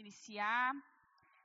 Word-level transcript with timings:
iniciar. 0.00 0.74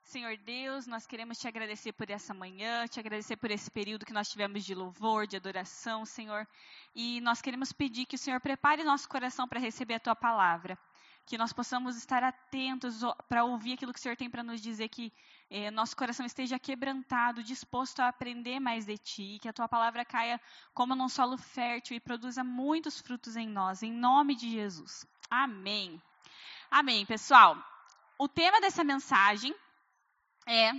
Senhor 0.04 0.36
Deus, 0.38 0.86
nós 0.86 1.08
queremos 1.08 1.38
te 1.38 1.48
agradecer 1.48 1.94
por 1.94 2.10
essa 2.10 2.34
manhã, 2.34 2.86
te 2.86 3.00
agradecer 3.00 3.38
por 3.38 3.50
esse 3.50 3.72
período 3.72 4.06
que 4.06 4.12
nós 4.12 4.30
tivemos 4.30 4.66
de 4.66 4.76
louvor, 4.76 5.26
de 5.26 5.38
adoração, 5.38 6.06
Senhor. 6.06 6.46
E 6.94 7.22
nós 7.22 7.42
queremos 7.42 7.72
pedir 7.72 8.06
que 8.06 8.16
o 8.16 8.20
Senhor 8.20 8.42
prepare 8.42 8.84
nosso 8.84 9.08
coração 9.08 9.48
para 9.48 9.60
receber 9.60 9.94
a 9.96 10.00
tua 10.00 10.16
palavra. 10.16 10.78
Que 11.26 11.38
nós 11.38 11.54
possamos 11.54 11.96
estar 11.96 12.24
atentos 12.24 13.02
para 13.30 13.46
ouvir 13.46 13.74
aquilo 13.74 13.94
que 13.94 14.00
o 14.00 14.02
Senhor 14.02 14.18
tem 14.18 14.30
para 14.30 14.44
nos 14.44 14.60
dizer, 14.60 14.90
que 14.90 15.14
eh, 15.50 15.72
nosso 15.72 15.96
coração 15.96 16.26
esteja 16.26 16.60
quebrantado, 16.60 17.44
disposto 17.44 18.02
a 18.02 18.10
aprender 18.10 18.60
mais 18.60 18.86
de 18.86 18.98
ti, 18.98 19.40
que 19.42 19.48
a 19.48 19.54
tua 19.54 19.70
palavra 19.70 20.04
caia 20.04 20.42
como 20.74 20.94
num 20.94 21.08
solo 21.08 21.38
fértil 21.38 21.96
e 21.96 22.02
produza 22.02 22.44
muitos 22.44 23.00
frutos 23.00 23.38
em 23.38 23.48
nós, 23.48 23.82
em 23.82 23.94
nome 23.94 24.36
de 24.36 24.50
Jesus. 24.50 25.06
Amém. 25.30 26.02
Amém, 26.70 27.06
pessoal. 27.06 27.71
O 28.22 28.28
tema 28.30 28.62
dessa 28.62 28.84
mensagem 28.84 29.52
é 30.46 30.74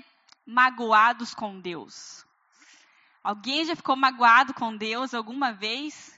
magoados 0.47 1.35
com 1.35 1.59
Deus. 1.59 2.25
Alguém 3.21 3.65
já 3.65 3.75
ficou 3.75 3.97
magoado 3.97 4.55
com 4.55 4.77
Deus 4.77 5.13
alguma 5.13 5.53
vez? 5.53 6.17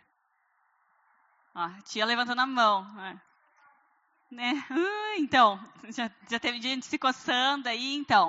Ó, 1.54 1.66
tia 1.84 2.04
levantando 2.04 2.42
a 2.42 2.46
mão. 2.46 2.84
Né? 4.30 4.66
Uh, 4.70 5.14
então, 5.16 5.58
já, 5.88 6.10
já 6.28 6.38
teve 6.38 6.60
gente 6.60 6.84
se 6.84 6.98
coçando 6.98 7.70
aí, 7.70 7.94
então. 7.94 8.28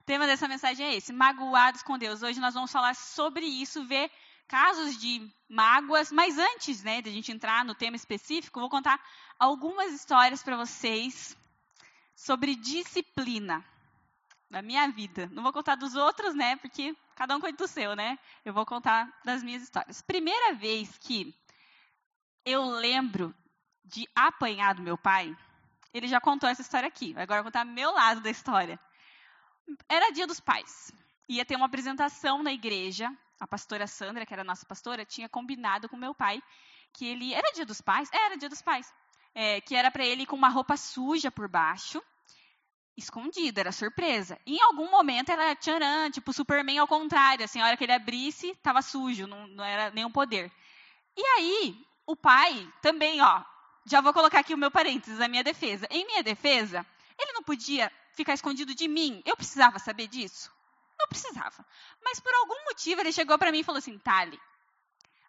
O 0.00 0.04
tema 0.04 0.26
dessa 0.26 0.46
mensagem 0.46 0.84
é 0.84 0.94
esse, 0.94 1.14
magoados 1.14 1.82
com 1.82 1.96
Deus. 1.96 2.22
Hoje 2.22 2.38
nós 2.38 2.52
vamos 2.52 2.70
falar 2.70 2.94
sobre 2.94 3.46
isso, 3.46 3.86
ver 3.86 4.10
casos 4.46 4.98
de 4.98 5.26
mágoas, 5.48 6.12
mas 6.12 6.36
antes, 6.36 6.82
né, 6.82 7.00
de 7.00 7.08
a 7.08 7.12
gente 7.14 7.32
entrar 7.32 7.64
no 7.64 7.74
tema 7.74 7.96
específico, 7.96 8.60
vou 8.60 8.68
contar 8.68 9.02
algumas 9.38 9.90
histórias 9.90 10.42
para 10.42 10.58
vocês 10.58 11.34
sobre 12.16 12.56
disciplina 12.56 13.62
da 14.50 14.62
minha 14.62 14.88
vida. 14.88 15.28
Não 15.32 15.42
vou 15.42 15.52
contar 15.52 15.74
dos 15.74 15.94
outros, 15.94 16.34
né? 16.34 16.56
Porque 16.56 16.96
cada 17.14 17.36
um 17.36 17.40
cuida 17.40 17.58
do 17.58 17.68
seu, 17.68 17.94
né? 17.94 18.18
Eu 18.44 18.54
vou 18.54 18.64
contar 18.64 19.12
das 19.22 19.42
minhas 19.42 19.62
histórias. 19.62 20.00
Primeira 20.00 20.54
vez 20.54 20.96
que 20.98 21.34
eu 22.44 22.64
lembro 22.64 23.34
de 23.84 24.08
apanhar 24.14 24.74
do 24.74 24.82
meu 24.82 24.96
pai, 24.96 25.36
ele 25.92 26.08
já 26.08 26.20
contou 26.20 26.48
essa 26.48 26.62
história 26.62 26.88
aqui. 26.88 27.14
Agora 27.16 27.40
eu 27.40 27.44
vou 27.44 27.52
contar 27.52 27.64
meu 27.64 27.92
lado 27.92 28.20
da 28.22 28.30
história. 28.30 28.80
Era 29.88 30.10
dia 30.10 30.26
dos 30.26 30.40
pais. 30.40 30.92
Ia 31.28 31.44
ter 31.44 31.56
uma 31.56 31.66
apresentação 31.66 32.42
na 32.42 32.52
igreja. 32.52 33.12
A 33.38 33.46
pastora 33.46 33.86
Sandra, 33.86 34.24
que 34.24 34.32
era 34.32 34.42
a 34.42 34.44
nossa 34.44 34.64
pastora, 34.64 35.04
tinha 35.04 35.28
combinado 35.28 35.88
com 35.88 35.96
meu 35.96 36.14
pai 36.14 36.42
que 36.94 37.04
ele. 37.04 37.34
Era 37.34 37.52
dia 37.52 37.66
dos 37.66 37.80
pais? 37.82 38.08
Era 38.12 38.36
dia 38.36 38.48
dos 38.48 38.62
pais. 38.62 38.90
É, 39.34 39.60
que 39.60 39.74
era 39.74 39.90
para 39.90 40.04
ele 40.04 40.22
ir 40.22 40.26
com 40.26 40.36
uma 40.36 40.48
roupa 40.48 40.78
suja 40.78 41.30
por 41.30 41.46
baixo 41.46 42.02
escondido, 42.96 43.60
era 43.60 43.70
surpresa. 43.70 44.38
E 44.46 44.56
em 44.56 44.62
algum 44.62 44.90
momento 44.90 45.30
era 45.30 45.54
tcharam, 45.54 46.10
tipo 46.10 46.32
Superman 46.32 46.78
ao 46.78 46.88
contrário, 46.88 47.44
assim, 47.44 47.60
a 47.60 47.66
hora 47.66 47.76
que 47.76 47.84
ele 47.84 47.92
abrisse, 47.92 48.50
estava 48.50 48.80
sujo, 48.80 49.26
não, 49.26 49.46
não 49.48 49.64
era 49.64 49.90
nenhum 49.90 50.10
poder. 50.10 50.50
E 51.16 51.22
aí, 51.22 51.86
o 52.06 52.16
pai 52.16 52.66
também, 52.80 53.20
ó, 53.20 53.42
já 53.84 54.00
vou 54.00 54.12
colocar 54.12 54.40
aqui 54.40 54.54
o 54.54 54.58
meu 54.58 54.70
parênteses, 54.70 55.20
a 55.20 55.28
minha 55.28 55.44
defesa. 55.44 55.86
Em 55.90 56.06
minha 56.06 56.22
defesa, 56.22 56.84
ele 57.18 57.32
não 57.32 57.42
podia 57.42 57.92
ficar 58.14 58.34
escondido 58.34 58.74
de 58.74 58.88
mim. 58.88 59.22
Eu 59.24 59.36
precisava 59.36 59.78
saber 59.78 60.06
disso? 60.06 60.50
Não 60.98 61.06
precisava. 61.08 61.64
Mas 62.02 62.18
por 62.18 62.32
algum 62.34 62.64
motivo 62.64 63.00
ele 63.00 63.12
chegou 63.12 63.38
para 63.38 63.52
mim 63.52 63.60
e 63.60 63.64
falou 63.64 63.78
assim, 63.78 63.98
Tali, 63.98 64.40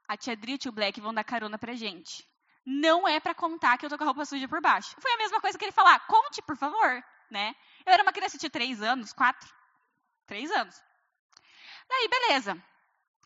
a 0.08 0.16
tia 0.16 0.36
Dri 0.36 0.58
e 0.64 0.70
o 0.70 0.72
Black 0.72 1.00
vão 1.02 1.14
dar 1.14 1.24
carona 1.24 1.58
pra 1.58 1.74
gente. 1.74 2.26
Não 2.66 3.08
é 3.08 3.20
para 3.20 3.36
contar 3.36 3.78
que 3.78 3.86
eu 3.86 3.90
tô 3.90 3.98
com 3.98 4.04
a 4.04 4.08
roupa 4.08 4.26
suja 4.26 4.48
por 4.48 4.62
baixo. 4.62 4.96
Foi 5.00 5.12
a 5.14 5.18
mesma 5.18 5.40
coisa 5.40 5.58
que 5.58 5.66
ele 5.66 5.72
falar, 5.72 6.00
conte, 6.08 6.42
por 6.42 6.58
favor 6.58 7.04
né? 7.30 7.56
Eu 7.86 7.94
era 7.94 8.04
uma 8.04 8.14
criança 8.14 8.38
de 8.38 8.50
três 8.50 8.82
anos, 8.82 9.14
quatro, 9.14 9.50
três 10.26 10.52
anos. 10.52 10.82
Daí, 11.88 12.08
beleza. 12.08 12.62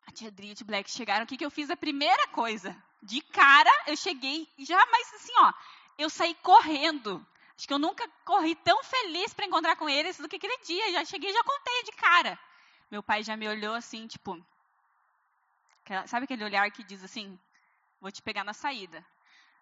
A 0.07 0.11
tia 0.11 0.31
Dri 0.31 0.49
e 0.49 0.63
o 0.63 0.65
Black 0.65 0.89
chegaram. 0.89 1.23
O 1.23 1.27
que, 1.27 1.37
que 1.37 1.45
eu 1.45 1.51
fiz? 1.51 1.69
A 1.69 1.77
primeira 1.77 2.27
coisa. 2.27 2.75
De 3.01 3.21
cara, 3.21 3.71
eu 3.87 3.95
cheguei, 3.95 4.47
já 4.59 4.85
mais 4.87 5.13
assim, 5.15 5.33
ó. 5.37 5.53
Eu 5.97 6.09
saí 6.09 6.35
correndo. 6.35 7.25
Acho 7.57 7.67
que 7.67 7.73
eu 7.73 7.79
nunca 7.79 8.07
corri 8.25 8.55
tão 8.55 8.83
feliz 8.83 9.33
para 9.33 9.45
encontrar 9.45 9.75
com 9.75 9.87
eles 9.87 10.17
do 10.17 10.27
que 10.27 10.35
aquele 10.35 10.57
dia. 10.59 10.91
Já 10.93 11.05
cheguei, 11.05 11.31
já 11.31 11.43
contei 11.43 11.83
de 11.83 11.91
cara. 11.93 12.39
Meu 12.89 13.01
pai 13.01 13.23
já 13.23 13.37
me 13.37 13.47
olhou 13.47 13.73
assim, 13.75 14.07
tipo. 14.07 14.43
Sabe 16.07 16.25
aquele 16.25 16.43
olhar 16.43 16.69
que 16.71 16.83
diz 16.83 17.03
assim: 17.03 17.39
vou 17.99 18.11
te 18.11 18.21
pegar 18.21 18.43
na 18.43 18.53
saída? 18.53 19.05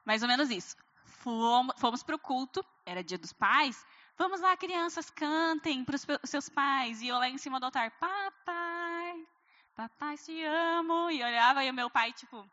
Mais 0.05 0.21
ou 0.21 0.27
menos 0.27 0.49
isso. 0.49 0.75
Fomos, 1.05 1.75
fomos 1.79 2.03
para 2.03 2.15
o 2.15 2.19
culto, 2.19 2.65
era 2.85 3.03
dia 3.03 3.17
dos 3.17 3.33
pais. 3.33 3.85
Vamos 4.19 4.41
lá, 4.41 4.57
crianças, 4.57 5.09
cantem 5.09 5.85
para 5.85 5.95
os 5.95 6.05
seus 6.29 6.49
pais. 6.49 7.01
E 7.01 7.07
eu 7.07 7.17
lá 7.17 7.29
em 7.29 7.37
cima 7.37 7.57
do 7.57 7.67
altar, 7.67 7.89
papai, 7.91 9.25
papai, 9.73 10.17
te 10.17 10.43
amo. 10.43 11.09
E 11.09 11.23
olhava 11.23 11.63
e 11.63 11.69
o 11.69 11.73
meu 11.73 11.89
pai, 11.89 12.11
tipo, 12.11 12.45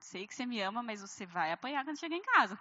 sei 0.00 0.26
que 0.26 0.34
você 0.34 0.44
me 0.44 0.60
ama, 0.60 0.82
mas 0.82 1.00
você 1.00 1.24
vai 1.24 1.52
apanhar 1.52 1.84
quando 1.84 2.00
chegar 2.00 2.16
em 2.16 2.22
casa. 2.22 2.58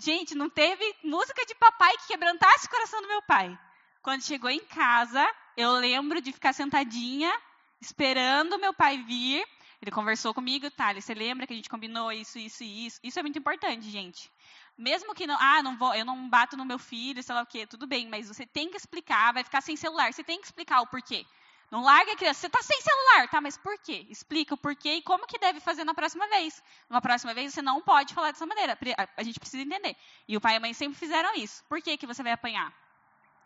Gente, 0.00 0.34
não 0.34 0.50
teve 0.50 0.84
música 1.04 1.46
de 1.46 1.54
papai 1.54 1.96
que 1.98 2.08
quebrantasse 2.08 2.66
o 2.66 2.70
coração 2.70 3.00
do 3.00 3.06
meu 3.06 3.22
pai. 3.22 3.56
Quando 4.02 4.24
chegou 4.24 4.50
em 4.50 4.64
casa, 4.64 5.24
eu 5.56 5.70
lembro 5.74 6.20
de 6.20 6.32
ficar 6.32 6.52
sentadinha, 6.52 7.32
esperando 7.80 8.58
meu 8.58 8.74
pai 8.74 8.98
vir. 9.04 9.46
Ele 9.82 9.90
conversou 9.90 10.34
comigo, 10.34 10.70
Thales, 10.70 11.04
você 11.04 11.14
lembra 11.14 11.46
que 11.46 11.54
a 11.54 11.56
gente 11.56 11.68
combinou 11.68 12.12
isso, 12.12 12.38
isso 12.38 12.62
e 12.62 12.86
isso? 12.86 13.00
Isso 13.02 13.18
é 13.18 13.22
muito 13.22 13.38
importante, 13.38 13.88
gente. 13.90 14.30
Mesmo 14.76 15.14
que 15.14 15.26
não, 15.26 15.36
ah, 15.40 15.62
não 15.62 15.76
vou, 15.76 15.94
eu 15.94 16.04
não 16.04 16.28
bato 16.28 16.56
no 16.56 16.66
meu 16.66 16.78
filho, 16.78 17.22
sei 17.22 17.34
lá 17.34 17.42
o 17.42 17.46
quê, 17.46 17.66
tudo 17.66 17.86
bem, 17.86 18.08
mas 18.08 18.28
você 18.28 18.44
tem 18.44 18.70
que 18.70 18.76
explicar, 18.76 19.32
vai 19.32 19.42
ficar 19.42 19.60
sem 19.60 19.76
celular, 19.76 20.12
você 20.12 20.22
tem 20.22 20.38
que 20.38 20.46
explicar 20.46 20.80
o 20.82 20.86
porquê. 20.86 21.24
Não 21.70 21.82
larga 21.82 22.12
a 22.12 22.16
criança, 22.16 22.40
você 22.40 22.46
está 22.48 22.60
sem 22.62 22.80
celular, 22.80 23.28
tá, 23.28 23.40
mas 23.40 23.56
por 23.56 23.78
quê? 23.78 24.04
Explica 24.10 24.54
o 24.54 24.58
porquê 24.58 24.94
e 24.94 25.02
como 25.02 25.26
que 25.26 25.38
deve 25.38 25.60
fazer 25.60 25.84
na 25.84 25.94
próxima 25.94 26.26
vez. 26.28 26.62
Na 26.88 27.00
próxima 27.00 27.32
vez 27.32 27.54
você 27.54 27.62
não 27.62 27.80
pode 27.80 28.12
falar 28.12 28.32
dessa 28.32 28.44
maneira, 28.44 28.76
a 29.16 29.22
gente 29.22 29.38
precisa 29.38 29.62
entender. 29.62 29.96
E 30.26 30.36
o 30.36 30.40
pai 30.40 30.54
e 30.54 30.56
a 30.56 30.60
mãe 30.60 30.74
sempre 30.74 30.98
fizeram 30.98 31.32
isso. 31.36 31.62
Por 31.68 31.80
que 31.80 31.96
que 31.96 32.06
você 32.06 32.22
vai 32.22 32.32
apanhar? 32.32 32.74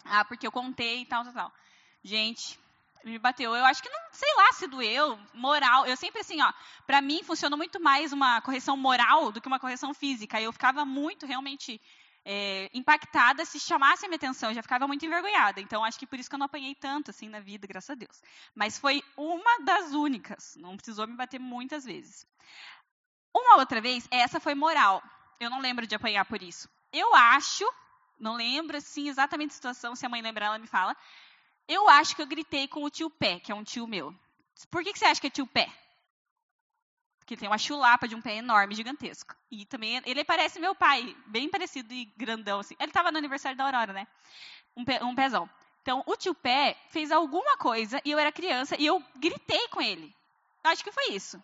Ah, 0.05 0.25
porque 0.25 0.47
eu 0.47 0.53
contei 0.53 1.03
e 1.03 1.07
tal, 1.07 1.23
tal, 1.25 1.33
tal. 1.33 1.53
Gente, 2.03 2.59
me 3.05 3.19
bateu. 3.19 3.55
Eu 3.55 3.65
acho 3.65 3.83
que 3.83 3.89
não, 3.89 4.01
sei 4.13 4.35
lá 4.37 4.53
se 4.53 4.67
doeu, 4.67 5.19
moral. 5.33 5.87
Eu 5.87 5.97
sempre 5.97 6.21
assim, 6.21 6.41
ó, 6.41 6.53
para 6.87 7.01
mim 7.01 7.23
funcionou 7.23 7.57
muito 7.57 7.81
mais 7.81 8.13
uma 8.13 8.41
correção 8.41 8.77
moral 8.77 9.31
do 9.31 9.41
que 9.41 9.47
uma 9.47 9.61
correção 9.61 9.93
física. 9.93 10.41
Eu 10.41 10.53
ficava 10.53 10.85
muito 10.85 11.27
realmente 11.27 11.81
é, 12.25 12.71
impactada 12.73 13.45
se 13.45 13.61
chamasse 13.61 14.05
a 14.05 14.09
minha 14.09 14.17
atenção, 14.17 14.49
eu 14.49 14.55
já 14.55 14.63
ficava 14.63 14.87
muito 14.87 15.05
envergonhada. 15.05 15.61
Então 15.61 15.85
acho 15.85 15.99
que 15.99 16.07
por 16.07 16.19
isso 16.19 16.29
que 16.29 16.35
eu 16.35 16.39
não 16.39 16.47
apanhei 16.47 16.75
tanto 16.75 17.11
assim 17.11 17.29
na 17.29 17.41
vida, 17.41 17.67
graças 17.67 17.91
a 17.91 17.95
Deus. 17.95 18.23
Mas 18.55 18.79
foi 18.79 19.03
uma 19.17 19.61
das 19.61 19.93
únicas, 19.93 20.57
não 20.57 20.77
precisou 20.77 21.07
me 21.07 21.15
bater 21.15 21.39
muitas 21.39 21.85
vezes. 21.85 22.27
Uma 23.35 23.59
outra 23.59 23.81
vez, 23.81 24.09
essa 24.11 24.41
foi 24.41 24.55
moral. 24.55 25.03
Eu 25.39 25.51
não 25.51 25.61
lembro 25.61 25.87
de 25.87 25.95
apanhar 25.95 26.25
por 26.25 26.43
isso. 26.43 26.69
Eu 26.93 27.15
acho, 27.15 27.65
não 28.19 28.37
lembro 28.37 28.77
assim 28.77 29.09
exatamente 29.09 29.51
a 29.51 29.55
situação, 29.55 29.97
se 29.97 30.07
a 30.07 30.09
mãe 30.09 30.23
lembrar 30.23 30.47
ela 30.47 30.59
me 30.59 30.67
fala, 30.67 30.97
eu 31.69 31.89
acho 31.89 32.15
que 32.15 32.23
eu 32.23 32.27
gritei 32.27 32.69
com 32.69 32.83
o 32.83 32.91
tio 32.91 33.11
Pé, 33.11 33.41
que 33.41 33.51
é 33.51 33.55
um 33.55 33.65
tio 33.65 33.87
meu. 33.87 34.15
Por 34.71 34.83
que, 34.83 34.93
que 34.93 34.99
você 34.99 35.07
acha 35.07 35.21
que 35.21 35.27
é 35.27 35.31
tio 35.31 35.47
Pé? 35.47 35.69
Porque 37.25 37.39
tem 37.39 37.49
uma 37.49 37.57
chulapa 37.57 38.07
de 38.07 38.15
um 38.15 38.21
pé 38.21 38.37
enorme, 38.37 38.75
gigantesco. 38.75 39.35
E 39.51 39.65
também 39.65 40.03
ele 40.05 40.23
parece 40.25 40.61
meu 40.61 40.75
pai, 40.75 41.17
bem 41.27 41.49
parecido 41.49 41.93
e 41.95 42.05
grandão 42.19 42.61
assim. 42.61 42.77
Ele 42.79 42.91
estava 42.91 43.11
no 43.11 43.17
aniversário 43.17 43.57
da 43.57 43.65
Aurora, 43.65 43.95
né? 43.95 44.07
Um, 44.77 44.85
pé, 44.85 45.03
um 45.03 45.15
pezão. 45.15 45.49
Então, 45.81 46.03
o 46.07 46.17
tio 46.17 46.35
Pé 46.35 46.77
fez 46.91 47.11
alguma 47.11 47.57
coisa 47.57 48.01
e 48.05 48.11
eu 48.11 48.19
era 48.19 48.31
criança 48.31 48.77
e 48.79 48.85
eu 48.85 49.03
gritei 49.17 49.69
com 49.69 49.81
ele. 49.81 50.15
Eu 50.63 50.71
acho 50.71 50.85
que 50.85 50.93
foi 50.93 51.13
isso. 51.13 51.43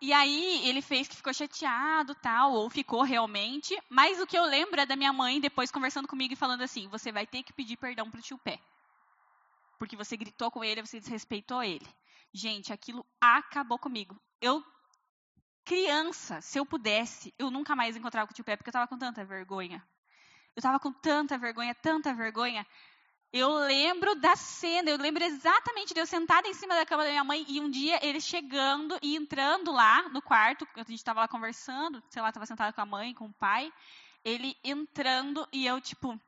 E 0.00 0.14
aí 0.14 0.66
ele 0.66 0.80
fez 0.80 1.06
que 1.06 1.16
ficou 1.16 1.32
chateado, 1.34 2.14
tal, 2.14 2.52
ou 2.52 2.70
ficou 2.70 3.02
realmente. 3.02 3.78
Mas 3.88 4.18
o 4.18 4.26
que 4.26 4.38
eu 4.38 4.44
lembro 4.44 4.80
é 4.80 4.86
da 4.86 4.96
minha 4.96 5.12
mãe 5.12 5.40
depois 5.40 5.70
conversando 5.70 6.08
comigo 6.08 6.32
e 6.32 6.36
falando 6.36 6.62
assim: 6.62 6.88
você 6.88 7.12
vai 7.12 7.26
ter 7.26 7.42
que 7.42 7.52
pedir 7.52 7.76
perdão 7.76 8.10
pro 8.10 8.22
tio 8.22 8.38
Pé. 8.38 8.58
Porque 9.78 9.96
você 9.96 10.16
gritou 10.16 10.50
com 10.50 10.64
ele, 10.64 10.80
você 10.80 10.98
desrespeitou 10.98 11.62
ele. 11.62 11.86
Gente, 12.32 12.72
aquilo 12.72 13.04
acabou 13.20 13.78
comigo. 13.78 14.18
Eu, 14.40 14.64
criança, 15.64 16.40
se 16.40 16.58
eu 16.58 16.64
pudesse, 16.64 17.34
eu 17.38 17.50
nunca 17.50 17.76
mais 17.76 17.96
encontrava 17.96 18.26
com 18.26 18.32
o 18.32 18.34
tio 18.34 18.44
Pé, 18.44 18.56
porque 18.56 18.68
eu 18.68 18.72
estava 18.72 18.88
com 18.88 18.96
tanta 18.96 19.22
vergonha. 19.24 19.86
Eu 20.56 20.60
estava 20.60 20.80
com 20.80 20.92
tanta 20.92 21.38
vergonha, 21.38 21.74
tanta 21.74 22.14
vergonha, 22.14 22.66
eu 23.32 23.52
lembro 23.54 24.14
da 24.16 24.34
cena, 24.36 24.90
eu 24.90 24.96
lembro 24.96 25.22
exatamente 25.22 25.94
de 25.94 26.00
eu 26.00 26.06
sentada 26.06 26.48
em 26.48 26.54
cima 26.54 26.74
da 26.74 26.84
cama 26.84 27.04
da 27.04 27.10
minha 27.10 27.24
mãe 27.24 27.44
e 27.48 27.60
um 27.60 27.70
dia 27.70 27.98
ele 28.04 28.20
chegando 28.20 28.98
e 29.00 29.16
entrando 29.16 29.70
lá 29.70 30.08
no 30.08 30.20
quarto, 30.20 30.66
a 30.74 30.80
gente 30.80 30.94
estava 30.94 31.20
lá 31.20 31.28
conversando, 31.28 32.02
sei 32.10 32.20
lá, 32.20 32.28
estava 32.28 32.46
sentada 32.46 32.72
com 32.72 32.80
a 32.80 32.86
mãe, 32.86 33.14
com 33.14 33.26
o 33.26 33.32
pai, 33.32 33.72
ele 34.24 34.56
entrando 34.64 35.46
e 35.52 35.66
eu 35.66 35.80
tipo, 35.80 36.20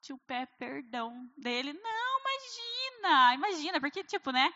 tio 0.00 0.18
pé, 0.26 0.46
perdão 0.58 1.28
dele, 1.36 1.72
não, 1.72 2.20
imagina, 2.20 3.34
imagina, 3.34 3.80
porque 3.80 4.04
tipo, 4.04 4.30
né, 4.30 4.52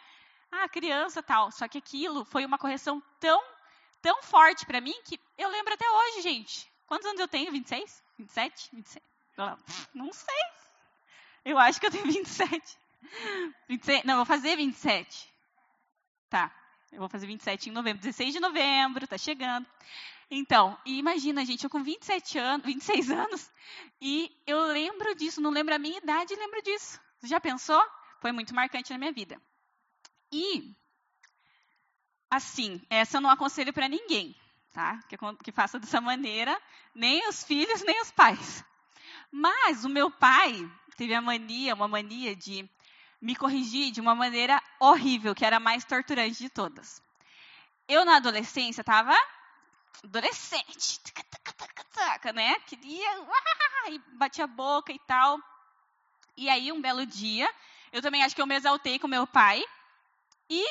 ah, 0.51 0.69
criança 0.69 1.23
tal, 1.23 1.51
só 1.51 1.67
que 1.67 1.79
aquilo 1.79 2.25
foi 2.25 2.45
uma 2.45 2.59
correção 2.59 3.03
tão, 3.19 3.43
tão 4.01 4.23
forte 4.23 4.65
para 4.65 4.81
mim 4.81 4.95
que 5.05 5.21
eu 5.37 5.49
lembro 5.49 5.75
até 5.75 5.91
hoje, 5.91 6.23
gente, 6.23 6.71
Quantos 6.87 7.07
anos 7.07 7.21
eu 7.21 7.29
tenho? 7.29 7.51
26? 7.51 8.03
27? 8.19 8.71
26? 8.73 9.05
Não 9.93 10.13
sei. 10.13 10.35
Eu 11.47 11.59
acho 11.61 11.79
que 11.79 11.87
eu 11.87 11.91
tenho 11.93 12.05
27. 12.11 12.77
26, 13.69 14.03
não, 14.03 14.17
vou 14.17 14.27
fazer 14.27 14.57
27. 14.57 15.33
Tá. 16.29 16.53
Eu 16.91 16.99
vou 16.99 17.09
fazer 17.09 17.29
27 17.29 17.71
em 17.71 17.73
novembro, 17.73 18.03
16 18.03 18.35
de 18.35 18.41
novembro, 18.41 19.07
tá 19.07 19.17
chegando. 19.17 19.65
Então, 20.29 20.77
imagina, 20.85 21.45
gente, 21.45 21.63
eu 21.63 21.71
com 21.71 21.85
27 21.85 22.37
anos, 22.37 22.67
26 22.67 23.11
anos, 23.13 23.53
e 24.01 24.35
eu 24.45 24.61
lembro 24.67 25.15
disso, 25.15 25.41
não 25.41 25.51
lembro 25.51 25.73
a 25.73 25.79
minha 25.79 25.99
idade, 25.99 26.35
lembro 26.35 26.61
disso. 26.63 27.01
Você 27.21 27.29
já 27.29 27.41
pensou? 27.41 27.81
Foi 28.21 28.33
muito 28.33 28.53
marcante 28.53 28.91
na 28.91 28.99
minha 28.99 29.13
vida. 29.13 29.41
E, 30.33 30.75
assim, 32.29 32.83
essa 32.91 33.19
eu 33.19 33.21
não 33.21 33.31
aconselho 33.31 33.73
para 33.73 33.89
ninguém, 33.89 34.35
tá? 34.73 34.99
Que, 35.09 35.17
que 35.45 35.53
faça 35.53 35.79
dessa 35.79 36.01
maneira, 36.01 36.61
nem 36.93 37.29
os 37.29 37.45
filhos, 37.45 37.83
nem 37.87 38.03
os 38.03 38.11
pais. 38.11 38.65
Mas 39.31 39.85
o 39.85 39.89
meu 39.89 40.11
pai 40.11 40.69
teve 40.97 41.15
a 41.15 41.21
mania, 41.21 41.75
uma 41.75 41.89
mania 41.89 42.35
de 42.35 42.69
me 43.21 43.35
corrigir 43.35 43.91
de 43.91 44.01
uma 44.01 44.15
maneira 44.15 44.63
horrível, 44.81 45.35
que 45.35 45.45
era 45.45 45.57
a 45.57 45.61
mais 45.61 45.85
torturante 45.85 46.39
de 46.39 46.49
todas. 46.49 47.03
Eu, 47.89 48.05
na 48.05 48.17
adolescência, 48.17 48.83
estava 48.83 49.17
adolescente, 50.03 51.01
né? 52.35 52.59
Queria, 52.61 53.09
e 53.89 53.99
batia 54.15 54.45
a 54.45 54.49
boca 54.49 54.93
e 54.93 54.99
tal. 55.07 55.39
E 56.37 56.49
aí, 56.49 56.71
um 56.73 56.81
belo 56.81 57.07
dia, 57.07 57.49
eu 57.93 58.03
também 58.03 58.23
acho 58.23 58.35
que 58.35 58.43
eu 58.43 58.47
me 58.47 58.55
exaltei 58.55 58.99
com 58.99 59.09
meu 59.09 59.27
pai. 59.27 59.65
E 60.51 60.65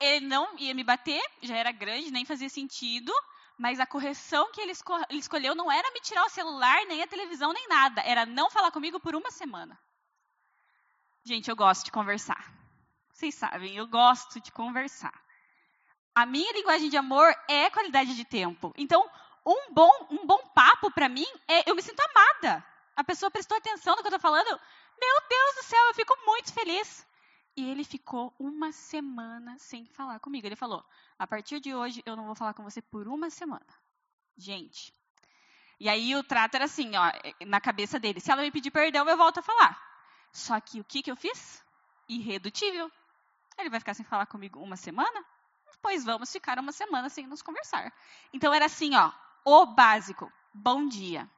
ele 0.00 0.26
não 0.26 0.56
ia 0.58 0.74
me 0.74 0.84
bater, 0.84 1.22
já 1.42 1.56
era 1.56 1.72
grande, 1.72 2.10
nem 2.10 2.24
fazia 2.24 2.48
sentido. 2.48 3.12
Mas 3.56 3.78
a 3.78 3.86
correção 3.86 4.50
que 4.50 4.60
ele, 4.60 4.72
esco 4.72 4.92
ele 5.08 5.20
escolheu 5.20 5.54
não 5.54 5.70
era 5.70 5.90
me 5.92 6.00
tirar 6.00 6.24
o 6.24 6.30
celular, 6.30 6.84
nem 6.86 7.02
a 7.02 7.06
televisão, 7.06 7.52
nem 7.52 7.68
nada. 7.68 8.00
Era 8.02 8.26
não 8.26 8.50
falar 8.50 8.70
comigo 8.70 8.98
por 8.98 9.14
uma 9.14 9.30
semana. 9.30 9.78
Gente, 11.24 11.48
eu 11.48 11.56
gosto 11.56 11.84
de 11.84 11.92
conversar. 11.92 12.52
Vocês 13.12 13.34
sabem, 13.34 13.76
eu 13.76 13.86
gosto 13.86 14.40
de 14.40 14.50
conversar. 14.50 15.14
A 16.14 16.26
minha 16.26 16.52
linguagem 16.52 16.90
de 16.90 16.96
amor 16.96 17.34
é 17.48 17.70
qualidade 17.70 18.14
de 18.14 18.24
tempo. 18.24 18.72
Então, 18.76 19.08
um 19.46 19.72
bom, 19.72 19.90
um 20.10 20.26
bom 20.26 20.38
papo 20.54 20.90
para 20.90 21.08
mim 21.08 21.26
é 21.48 21.68
eu 21.68 21.74
me 21.74 21.82
sinto 21.82 22.00
amada. 22.00 22.64
A 22.96 23.04
pessoa 23.04 23.30
prestou 23.30 23.56
atenção 23.56 23.94
no 23.96 24.02
que 24.02 24.08
eu 24.08 24.16
estou 24.16 24.20
falando. 24.20 24.60
Meu 25.00 25.28
Deus 25.28 25.54
do 25.56 25.62
céu, 25.64 25.84
eu 25.86 25.94
fico 25.94 26.16
muito 26.26 26.52
feliz. 26.52 27.06
E 27.56 27.70
ele 27.70 27.84
ficou 27.84 28.34
uma 28.38 28.72
semana 28.72 29.56
sem 29.58 29.86
falar 29.86 30.18
comigo. 30.18 30.46
Ele 30.46 30.56
falou: 30.56 30.84
a 31.18 31.26
partir 31.26 31.60
de 31.60 31.74
hoje 31.74 32.02
eu 32.04 32.16
não 32.16 32.26
vou 32.26 32.34
falar 32.34 32.54
com 32.54 32.64
você 32.64 32.82
por 32.82 33.06
uma 33.06 33.30
semana. 33.30 33.66
Gente. 34.36 34.92
E 35.78 35.88
aí 35.88 36.14
o 36.16 36.24
trato 36.24 36.54
era 36.54 36.64
assim, 36.64 36.90
ó, 36.96 37.12
na 37.46 37.60
cabeça 37.60 37.98
dele: 37.98 38.20
se 38.20 38.30
ela 38.30 38.42
me 38.42 38.50
pedir 38.50 38.70
perdão, 38.70 39.08
eu 39.08 39.16
volto 39.16 39.38
a 39.38 39.42
falar. 39.42 39.80
Só 40.32 40.58
que 40.60 40.80
o 40.80 40.84
que, 40.84 41.02
que 41.02 41.10
eu 41.10 41.16
fiz? 41.16 41.64
Irredutível. 42.08 42.90
Ele 43.56 43.70
vai 43.70 43.78
ficar 43.78 43.94
sem 43.94 44.04
falar 44.04 44.26
comigo 44.26 44.60
uma 44.60 44.76
semana? 44.76 45.24
Pois 45.80 46.04
vamos 46.04 46.32
ficar 46.32 46.58
uma 46.58 46.72
semana 46.72 47.08
sem 47.08 47.26
nos 47.26 47.42
conversar. 47.42 47.92
Então 48.32 48.52
era 48.52 48.66
assim, 48.66 48.96
ó, 48.96 49.12
o 49.44 49.66
básico. 49.66 50.32
Bom 50.52 50.88
dia. 50.88 51.30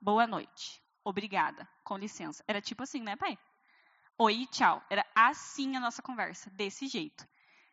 Boa 0.00 0.26
noite. 0.26 0.82
Obrigada. 1.04 1.68
Com 1.82 1.96
licença. 1.96 2.44
Era 2.46 2.60
tipo 2.60 2.82
assim, 2.82 3.00
né, 3.00 3.16
pai? 3.16 3.38
Oi, 4.24 4.46
tchau. 4.52 4.80
Era 4.88 5.04
assim 5.16 5.74
a 5.74 5.80
nossa 5.80 6.00
conversa, 6.00 6.48
desse 6.50 6.86
jeito. 6.86 7.26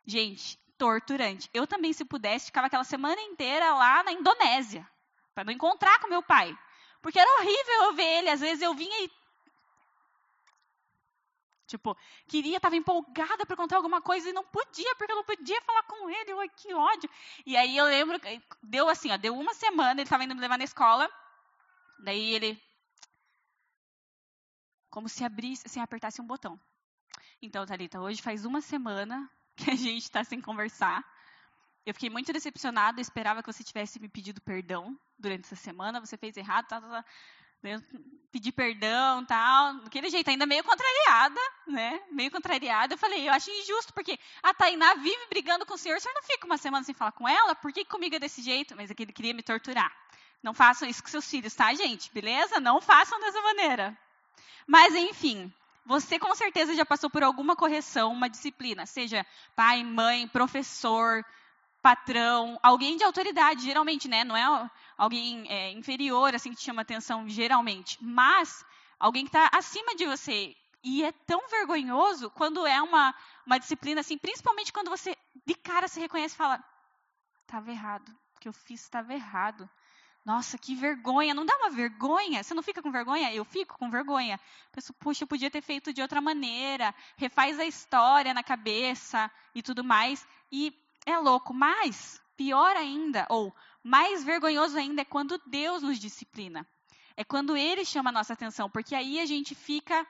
Gente, 0.04 0.58
torturante. 0.76 1.48
Eu 1.54 1.64
também, 1.64 1.92
se 1.92 2.04
pudesse, 2.04 2.46
ficava 2.46 2.66
aquela 2.66 2.82
semana 2.82 3.20
inteira 3.20 3.72
lá 3.72 4.02
na 4.02 4.10
Indonésia, 4.10 4.84
para 5.32 5.44
não 5.44 5.52
encontrar 5.52 6.00
com 6.00 6.08
meu 6.08 6.24
pai. 6.24 6.58
Porque 7.00 7.20
era 7.20 7.38
horrível 7.38 7.84
eu 7.84 7.94
ver 7.94 8.18
ele. 8.18 8.30
Às 8.30 8.40
vezes 8.40 8.62
eu 8.62 8.74
vinha 8.74 9.04
e 9.04 9.10
Tipo, 11.68 11.96
queria, 12.26 12.56
estava 12.56 12.74
empolgada 12.74 13.46
para 13.46 13.54
contar 13.56 13.76
alguma 13.76 14.02
coisa 14.02 14.28
e 14.28 14.32
não 14.32 14.42
podia, 14.42 14.92
porque 14.96 15.12
eu 15.12 15.16
não 15.18 15.22
podia 15.22 15.62
falar 15.62 15.84
com 15.84 16.10
ele. 16.10 16.32
Ai, 16.32 16.48
que 16.48 16.74
ódio. 16.74 17.08
E 17.46 17.56
aí 17.56 17.76
eu 17.76 17.84
lembro, 17.84 18.20
deu 18.60 18.88
assim, 18.88 19.12
ó, 19.12 19.16
deu 19.16 19.38
uma 19.38 19.54
semana, 19.54 19.92
ele 19.92 20.02
estava 20.02 20.24
indo 20.24 20.34
me 20.34 20.40
levar 20.40 20.58
na 20.58 20.64
escola. 20.64 21.08
Daí 22.00 22.34
ele, 22.34 22.60
como 24.90 25.08
se 25.08 25.24
abrisse, 25.24 25.66
assim, 25.66 25.80
apertasse 25.80 26.20
um 26.20 26.26
botão. 26.26 26.58
Então, 27.40 27.64
Thalita, 27.64 28.00
hoje 28.00 28.20
faz 28.20 28.44
uma 28.44 28.60
semana 28.60 29.30
que 29.56 29.70
a 29.70 29.74
gente 29.74 30.02
está 30.02 30.22
sem 30.24 30.40
conversar. 30.40 31.04
Eu 31.86 31.94
fiquei 31.94 32.10
muito 32.10 32.32
decepcionada, 32.32 33.00
esperava 33.00 33.42
que 33.42 33.50
você 33.50 33.64
tivesse 33.64 33.98
me 33.98 34.08
pedido 34.08 34.40
perdão 34.40 34.98
durante 35.18 35.46
essa 35.46 35.56
semana, 35.56 36.00
você 36.00 36.16
fez 36.16 36.36
errado, 36.36 36.66
tá, 36.68 36.80
tá, 36.80 36.88
tá 36.88 37.04
pedir 38.30 38.52
perdão 38.52 39.24
tal, 39.24 39.74
daquele 39.80 40.08
jeito, 40.08 40.28
ainda 40.30 40.46
meio 40.46 40.62
contrariada, 40.62 41.40
né? 41.66 42.00
Meio 42.10 42.30
contrariada. 42.30 42.94
Eu 42.94 42.98
falei, 42.98 43.28
eu 43.28 43.32
acho 43.32 43.50
injusto, 43.50 43.92
porque 43.92 44.18
a 44.42 44.54
Tainá 44.54 44.94
vive 44.94 45.26
brigando 45.28 45.66
com 45.66 45.74
o 45.74 45.78
senhor, 45.78 45.96
o 45.96 46.00
senhor 46.00 46.14
não 46.14 46.22
fica 46.22 46.46
uma 46.46 46.56
semana 46.56 46.84
sem 46.84 46.94
falar 46.94 47.12
com 47.12 47.28
ela? 47.28 47.54
Por 47.54 47.72
que 47.72 47.84
comigo 47.84 48.16
é 48.16 48.18
desse 48.18 48.42
jeito? 48.42 48.76
Mas 48.76 48.90
é 48.90 48.94
que 48.94 49.02
ele 49.02 49.12
queria 49.12 49.34
me 49.34 49.42
torturar. 49.42 49.92
Não 50.42 50.54
façam 50.54 50.88
isso 50.88 51.02
com 51.02 51.08
seus 51.08 51.28
filhos, 51.28 51.54
tá, 51.54 51.72
gente? 51.74 52.10
Beleza? 52.12 52.60
Não 52.60 52.80
façam 52.80 53.20
dessa 53.20 53.40
maneira. 53.42 53.98
Mas, 54.66 54.94
enfim, 54.94 55.52
você 55.84 56.18
com 56.18 56.34
certeza 56.34 56.74
já 56.74 56.84
passou 56.84 57.10
por 57.10 57.22
alguma 57.22 57.56
correção, 57.56 58.12
uma 58.12 58.28
disciplina, 58.28 58.86
seja 58.86 59.26
pai, 59.56 59.82
mãe, 59.82 60.28
professor, 60.28 61.24
patrão, 61.82 62.58
alguém 62.62 62.96
de 62.96 63.04
autoridade, 63.04 63.62
geralmente, 63.62 64.08
né? 64.08 64.22
Não 64.22 64.36
é 64.36 64.70
alguém 64.96 65.46
é, 65.48 65.72
inferior, 65.72 66.34
assim, 66.34 66.50
que 66.50 66.56
te 66.56 66.64
chama 66.64 66.82
atenção, 66.82 67.28
geralmente. 67.28 67.98
Mas 68.00 68.64
alguém 68.98 69.24
que 69.24 69.30
está 69.30 69.50
acima 69.52 69.94
de 69.94 70.06
você. 70.06 70.54
E 70.82 71.04
é 71.04 71.12
tão 71.12 71.48
vergonhoso 71.48 72.30
quando 72.30 72.66
é 72.66 72.80
uma, 72.80 73.14
uma 73.46 73.58
disciplina, 73.58 74.00
assim, 74.00 74.16
principalmente 74.16 74.72
quando 74.72 74.88
você, 74.88 75.16
de 75.46 75.54
cara, 75.54 75.88
se 75.88 76.00
reconhece 76.00 76.34
e 76.34 76.38
fala: 76.38 76.62
estava 77.42 77.70
errado, 77.70 78.08
o 78.36 78.40
que 78.40 78.48
eu 78.48 78.52
fiz 78.52 78.80
estava 78.82 79.12
errado. 79.12 79.68
Nossa, 80.24 80.58
que 80.58 80.74
vergonha. 80.74 81.34
Não 81.34 81.46
dá 81.46 81.56
uma 81.56 81.70
vergonha? 81.70 82.42
Você 82.42 82.54
não 82.54 82.62
fica 82.62 82.82
com 82.82 82.90
vergonha? 82.90 83.32
Eu 83.32 83.44
fico 83.44 83.78
com 83.78 83.90
vergonha. 83.90 84.38
Penso, 84.70 84.92
puxa, 84.94 85.24
eu 85.24 85.28
podia 85.28 85.50
ter 85.50 85.62
feito 85.62 85.92
de 85.92 86.02
outra 86.02 86.20
maneira. 86.20 86.94
Refaz 87.16 87.58
a 87.58 87.64
história 87.64 88.34
na 88.34 88.42
cabeça 88.42 89.30
e 89.54 89.62
tudo 89.62 89.82
mais. 89.82 90.26
E 90.52 90.74
é 91.06 91.16
louco, 91.18 91.54
mas 91.54 92.20
pior 92.36 92.76
ainda, 92.76 93.26
ou 93.28 93.54
mais 93.82 94.22
vergonhoso 94.24 94.78
ainda, 94.78 95.02
é 95.02 95.04
quando 95.04 95.40
Deus 95.46 95.82
nos 95.82 95.98
disciplina. 95.98 96.66
É 97.16 97.24
quando 97.24 97.56
Ele 97.56 97.84
chama 97.84 98.10
a 98.10 98.12
nossa 98.12 98.32
atenção, 98.32 98.70
porque 98.70 98.94
aí 98.94 99.20
a 99.20 99.26
gente 99.26 99.54
fica 99.54 100.06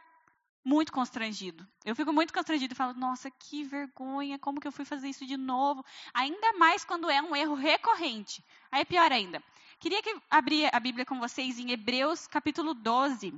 muito 0.65 0.93
constrangido. 0.93 1.67
Eu 1.85 1.97
fico 1.97 2.13
muito 2.13 2.33
constrangido 2.33 2.75
e 2.75 2.77
falo, 2.77 2.95
nossa, 2.95 3.31
que 3.31 3.65
vergonha, 3.65 4.39
como 4.39 4.61
que 4.61 4.69
eu 4.69 4.73
fui 4.73 4.85
fazer 4.85 5.09
isso 5.09 5.27
de 5.27 5.37
novo? 5.37 5.85
Ainda 6.13 6.53
mais 6.55 6.85
quando 6.85 7.11
é 7.11 7.21
um 7.23 7.35
erro 7.35 7.55
recorrente. 7.55 8.45
Aí 8.71 8.83
é 8.83 8.85
pior 8.85 9.11
ainda. 9.11 9.43
Queria 9.79 10.03
que 10.03 10.15
abrir 10.31 10.69
a 10.75 10.79
Bíblia 10.79 11.07
com 11.07 11.19
vocês 11.19 11.59
em 11.59 11.71
Hebreus 11.71 12.27
capítulo 12.27 12.75
12. 12.75 13.33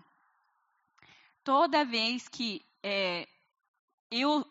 Toda 1.45 1.85
vez 1.85 2.29
que 2.29 2.65
é, 2.83 3.29
eu 4.11 4.45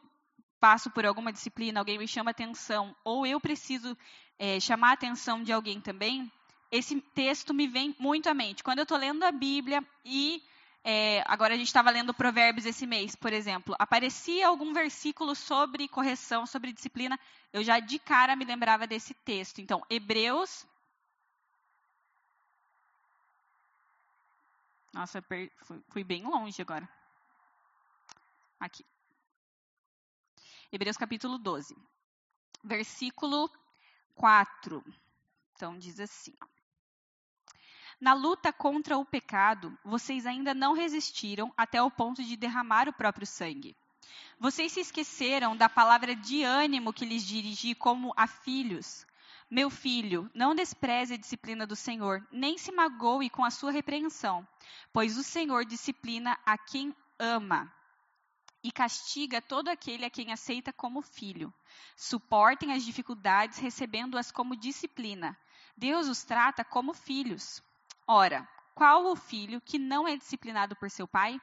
passo 0.59 0.89
por 0.91 1.05
alguma 1.05 1.33
disciplina, 1.33 1.79
alguém 1.79 1.97
me 1.97 2.07
chama 2.07 2.31
atenção, 2.31 2.95
ou 3.03 3.25
eu 3.25 3.39
preciso 3.39 3.97
é, 4.37 4.59
chamar 4.59 4.91
a 4.91 4.93
atenção 4.93 5.43
de 5.43 5.51
alguém 5.51 5.81
também, 5.81 6.31
esse 6.71 7.01
texto 7.13 7.53
me 7.53 7.67
vem 7.67 7.95
muito 7.99 8.29
à 8.29 8.33
mente. 8.33 8.63
Quando 8.63 8.79
eu 8.79 8.83
estou 8.83 8.97
lendo 8.97 9.23
a 9.23 9.31
Bíblia 9.31 9.85
e 10.05 10.41
é, 10.83 11.23
agora 11.27 11.53
a 11.53 11.57
gente 11.57 11.67
estava 11.67 11.91
lendo 11.91 12.13
Provérbios 12.13 12.65
esse 12.65 12.87
mês, 12.87 13.15
por 13.15 13.31
exemplo, 13.31 13.75
aparecia 13.77 14.47
algum 14.47 14.73
versículo 14.73 15.35
sobre 15.35 15.87
correção, 15.87 16.45
sobre 16.45 16.73
disciplina, 16.73 17.19
eu 17.53 17.63
já 17.63 17.79
de 17.79 17.99
cara 17.99 18.35
me 18.35 18.45
lembrava 18.45 18.87
desse 18.87 19.13
texto. 19.13 19.59
Então, 19.59 19.85
Hebreus. 19.89 20.65
Nossa, 24.91 25.23
fui 25.89 26.03
bem 26.03 26.23
longe 26.23 26.61
agora. 26.61 26.89
Aqui. 28.59 28.83
Hebreus 30.71 30.97
capítulo 30.97 31.37
12, 31.37 31.75
versículo 32.63 33.51
4. 34.15 34.83
Então 35.53 35.77
diz 35.77 35.99
assim: 35.99 36.33
ó. 36.41 36.50
Na 38.01 38.13
luta 38.13 38.51
contra 38.51 38.97
o 38.97 39.05
pecado, 39.05 39.77
vocês 39.85 40.25
ainda 40.25 40.55
não 40.55 40.73
resistiram 40.73 41.53
até 41.55 41.79
o 41.83 41.91
ponto 41.91 42.23
de 42.23 42.35
derramar 42.35 42.89
o 42.89 42.93
próprio 42.93 43.27
sangue. 43.27 43.75
Vocês 44.39 44.71
se 44.71 44.79
esqueceram 44.79 45.55
da 45.55 45.69
palavra 45.69 46.15
de 46.15 46.41
ânimo 46.41 46.91
que 46.91 47.05
lhes 47.05 47.23
dirigi 47.23 47.75
como 47.75 48.11
a 48.17 48.25
filhos. 48.25 49.05
Meu 49.51 49.69
filho, 49.69 50.27
não 50.33 50.55
despreze 50.55 51.13
a 51.13 51.17
disciplina 51.17 51.67
do 51.67 51.75
Senhor, 51.75 52.27
nem 52.31 52.57
se 52.57 52.71
magoe 52.71 53.29
com 53.29 53.45
a 53.45 53.51
sua 53.51 53.71
repreensão, 53.71 54.47
pois 54.91 55.15
o 55.15 55.23
Senhor 55.23 55.63
disciplina 55.63 56.39
a 56.43 56.57
quem 56.57 56.95
ama 57.19 57.71
e 58.63 58.71
castiga 58.71 59.39
todo 59.39 59.67
aquele 59.69 60.05
a 60.05 60.09
quem 60.09 60.33
aceita 60.33 60.73
como 60.73 61.03
filho. 61.03 61.53
Suportem 61.95 62.73
as 62.73 62.83
dificuldades 62.83 63.59
recebendo-as 63.59 64.31
como 64.31 64.55
disciplina. 64.55 65.37
Deus 65.77 66.07
os 66.07 66.23
trata 66.23 66.63
como 66.65 66.95
filhos. 66.95 67.61
Ora, 68.13 68.45
qual 68.75 69.05
o 69.05 69.15
filho 69.15 69.61
que 69.61 69.79
não 69.79 70.05
é 70.05 70.17
disciplinado 70.17 70.75
por 70.75 70.91
seu 70.91 71.07
pai? 71.07 71.39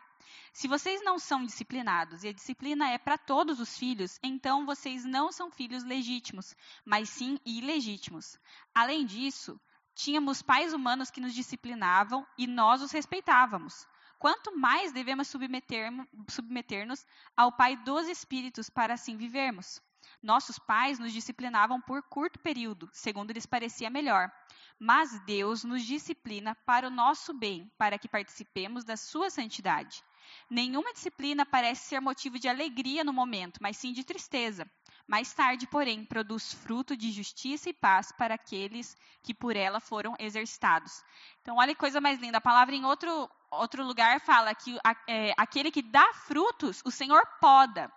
Se 0.52 0.68
vocês 0.68 1.02
não 1.02 1.18
são 1.18 1.42
disciplinados 1.42 2.22
e 2.22 2.28
a 2.28 2.32
disciplina 2.32 2.90
é 2.90 2.98
para 2.98 3.16
todos 3.16 3.58
os 3.58 3.78
filhos, 3.78 4.18
então 4.22 4.66
vocês 4.66 5.02
não 5.02 5.32
são 5.32 5.50
filhos 5.50 5.82
legítimos, 5.82 6.54
mas 6.84 7.08
sim 7.08 7.38
ilegítimos. 7.46 8.38
Além 8.74 9.06
disso, 9.06 9.58
tínhamos 9.94 10.42
pais 10.42 10.74
humanos 10.74 11.10
que 11.10 11.22
nos 11.22 11.32
disciplinavam 11.32 12.26
e 12.36 12.46
nós 12.46 12.82
os 12.82 12.92
respeitávamos. 12.92 13.86
Quanto 14.18 14.54
mais 14.54 14.92
devemos 14.92 15.26
submeter-nos 15.28 16.06
submeter 16.28 16.86
ao 17.34 17.50
Pai 17.50 17.78
dos 17.78 18.08
Espíritos 18.08 18.68
para 18.68 18.92
assim 18.92 19.16
vivermos. 19.16 19.80
Nossos 20.22 20.58
pais 20.58 20.98
nos 20.98 21.12
disciplinavam 21.12 21.80
por 21.80 22.02
curto 22.02 22.38
período, 22.38 22.88
segundo 22.92 23.32
lhes 23.32 23.46
parecia 23.46 23.90
melhor. 23.90 24.30
Mas 24.78 25.18
Deus 25.24 25.64
nos 25.64 25.82
disciplina 25.84 26.54
para 26.66 26.86
o 26.86 26.90
nosso 26.90 27.32
bem, 27.32 27.70
para 27.76 27.98
que 27.98 28.08
participemos 28.08 28.84
da 28.84 28.96
sua 28.96 29.30
santidade. 29.30 30.02
Nenhuma 30.50 30.92
disciplina 30.92 31.44
parece 31.46 31.88
ser 31.88 32.00
motivo 32.00 32.38
de 32.38 32.48
alegria 32.48 33.02
no 33.02 33.12
momento, 33.12 33.58
mas 33.60 33.76
sim 33.76 33.92
de 33.92 34.04
tristeza. 34.04 34.70
Mais 35.06 35.32
tarde, 35.32 35.66
porém, 35.66 36.04
produz 36.04 36.52
fruto 36.52 36.96
de 36.96 37.10
justiça 37.10 37.70
e 37.70 37.72
paz 37.72 38.12
para 38.12 38.34
aqueles 38.34 38.94
que 39.22 39.32
por 39.32 39.56
ela 39.56 39.80
foram 39.80 40.14
exercitados. 40.18 41.02
Então, 41.40 41.56
olha 41.56 41.74
que 41.74 41.80
coisa 41.80 42.00
mais 42.00 42.18
linda. 42.20 42.38
A 42.38 42.42
palavra 42.42 42.74
em 42.74 42.84
outro, 42.84 43.28
outro 43.50 43.82
lugar 43.82 44.20
fala 44.20 44.54
que 44.54 44.78
é, 45.08 45.32
aquele 45.38 45.70
que 45.70 45.80
dá 45.80 46.12
frutos, 46.12 46.82
o 46.84 46.90
Senhor 46.90 47.22
poda. 47.40 47.90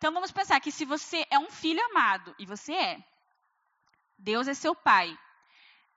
Então, 0.00 0.14
vamos 0.14 0.32
pensar 0.32 0.58
que 0.60 0.72
se 0.72 0.86
você 0.86 1.26
é 1.28 1.38
um 1.38 1.50
filho 1.50 1.84
amado, 1.90 2.34
e 2.38 2.46
você 2.46 2.72
é, 2.72 3.04
Deus 4.16 4.48
é 4.48 4.54
seu 4.54 4.74
pai, 4.74 5.14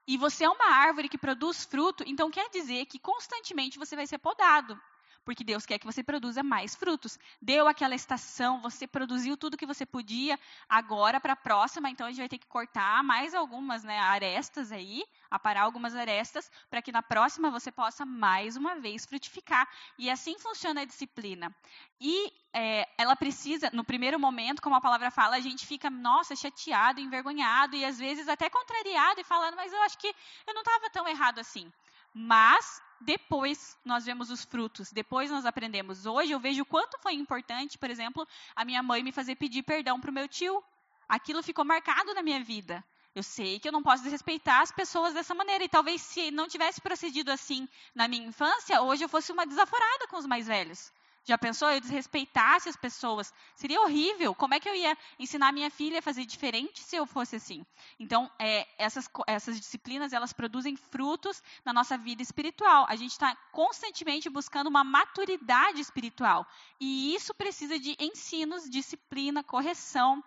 e 0.05 0.17
você 0.17 0.43
é 0.43 0.49
uma 0.49 0.75
árvore 0.75 1.07
que 1.07 1.17
produz 1.17 1.63
fruto, 1.63 2.03
então 2.05 2.29
quer 2.29 2.49
dizer 2.49 2.85
que 2.85 2.99
constantemente 2.99 3.79
você 3.79 3.95
vai 3.95 4.05
ser 4.05 4.17
podado 4.17 4.77
porque 5.23 5.43
Deus 5.43 5.65
quer 5.65 5.79
que 5.79 5.85
você 5.85 6.03
produza 6.03 6.43
mais 6.43 6.75
frutos. 6.75 7.17
Deu 7.41 7.67
aquela 7.67 7.95
estação, 7.95 8.61
você 8.61 8.87
produziu 8.87 9.37
tudo 9.37 9.57
que 9.57 9.65
você 9.65 9.85
podia, 9.85 10.39
agora 10.67 11.19
para 11.19 11.33
a 11.33 11.35
próxima, 11.37 11.89
então 11.89 12.05
a 12.05 12.09
gente 12.09 12.19
vai 12.19 12.29
ter 12.29 12.37
que 12.37 12.47
cortar 12.47 13.03
mais 13.03 13.33
algumas 13.33 13.83
né, 13.83 13.99
arestas 13.99 14.71
aí, 14.71 15.03
aparar 15.29 15.61
algumas 15.61 15.95
arestas, 15.95 16.51
para 16.69 16.81
que 16.81 16.91
na 16.91 17.01
próxima 17.01 17.49
você 17.49 17.71
possa 17.71 18.05
mais 18.05 18.55
uma 18.55 18.75
vez 18.75 19.05
frutificar. 19.05 19.67
E 19.97 20.09
assim 20.09 20.37
funciona 20.37 20.81
a 20.81 20.85
disciplina. 20.85 21.55
E 21.99 22.31
é, 22.53 22.87
ela 22.97 23.15
precisa, 23.15 23.69
no 23.73 23.83
primeiro 23.83 24.19
momento, 24.19 24.61
como 24.61 24.75
a 24.75 24.81
palavra 24.81 25.09
fala, 25.09 25.35
a 25.35 25.39
gente 25.39 25.65
fica, 25.65 25.89
nossa, 25.89 26.35
chateado, 26.35 26.99
envergonhado 26.99 27.75
e 27.75 27.83
às 27.83 27.97
vezes 27.97 28.27
até 28.27 28.49
contrariado 28.49 29.19
e 29.19 29.23
falando, 29.23 29.55
mas 29.55 29.73
eu 29.73 29.81
acho 29.81 29.97
que 29.97 30.13
eu 30.45 30.53
não 30.53 30.61
estava 30.61 30.89
tão 30.89 31.07
errado 31.07 31.39
assim. 31.39 31.71
Mas 32.13 32.81
depois 33.01 33.77
nós 33.83 34.05
vemos 34.05 34.29
os 34.29 34.45
frutos, 34.45 34.91
depois 34.91 35.31
nós 35.31 35.45
aprendemos. 35.45 36.05
Hoje 36.05 36.31
eu 36.31 36.39
vejo 36.39 36.61
o 36.61 36.65
quanto 36.65 36.97
foi 36.99 37.13
importante, 37.13 37.77
por 37.77 37.89
exemplo, 37.89 38.27
a 38.55 38.63
minha 38.63 38.83
mãe 38.83 39.03
me 39.03 39.11
fazer 39.11 39.35
pedir 39.35 39.63
perdão 39.63 39.99
para 39.99 40.11
o 40.11 40.13
meu 40.13 40.27
tio. 40.27 40.63
Aquilo 41.09 41.43
ficou 41.43 41.65
marcado 41.65 42.13
na 42.13 42.21
minha 42.21 42.43
vida. 42.43 42.83
Eu 43.15 43.21
sei 43.21 43.59
que 43.59 43.67
eu 43.67 43.71
não 43.71 43.83
posso 43.83 44.03
desrespeitar 44.03 44.61
as 44.61 44.71
pessoas 44.71 45.13
dessa 45.13 45.35
maneira. 45.35 45.63
E 45.63 45.69
talvez 45.69 46.01
se 46.01 46.31
não 46.31 46.47
tivesse 46.47 46.81
procedido 46.81 47.31
assim 47.31 47.67
na 47.93 48.07
minha 48.07 48.27
infância, 48.27 48.81
hoje 48.81 49.03
eu 49.03 49.09
fosse 49.09 49.31
uma 49.31 49.45
desaforada 49.45 50.07
com 50.07 50.17
os 50.17 50.25
mais 50.25 50.47
velhos. 50.47 50.91
Já 51.25 51.37
pensou 51.37 51.71
eu 51.71 51.79
desrespeitasse 51.79 52.67
as 52.67 52.75
pessoas? 52.75 53.33
Seria 53.55 53.81
horrível. 53.81 54.35
Como 54.35 54.53
é 54.53 54.59
que 54.59 54.67
eu 54.67 54.75
ia 54.75 54.97
ensinar 55.17 55.53
minha 55.53 55.71
filha 55.71 55.99
a 55.99 56.01
fazer 56.01 56.25
diferente 56.25 56.81
se 56.81 56.97
eu 56.97 57.05
fosse 57.05 57.37
assim? 57.37 57.65
Então, 57.97 58.29
é, 58.37 58.67
essas, 58.77 59.09
essas 59.25 59.57
disciplinas, 59.57 60.11
elas 60.11 60.33
produzem 60.33 60.75
frutos 60.75 61.41
na 61.63 61.71
nossa 61.71 61.97
vida 61.97 62.21
espiritual. 62.21 62.85
A 62.89 62.95
gente 62.97 63.11
está 63.11 63.35
constantemente 63.53 64.29
buscando 64.29 64.67
uma 64.67 64.83
maturidade 64.83 65.79
espiritual. 65.79 66.45
E 66.77 67.15
isso 67.15 67.33
precisa 67.33 67.79
de 67.79 67.95
ensinos, 67.99 68.69
disciplina, 68.69 69.43
correção. 69.43 70.21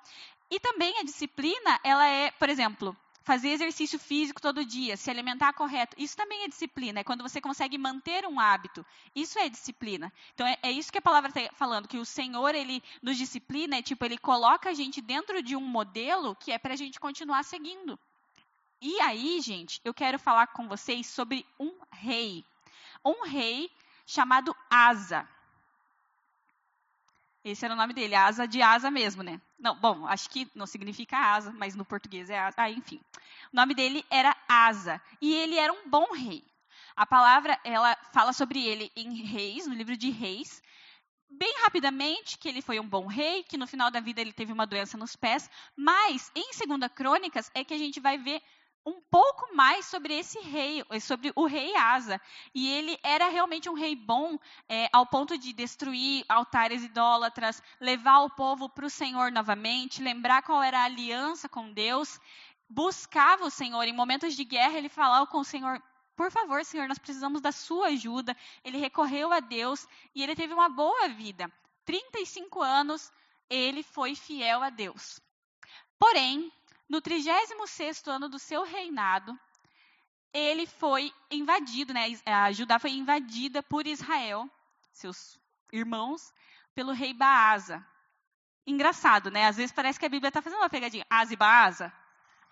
E 0.50 0.58
também 0.58 0.98
a 0.98 1.04
disciplina, 1.04 1.78
ela 1.84 2.06
é, 2.06 2.30
por 2.30 2.48
exemplo, 2.48 2.96
fazer 3.26 3.48
exercício 3.48 3.98
físico 3.98 4.40
todo 4.40 4.64
dia, 4.64 4.96
se 4.96 5.10
alimentar 5.10 5.52
correto, 5.52 5.96
isso 5.98 6.16
também 6.16 6.44
é 6.44 6.48
disciplina. 6.48 7.00
É 7.00 7.04
quando 7.04 7.22
você 7.22 7.40
consegue 7.40 7.76
manter 7.76 8.24
um 8.24 8.38
hábito. 8.38 8.86
Isso 9.16 9.36
é 9.36 9.48
disciplina. 9.48 10.12
Então 10.32 10.46
é, 10.46 10.56
é 10.62 10.70
isso 10.70 10.92
que 10.92 10.98
a 10.98 11.02
palavra 11.02 11.30
está 11.30 11.52
falando, 11.52 11.88
que 11.88 11.98
o 11.98 12.04
Senhor 12.04 12.54
ele 12.54 12.80
nos 13.02 13.18
disciplina, 13.18 13.78
é 13.78 13.82
tipo 13.82 14.04
ele 14.04 14.16
coloca 14.16 14.70
a 14.70 14.74
gente 14.74 15.00
dentro 15.00 15.42
de 15.42 15.56
um 15.56 15.60
modelo 15.60 16.36
que 16.36 16.52
é 16.52 16.58
para 16.58 16.74
a 16.74 16.76
gente 16.76 17.00
continuar 17.00 17.42
seguindo. 17.42 17.98
E 18.80 19.00
aí, 19.00 19.40
gente, 19.40 19.80
eu 19.84 19.92
quero 19.92 20.20
falar 20.20 20.46
com 20.46 20.68
vocês 20.68 21.08
sobre 21.08 21.44
um 21.58 21.74
rei, 21.90 22.44
um 23.04 23.24
rei 23.24 23.68
chamado 24.06 24.54
Asa. 24.70 25.28
Esse 27.48 27.64
era 27.64 27.74
o 27.74 27.76
nome 27.76 27.94
dele, 27.94 28.16
asa 28.16 28.44
de 28.44 28.60
asa 28.60 28.90
mesmo, 28.90 29.22
né? 29.22 29.40
Não, 29.56 29.78
bom, 29.78 30.04
acho 30.08 30.28
que 30.28 30.50
não 30.52 30.66
significa 30.66 31.16
asa, 31.16 31.52
mas 31.52 31.76
no 31.76 31.84
português 31.84 32.28
é 32.28 32.36
asa. 32.36 32.56
Ah, 32.56 32.68
enfim. 32.68 33.00
O 33.52 33.56
nome 33.56 33.72
dele 33.72 34.04
era 34.10 34.36
Asa, 34.48 35.00
e 35.22 35.32
ele 35.32 35.56
era 35.56 35.72
um 35.72 35.88
bom 35.88 36.12
rei. 36.12 36.44
A 36.96 37.06
palavra, 37.06 37.56
ela 37.62 37.96
fala 38.12 38.32
sobre 38.32 38.66
ele 38.66 38.90
em 38.96 39.22
Reis, 39.22 39.64
no 39.68 39.74
livro 39.74 39.96
de 39.96 40.10
Reis, 40.10 40.60
bem 41.30 41.54
rapidamente 41.62 42.36
que 42.36 42.48
ele 42.48 42.60
foi 42.60 42.80
um 42.80 42.88
bom 42.88 43.06
rei, 43.06 43.44
que 43.44 43.56
no 43.56 43.68
final 43.68 43.92
da 43.92 44.00
vida 44.00 44.20
ele 44.20 44.32
teve 44.32 44.52
uma 44.52 44.66
doença 44.66 44.98
nos 44.98 45.14
pés, 45.14 45.48
mas 45.76 46.32
em 46.34 46.52
Segunda 46.52 46.88
Crônicas 46.88 47.48
é 47.54 47.62
que 47.62 47.74
a 47.74 47.78
gente 47.78 48.00
vai 48.00 48.18
ver 48.18 48.42
um 48.86 49.00
pouco 49.10 49.52
mais 49.54 49.86
sobre 49.86 50.14
esse 50.14 50.38
rei, 50.38 50.84
sobre 51.00 51.32
o 51.34 51.44
rei 51.44 51.74
Asa. 51.74 52.20
E 52.54 52.68
ele 52.68 52.96
era 53.02 53.28
realmente 53.28 53.68
um 53.68 53.74
rei 53.74 53.96
bom, 53.96 54.38
é, 54.68 54.88
ao 54.92 55.04
ponto 55.04 55.36
de 55.36 55.52
destruir 55.52 56.24
altares 56.28 56.84
idólatras, 56.84 57.60
levar 57.80 58.20
o 58.20 58.30
povo 58.30 58.68
para 58.68 58.86
o 58.86 58.90
Senhor 58.90 59.32
novamente, 59.32 60.00
lembrar 60.00 60.42
qual 60.42 60.62
era 60.62 60.78
a 60.78 60.84
aliança 60.84 61.48
com 61.48 61.72
Deus, 61.72 62.20
buscava 62.68 63.44
o 63.44 63.50
Senhor. 63.50 63.82
Em 63.82 63.92
momentos 63.92 64.36
de 64.36 64.44
guerra, 64.44 64.78
ele 64.78 64.88
falava 64.88 65.26
com 65.26 65.38
o 65.38 65.44
Senhor. 65.44 65.82
Por 66.14 66.30
favor, 66.30 66.64
Senhor, 66.64 66.86
nós 66.86 66.98
precisamos 66.98 67.40
da 67.40 67.50
sua 67.50 67.88
ajuda. 67.88 68.36
Ele 68.62 68.78
recorreu 68.78 69.32
a 69.32 69.40
Deus 69.40 69.86
e 70.14 70.22
ele 70.22 70.36
teve 70.36 70.54
uma 70.54 70.68
boa 70.68 71.08
vida. 71.08 71.50
35 71.84 72.62
anos, 72.62 73.12
ele 73.50 73.82
foi 73.82 74.14
fiel 74.14 74.62
a 74.62 74.70
Deus. 74.70 75.20
Porém, 75.98 76.52
no 76.88 77.00
36 77.00 78.06
ano 78.06 78.28
do 78.28 78.38
seu 78.38 78.62
reinado, 78.62 79.38
ele 80.32 80.66
foi 80.66 81.12
invadido, 81.30 81.92
né? 81.94 82.06
A 82.26 82.52
Judá 82.52 82.78
foi 82.78 82.90
invadida 82.90 83.62
por 83.62 83.86
Israel, 83.86 84.48
seus 84.92 85.38
irmãos, 85.72 86.32
pelo 86.74 86.92
rei 86.92 87.14
Baasa. 87.14 87.84
Engraçado, 88.66 89.30
né? 89.30 89.46
Às 89.46 89.56
vezes 89.56 89.72
parece 89.72 89.98
que 89.98 90.06
a 90.06 90.08
Bíblia 90.08 90.28
está 90.28 90.42
fazendo 90.42 90.58
uma 90.58 90.68
pegadinha. 90.68 91.06
Asa 91.08 91.36
Baasa. 91.36 91.92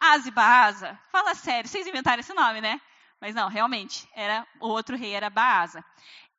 Asa 0.01 0.31
Baasa. 0.31 1.01
Fala 1.11 1.35
sério, 1.35 1.69
vocês 1.69 1.87
inventaram 1.87 2.21
esse 2.21 2.33
nome, 2.33 2.61
né? 2.61 2.81
Mas 3.21 3.35
não, 3.35 3.49
realmente, 3.49 4.09
era 4.15 4.47
o 4.61 4.69
outro 4.69 4.97
rei 4.97 5.13
era 5.13 5.31
Baasa. 5.31 5.85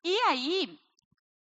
E 0.02 0.16
aí, 0.22 0.80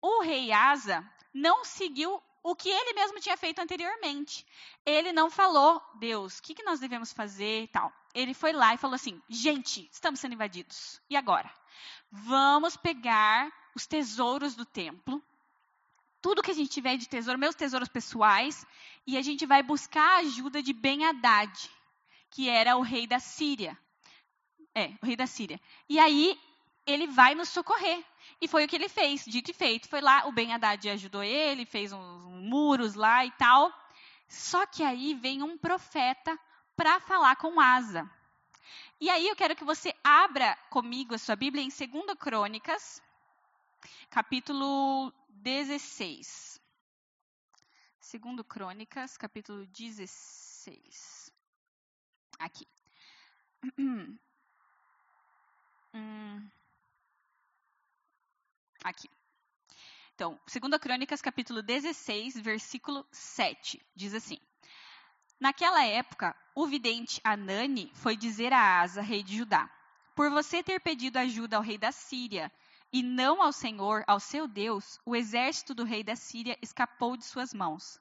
o 0.01 0.23
rei 0.23 0.53
Asa 0.53 1.05
não 1.33 1.65
seguiu 1.65 2.23
o 2.43 2.55
que 2.55 2.69
ele 2.69 2.95
mesmo 2.95 3.21
tinha 3.21 3.37
feito 3.37 3.61
anteriormente. 3.61 4.47
Ele 4.85 5.13
não 5.13 5.31
falou, 5.31 5.83
Deus, 5.97 6.39
o 6.39 6.43
que, 6.43 6.55
que 6.55 6.63
nós 6.63 6.81
devemos 6.81 7.13
fazer 7.13 7.65
e 7.65 7.69
tal. 7.69 7.93
Ele 8.15 8.35
foi 8.35 8.53
lá 8.53 8.75
e 8.75 8.79
falou 8.79 8.95
assim: 8.95 9.21
gente, 9.29 9.89
estamos 9.93 10.21
sendo 10.21 10.35
invadidos. 10.35 11.01
E 11.09 11.17
agora? 11.17 11.51
Vamos 12.11 12.77
pegar 12.77 13.53
os 13.75 13.87
tesouros 13.87 14.55
do 14.55 14.65
templo, 14.65 15.23
tudo 16.21 16.43
que 16.43 16.51
a 16.51 16.55
gente 16.55 16.71
tiver 16.71 16.97
de 16.97 17.09
tesouro, 17.09 17.39
meus 17.39 17.55
tesouros 17.55 17.89
pessoais, 17.89 18.67
e 19.07 19.17
a 19.17 19.23
gente 19.23 19.47
vai 19.47 19.63
buscar 19.63 20.17
a 20.17 20.19
ajuda 20.19 20.63
de 20.63 20.73
Ben 20.73 21.07
Haddad, 21.07 21.71
que 22.31 22.49
era 22.49 22.77
o 22.77 22.83
rei 22.83 23.07
da 23.07 23.19
Síria. 23.19 23.79
É, 24.75 24.93
o 25.03 25.07
rei 25.07 25.17
da 25.17 25.27
Síria. 25.27 25.61
E 25.89 25.99
aí 25.99 26.39
ele 26.87 27.07
vai 27.07 27.35
nos 27.35 27.49
socorrer. 27.49 28.05
E 28.41 28.49
foi 28.49 28.65
o 28.65 28.69
que 28.69 28.77
ele 28.77 28.89
fez, 28.89 29.25
dito 29.25 29.51
e 29.51 29.55
feito. 29.55 29.89
Foi 29.89 30.01
lá, 30.01 30.27
o 30.27 30.33
Ben 30.33 30.53
Haddad 30.53 30.89
ajudou 30.91 31.23
ele, 31.23 31.65
fez 31.65 31.93
uns, 31.93 32.21
muros 32.41 32.95
lá 32.95 33.25
e 33.25 33.31
tal. 33.33 33.73
Só 34.29 34.67
que 34.67 34.83
aí 34.83 35.15
vem 35.15 35.43
um 35.43 35.57
profeta 35.57 36.39
para 36.77 36.99
falar 37.01 37.37
com 37.37 37.61
Asa. 37.61 38.11
E 39.01 39.09
aí 39.09 39.27
eu 39.29 39.37
quero 39.37 39.57
que 39.57 39.65
você 39.65 39.95
abra 40.03 40.57
comigo 40.69 41.15
a 41.15 41.19
sua 41.19 41.37
Bíblia 41.37 41.63
em 41.63 41.69
2 41.69 42.19
Crônicas, 42.19 43.03
capítulo 44.11 45.13
16. 45.29 46.61
2 48.13 48.47
Crônicas, 48.47 49.17
capítulo 49.17 49.67
16. 49.67 51.33
Aqui. 52.39 52.67
Hum. 55.93 56.49
Aqui. 58.91 59.09
Então, 60.17 60.37
2 60.53 60.81
Crônicas, 60.81 61.23
capítulo 61.23 61.63
16, 61.63 62.41
versículo 62.41 63.07
7, 63.13 63.81
diz 63.95 64.15
assim: 64.15 64.37
Naquela 65.39 65.85
época, 65.85 66.35
o 66.57 66.67
vidente 66.67 67.21
Anani 67.23 67.93
foi 67.95 68.17
dizer 68.17 68.53
a 68.53 68.81
Asa, 68.81 69.01
rei 69.01 69.23
de 69.23 69.37
Judá: 69.37 69.71
por 70.17 70.29
você 70.29 70.61
ter 70.61 70.81
pedido 70.81 71.19
ajuda 71.19 71.57
ao 71.57 71.63
rei 71.63 71.79
da 71.79 71.93
Síria 71.93 72.51
e 72.93 73.01
não 73.01 73.41
ao 73.41 73.53
Senhor, 73.53 74.03
ao 74.09 74.19
seu 74.19 74.49
Deus, 74.49 74.99
o 75.07 75.15
exército 75.15 75.73
do 75.73 75.85
rei 75.85 76.03
da 76.03 76.17
Síria 76.17 76.59
escapou 76.61 77.17
de 77.17 77.25
suas 77.25 77.55
mãos. 77.55 78.01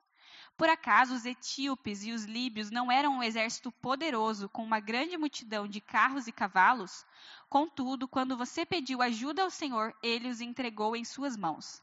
Por 0.60 0.68
acaso 0.68 1.16
os 1.16 1.26
etíopes 1.26 2.04
e 2.04 2.12
os 2.12 2.26
líbios 2.26 2.70
não 2.70 2.92
eram 2.92 3.14
um 3.14 3.24
exército 3.24 3.72
poderoso, 3.72 4.50
com 4.50 4.62
uma 4.62 4.82
grande 4.82 5.18
multidão 5.18 5.66
de 5.66 5.80
carros 5.80 6.28
e 6.28 6.34
cavalos? 6.34 7.06
Contudo, 7.48 8.10
quando 8.10 8.36
você 8.36 8.66
pediu 8.66 9.02
ajuda 9.02 9.42
ao 9.42 9.50
Senhor, 9.50 9.96
ele 10.04 10.28
os 10.28 10.42
entregou 10.42 10.98
em 10.98 11.06
suas 11.06 11.38
mãos. 11.38 11.82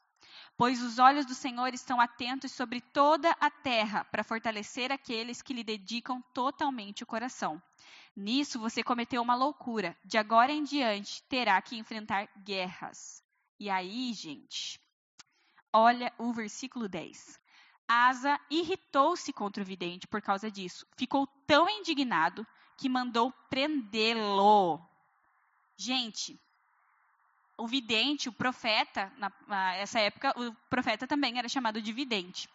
Pois 0.58 0.82
os 0.82 0.98
olhos 0.98 1.24
do 1.24 1.34
Senhor 1.34 1.72
estão 1.72 1.98
atentos 1.98 2.52
sobre 2.52 2.82
toda 2.82 3.30
a 3.40 3.48
terra, 3.48 4.04
para 4.04 4.22
fortalecer 4.22 4.92
aqueles 4.92 5.40
que 5.40 5.54
lhe 5.54 5.64
dedicam 5.64 6.20
totalmente 6.34 7.02
o 7.02 7.06
coração. 7.06 7.62
Nisso 8.14 8.60
você 8.60 8.82
cometeu 8.82 9.22
uma 9.22 9.34
loucura. 9.34 9.96
De 10.04 10.18
agora 10.18 10.52
em 10.52 10.62
diante 10.62 11.22
terá 11.30 11.62
que 11.62 11.78
enfrentar 11.78 12.28
guerras. 12.44 13.24
E 13.58 13.70
aí, 13.70 14.12
gente, 14.12 14.78
olha 15.72 16.12
o 16.18 16.30
versículo 16.30 16.86
10. 16.90 17.45
Asa 17.88 18.40
irritou-se 18.50 19.32
contra 19.32 19.62
o 19.62 19.66
vidente 19.66 20.06
por 20.06 20.20
causa 20.20 20.50
disso. 20.50 20.86
Ficou 20.96 21.26
tão 21.46 21.68
indignado 21.68 22.46
que 22.76 22.88
mandou 22.88 23.32
prendê-lo. 23.48 24.80
Gente, 25.76 26.38
o 27.56 27.66
vidente, 27.66 28.28
o 28.28 28.32
profeta, 28.32 29.12
nessa 29.48 30.00
época, 30.00 30.34
o 30.38 30.52
profeta 30.68 31.06
também 31.06 31.38
era 31.38 31.48
chamado 31.48 31.80
de 31.80 31.92
vidente. 31.92 32.48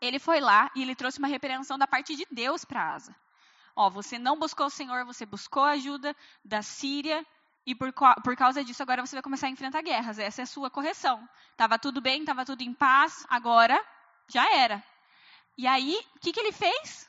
Ele 0.00 0.18
foi 0.18 0.40
lá 0.40 0.70
e 0.74 0.82
ele 0.82 0.96
trouxe 0.96 1.18
uma 1.18 1.28
repreensão 1.28 1.78
da 1.78 1.86
parte 1.86 2.16
de 2.16 2.26
Deus 2.30 2.64
para 2.64 2.94
Asa. 2.94 3.14
Ó, 3.74 3.88
você 3.88 4.18
não 4.18 4.38
buscou 4.38 4.66
o 4.66 4.70
Senhor, 4.70 5.04
você 5.04 5.24
buscou 5.24 5.62
a 5.62 5.70
ajuda 5.70 6.14
da 6.44 6.60
Síria 6.60 7.24
e 7.64 7.74
por, 7.74 7.92
por 7.92 8.36
causa 8.36 8.64
disso 8.64 8.82
agora 8.82 9.04
você 9.06 9.14
vai 9.14 9.22
começar 9.22 9.46
a 9.46 9.50
enfrentar 9.50 9.82
guerras. 9.82 10.18
Essa 10.18 10.42
é 10.42 10.44
a 10.44 10.46
sua 10.46 10.68
correção. 10.68 11.26
Tava 11.56 11.78
tudo 11.78 12.00
bem, 12.00 12.24
tava 12.24 12.44
tudo 12.44 12.62
em 12.62 12.74
paz, 12.74 13.24
agora 13.30 13.80
já 14.28 14.50
era. 14.54 14.82
E 15.56 15.66
aí, 15.66 15.98
o 16.16 16.20
que, 16.20 16.32
que 16.32 16.40
ele 16.40 16.52
fez? 16.52 17.08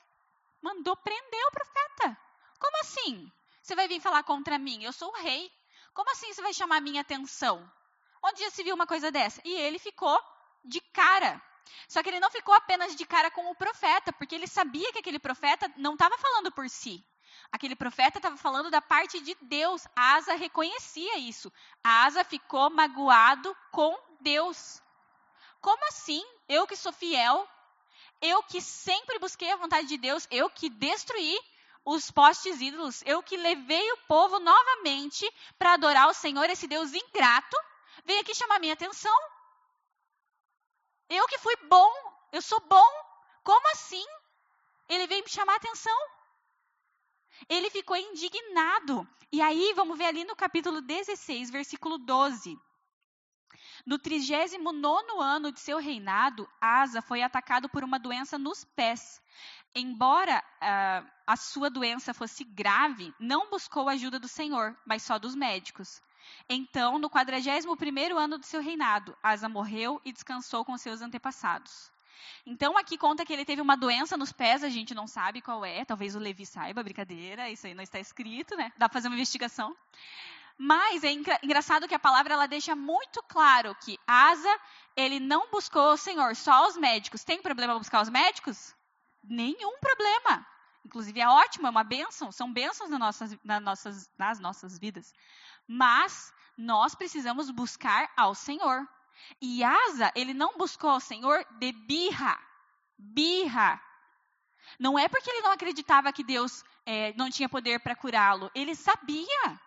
Mandou 0.61 0.95
prender 0.97 1.45
o 1.47 1.51
profeta. 1.51 2.17
Como 2.59 2.79
assim? 2.81 3.31
Você 3.61 3.75
vai 3.75 3.87
vir 3.87 4.01
falar 4.01 4.23
contra 4.23 4.59
mim? 4.59 4.83
Eu 4.83 4.93
sou 4.93 5.09
o 5.09 5.21
rei. 5.21 5.51
Como 5.93 6.09
assim 6.11 6.33
você 6.33 6.41
vai 6.41 6.53
chamar 6.53 6.81
minha 6.81 7.01
atenção? 7.01 7.69
Onde 8.23 8.41
já 8.41 8.49
se 8.49 8.63
viu 8.63 8.75
uma 8.75 8.87
coisa 8.87 9.11
dessa? 9.11 9.41
E 9.45 9.53
ele 9.53 9.79
ficou 9.79 10.19
de 10.63 10.79
cara. 10.79 11.41
Só 11.87 12.01
que 12.01 12.09
ele 12.09 12.19
não 12.19 12.31
ficou 12.31 12.53
apenas 12.53 12.95
de 12.95 13.05
cara 13.05 13.29
com 13.31 13.49
o 13.49 13.55
profeta, 13.55 14.11
porque 14.13 14.35
ele 14.35 14.47
sabia 14.47 14.91
que 14.91 14.99
aquele 14.99 15.19
profeta 15.19 15.71
não 15.77 15.93
estava 15.93 16.17
falando 16.17 16.51
por 16.51 16.69
si. 16.69 17.03
Aquele 17.51 17.75
profeta 17.75 18.19
estava 18.19 18.37
falando 18.37 18.71
da 18.71 18.81
parte 18.81 19.19
de 19.19 19.35
Deus. 19.41 19.87
Asa 19.95 20.33
reconhecia 20.33 21.17
isso. 21.17 21.51
Asa 21.83 22.23
ficou 22.23 22.69
magoado 22.69 23.55
com 23.71 23.95
Deus. 24.21 24.81
Como 25.61 25.85
assim? 25.87 26.23
Eu 26.53 26.67
que 26.67 26.75
sou 26.75 26.93
fiel, 26.93 27.49
eu 28.21 28.43
que 28.43 28.61
sempre 28.61 29.17
busquei 29.17 29.51
a 29.51 29.55
vontade 29.55 29.87
de 29.87 29.97
Deus, 29.97 30.27
eu 30.29 30.47
que 30.51 30.69
destruí 30.69 31.35
os 31.83 32.11
postes 32.11 32.61
ídolos, 32.61 33.01
eu 33.07 33.23
que 33.23 33.35
levei 33.35 33.91
o 33.93 33.97
povo 34.07 34.37
novamente 34.39 35.27
para 35.57 35.73
adorar 35.73 36.07
o 36.07 36.13
Senhor, 36.13 36.47
esse 36.47 36.67
Deus 36.67 36.93
ingrato, 36.93 37.57
veio 38.05 38.21
aqui 38.21 38.35
chamar 38.35 38.59
minha 38.59 38.73
atenção. 38.73 39.17
Eu 41.09 41.27
que 41.27 41.39
fui 41.39 41.55
bom, 41.67 41.91
eu 42.31 42.41
sou 42.41 42.59
bom. 42.61 42.91
Como 43.43 43.71
assim? 43.71 44.05
Ele 44.87 45.07
veio 45.07 45.23
me 45.23 45.29
chamar 45.29 45.53
a 45.53 45.57
atenção. 45.57 45.97
Ele 47.49 47.71
ficou 47.71 47.97
indignado. 47.97 49.07
E 49.31 49.41
aí, 49.41 49.73
vamos 49.73 49.97
ver 49.97 50.05
ali 50.05 50.23
no 50.23 50.35
capítulo 50.35 50.81
16, 50.81 51.49
versículo 51.49 51.97
12. 51.97 52.55
No 53.85 53.99
39 53.99 54.97
ano 55.19 55.51
de 55.51 55.59
seu 55.59 55.77
reinado, 55.77 56.47
Asa 56.61 57.01
foi 57.01 57.21
atacado 57.21 57.67
por 57.67 57.83
uma 57.83 57.99
doença 57.99 58.37
nos 58.37 58.63
pés. 58.63 59.21
Embora 59.75 60.39
uh, 60.39 61.11
a 61.27 61.35
sua 61.35 61.69
doença 61.69 62.13
fosse 62.13 62.43
grave, 62.43 63.13
não 63.19 63.49
buscou 63.49 63.89
a 63.89 63.93
ajuda 63.93 64.19
do 64.19 64.27
Senhor, 64.27 64.77
mas 64.85 65.03
só 65.03 65.19
dos 65.19 65.35
médicos. 65.35 66.01
Então, 66.47 66.97
no 66.97 67.09
41º 67.09 68.15
ano 68.17 68.37
do 68.37 68.45
seu 68.45 68.61
reinado, 68.61 69.17
Asa 69.21 69.49
morreu 69.49 69.99
e 70.05 70.13
descansou 70.13 70.63
com 70.63 70.77
seus 70.77 71.01
antepassados. 71.01 71.91
Então, 72.45 72.77
aqui 72.77 72.97
conta 72.97 73.25
que 73.25 73.33
ele 73.33 73.43
teve 73.43 73.61
uma 73.61 73.75
doença 73.75 74.15
nos 74.15 74.31
pés, 74.31 74.63
a 74.63 74.69
gente 74.69 74.93
não 74.93 75.07
sabe 75.07 75.41
qual 75.41 75.65
é, 75.65 75.83
talvez 75.83 76.15
o 76.15 76.19
Levi 76.19 76.45
saiba, 76.45 76.83
brincadeira, 76.83 77.49
isso 77.49 77.67
aí 77.67 77.73
não 77.73 77.83
está 77.83 77.99
escrito, 77.99 78.55
né? 78.55 78.71
Dá 78.77 78.87
para 78.87 78.93
fazer 78.93 79.07
uma 79.07 79.15
investigação. 79.15 79.75
Mas 80.57 81.03
é 81.03 81.11
engraçado 81.11 81.87
que 81.87 81.95
a 81.95 81.99
palavra 81.99 82.33
ela 82.33 82.47
deixa 82.47 82.75
muito 82.75 83.21
claro 83.23 83.75
que 83.75 83.99
Asa, 84.05 84.59
ele 84.95 85.19
não 85.19 85.49
buscou 85.49 85.93
o 85.93 85.97
Senhor, 85.97 86.35
só 86.35 86.67
os 86.67 86.77
médicos. 86.77 87.23
Tem 87.23 87.41
problema 87.41 87.77
buscar 87.77 88.01
os 88.01 88.09
médicos? 88.09 88.75
Nenhum 89.23 89.79
problema. 89.79 90.45
Inclusive 90.85 91.19
é 91.19 91.27
ótimo, 91.27 91.67
é 91.67 91.69
uma 91.69 91.83
bênção, 91.83 92.31
são 92.31 92.51
bênçãos 92.51 92.89
nas 92.89 92.99
nossas, 92.99 93.37
nas 93.43 93.61
nossas, 93.61 94.09
nas 94.17 94.39
nossas 94.39 94.77
vidas. 94.77 95.13
Mas 95.67 96.33
nós 96.57 96.93
precisamos 96.93 97.49
buscar 97.49 98.11
ao 98.15 98.35
Senhor. 98.35 98.87
E 99.41 99.63
Asa, 99.63 100.11
ele 100.15 100.33
não 100.33 100.57
buscou 100.57 100.89
ao 100.89 100.99
Senhor 100.99 101.45
de 101.59 101.71
birra. 101.71 102.37
Birra. 102.97 103.81
Não 104.79 104.97
é 104.97 105.07
porque 105.07 105.29
ele 105.29 105.41
não 105.41 105.51
acreditava 105.51 106.11
que 106.11 106.23
Deus 106.23 106.63
é, 106.85 107.13
não 107.13 107.29
tinha 107.29 107.49
poder 107.49 107.79
para 107.79 107.95
curá-lo. 107.95 108.51
Ele 108.53 108.75
sabia. 108.75 109.59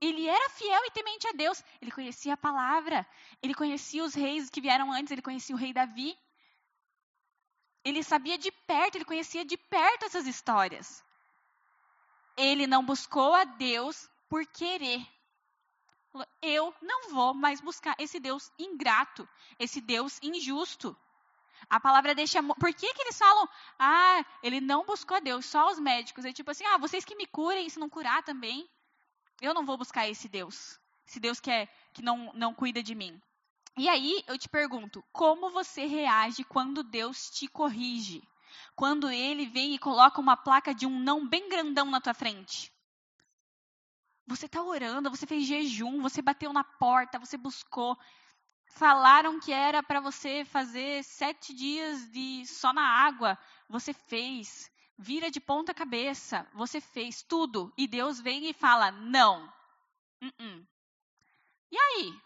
Ele 0.00 0.28
era 0.28 0.50
fiel 0.50 0.84
e 0.84 0.90
temente 0.90 1.26
a 1.28 1.32
Deus. 1.32 1.62
Ele 1.80 1.90
conhecia 1.90 2.34
a 2.34 2.36
palavra. 2.36 3.06
Ele 3.42 3.54
conhecia 3.54 4.04
os 4.04 4.14
reis 4.14 4.48
que 4.48 4.60
vieram 4.60 4.92
antes. 4.92 5.10
Ele 5.10 5.22
conhecia 5.22 5.54
o 5.54 5.58
rei 5.58 5.72
Davi. 5.72 6.16
Ele 7.84 8.02
sabia 8.02 8.36
de 8.36 8.50
perto, 8.50 8.96
ele 8.96 9.04
conhecia 9.04 9.44
de 9.44 9.56
perto 9.56 10.04
essas 10.04 10.26
histórias. 10.26 11.02
Ele 12.36 12.66
não 12.66 12.84
buscou 12.84 13.34
a 13.34 13.44
Deus 13.44 14.08
por 14.28 14.46
querer. 14.46 15.06
Eu 16.42 16.74
não 16.82 17.10
vou 17.10 17.32
mais 17.34 17.60
buscar 17.60 17.94
esse 17.98 18.18
Deus 18.18 18.52
ingrato, 18.58 19.28
esse 19.58 19.80
Deus 19.80 20.18
injusto. 20.22 20.96
A 21.68 21.80
palavra 21.80 22.14
deixa. 22.14 22.42
Por 22.42 22.72
que, 22.72 22.92
que 22.94 23.02
eles 23.02 23.18
falam, 23.18 23.48
ah, 23.78 24.24
ele 24.42 24.60
não 24.60 24.84
buscou 24.84 25.16
a 25.16 25.20
Deus, 25.20 25.46
só 25.46 25.70
os 25.70 25.78
médicos? 25.78 26.24
É 26.24 26.32
tipo 26.32 26.50
assim, 26.50 26.64
ah, 26.66 26.78
vocês 26.78 27.04
que 27.04 27.16
me 27.16 27.26
curem, 27.26 27.68
se 27.68 27.78
não 27.78 27.88
curar 27.88 28.22
também. 28.22 28.68
Eu 29.40 29.54
não 29.54 29.64
vou 29.64 29.76
buscar 29.76 30.08
esse 30.08 30.28
Deus. 30.28 30.78
Esse 31.06 31.20
Deus 31.20 31.40
que, 31.40 31.50
é, 31.50 31.68
que 31.92 32.02
não, 32.02 32.32
não 32.34 32.54
cuida 32.54 32.82
de 32.82 32.94
mim. 32.94 33.20
E 33.76 33.88
aí 33.88 34.24
eu 34.26 34.36
te 34.36 34.48
pergunto, 34.48 35.04
como 35.12 35.50
você 35.50 35.86
reage 35.86 36.42
quando 36.44 36.82
Deus 36.82 37.30
te 37.30 37.46
corrige? 37.46 38.22
Quando 38.74 39.10
ele 39.10 39.46
vem 39.46 39.74
e 39.74 39.78
coloca 39.78 40.20
uma 40.20 40.36
placa 40.36 40.74
de 40.74 40.84
um 40.84 40.98
não 40.98 41.26
bem 41.28 41.48
grandão 41.48 41.86
na 41.86 42.00
tua 42.00 42.14
frente? 42.14 42.72
Você 44.26 44.46
está 44.46 44.62
orando, 44.62 45.08
você 45.08 45.26
fez 45.26 45.46
jejum, 45.46 46.02
você 46.02 46.20
bateu 46.20 46.52
na 46.52 46.64
porta, 46.64 47.18
você 47.18 47.36
buscou. 47.36 47.96
Falaram 48.66 49.40
que 49.40 49.52
era 49.52 49.82
para 49.82 50.00
você 50.00 50.44
fazer 50.44 51.02
sete 51.02 51.54
dias 51.54 52.10
de 52.10 52.44
só 52.46 52.72
na 52.72 52.82
água. 52.82 53.38
Você 53.68 53.92
fez. 53.92 54.70
Vira 54.98 55.30
de 55.30 55.40
ponta 55.40 55.72
cabeça. 55.72 56.46
Você 56.54 56.80
fez 56.80 57.22
tudo. 57.22 57.72
E 57.76 57.86
Deus 57.86 58.20
vem 58.20 58.48
e 58.50 58.52
fala: 58.52 58.90
não. 58.90 59.46
Uh 60.20 60.26
-uh. 60.26 60.66
E 61.70 61.78
aí? 61.78 62.20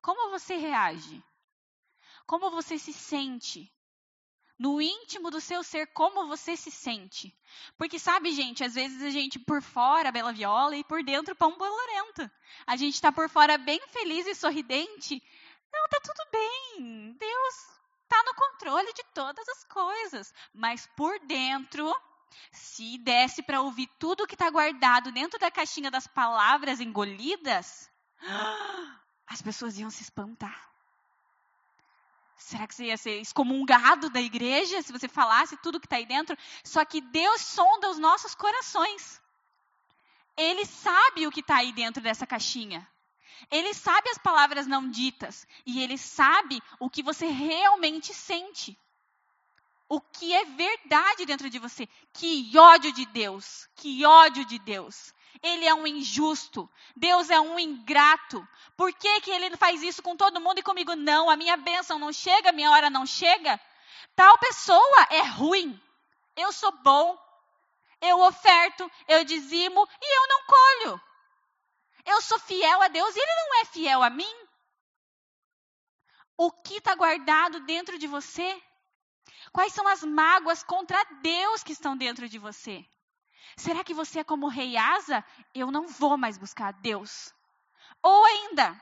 Como 0.00 0.30
você 0.30 0.54
reage? 0.56 1.22
Como 2.26 2.50
você 2.50 2.78
se 2.78 2.92
sente? 2.92 3.74
no 4.58 4.80
íntimo 4.80 5.30
do 5.30 5.40
seu 5.40 5.62
ser 5.62 5.88
como 5.88 6.26
você 6.26 6.56
se 6.56 6.70
sente. 6.70 7.36
Porque 7.76 7.98
sabe, 7.98 8.30
gente, 8.30 8.62
às 8.62 8.74
vezes 8.74 9.02
a 9.02 9.10
gente 9.10 9.38
por 9.38 9.60
fora 9.60 10.12
bela 10.12 10.32
viola 10.32 10.76
e 10.76 10.84
por 10.84 11.02
dentro 11.02 11.34
pão 11.34 11.56
bolorento. 11.58 12.30
A 12.66 12.76
gente 12.76 12.94
está 12.94 13.10
por 13.10 13.28
fora 13.28 13.58
bem 13.58 13.80
feliz 13.88 14.26
e 14.26 14.34
sorridente. 14.34 15.22
Não, 15.72 15.88
tá 15.88 16.00
tudo 16.02 16.30
bem. 16.30 17.12
Deus 17.18 17.74
está 18.04 18.22
no 18.22 18.34
controle 18.34 18.92
de 18.92 19.02
todas 19.14 19.48
as 19.48 19.64
coisas. 19.64 20.32
Mas 20.52 20.86
por 20.96 21.18
dentro, 21.20 21.94
se 22.52 22.98
desse 22.98 23.42
para 23.42 23.60
ouvir 23.60 23.88
tudo 23.98 24.26
que 24.26 24.34
está 24.34 24.48
guardado 24.50 25.12
dentro 25.12 25.38
da 25.38 25.50
caixinha 25.50 25.90
das 25.90 26.06
palavras 26.06 26.80
engolidas, 26.80 27.90
as 29.26 29.42
pessoas 29.42 29.78
iam 29.78 29.90
se 29.90 30.02
espantar. 30.02 30.70
Será 32.36 32.66
que 32.66 32.74
você 32.74 32.86
ia 32.86 32.96
ser 32.96 33.20
excomungado 33.20 34.10
da 34.10 34.20
igreja 34.20 34.82
se 34.82 34.92
você 34.92 35.08
falasse 35.08 35.56
tudo 35.58 35.80
que 35.80 35.86
está 35.86 35.96
aí 35.96 36.04
dentro? 36.04 36.36
Só 36.62 36.84
que 36.84 37.00
Deus 37.00 37.40
sonda 37.40 37.88
os 37.88 37.98
nossos 37.98 38.34
corações. 38.34 39.22
Ele 40.36 40.66
sabe 40.66 41.26
o 41.26 41.30
que 41.30 41.40
está 41.40 41.56
aí 41.56 41.72
dentro 41.72 42.02
dessa 42.02 42.26
caixinha. 42.26 42.86
Ele 43.50 43.72
sabe 43.74 44.10
as 44.10 44.18
palavras 44.18 44.66
não 44.66 44.88
ditas. 44.88 45.46
E 45.66 45.82
ele 45.82 45.98
sabe 45.98 46.62
o 46.78 46.90
que 46.90 47.02
você 47.02 47.26
realmente 47.26 48.12
sente. 48.12 48.78
O 49.88 50.00
que 50.00 50.32
é 50.32 50.44
verdade 50.44 51.26
dentro 51.26 51.50
de 51.50 51.58
você. 51.58 51.88
Que 52.12 52.50
ódio 52.56 52.92
de 52.92 53.06
Deus. 53.06 53.68
Que 53.76 54.04
ódio 54.04 54.44
de 54.44 54.58
Deus. 54.58 55.12
Ele 55.42 55.66
é 55.66 55.74
um 55.74 55.86
injusto. 55.86 56.70
Deus 56.96 57.30
é 57.30 57.38
um 57.38 57.58
ingrato. 57.58 58.46
Por 58.76 58.92
que, 58.92 59.20
que 59.20 59.30
ele 59.30 59.56
faz 59.56 59.82
isso 59.82 60.02
com 60.02 60.16
todo 60.16 60.40
mundo 60.40 60.58
e 60.58 60.62
comigo 60.62 60.94
não? 60.96 61.28
A 61.28 61.36
minha 61.36 61.56
bênção 61.56 61.98
não 61.98 62.12
chega, 62.12 62.48
a 62.48 62.52
minha 62.52 62.70
hora 62.70 62.88
não 62.88 63.04
chega. 63.04 63.60
Tal 64.16 64.38
pessoa 64.38 65.06
é 65.10 65.22
ruim. 65.22 65.78
Eu 66.36 66.52
sou 66.52 66.72
bom. 66.82 67.18
Eu 68.00 68.20
oferto, 68.20 68.90
eu 69.08 69.24
dizimo 69.24 69.88
e 70.00 70.18
eu 70.18 70.28
não 70.28 70.44
colho. 70.46 71.00
Eu 72.04 72.20
sou 72.22 72.38
fiel 72.38 72.82
a 72.82 72.88
Deus 72.88 73.14
e 73.14 73.18
ele 73.18 73.34
não 73.34 73.60
é 73.60 73.64
fiel 73.66 74.02
a 74.02 74.10
mim. 74.10 74.34
O 76.36 76.50
que 76.50 76.76
está 76.76 76.94
guardado 76.94 77.60
dentro 77.60 77.98
de 77.98 78.06
você? 78.06 78.62
Quais 79.52 79.72
são 79.72 79.86
as 79.86 80.02
mágoas 80.02 80.62
contra 80.62 81.02
Deus 81.22 81.62
que 81.62 81.72
estão 81.72 81.96
dentro 81.96 82.28
de 82.28 82.38
você? 82.38 82.84
Será 83.56 83.84
que 83.84 83.94
você 83.94 84.20
é 84.20 84.24
como 84.24 84.46
o 84.46 84.50
rei 84.50 84.76
Asa? 84.76 85.24
Eu 85.54 85.70
não 85.70 85.86
vou 85.86 86.18
mais 86.18 86.36
buscar 86.36 86.72
Deus. 86.72 87.32
Ou 88.02 88.24
ainda, 88.24 88.76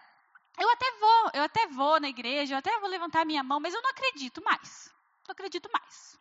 eu 0.58 0.70
até 0.70 0.90
vou, 0.92 1.30
eu 1.34 1.42
até 1.42 1.66
vou 1.68 2.00
na 2.00 2.08
igreja, 2.08 2.54
eu 2.54 2.58
até 2.58 2.78
vou 2.80 2.88
levantar 2.88 3.24
minha 3.24 3.42
mão, 3.42 3.60
mas 3.60 3.74
eu 3.74 3.82
não 3.82 3.90
acredito 3.90 4.42
mais. 4.42 4.92
Não 5.26 5.32
acredito 5.32 5.70
mais. 5.72 6.18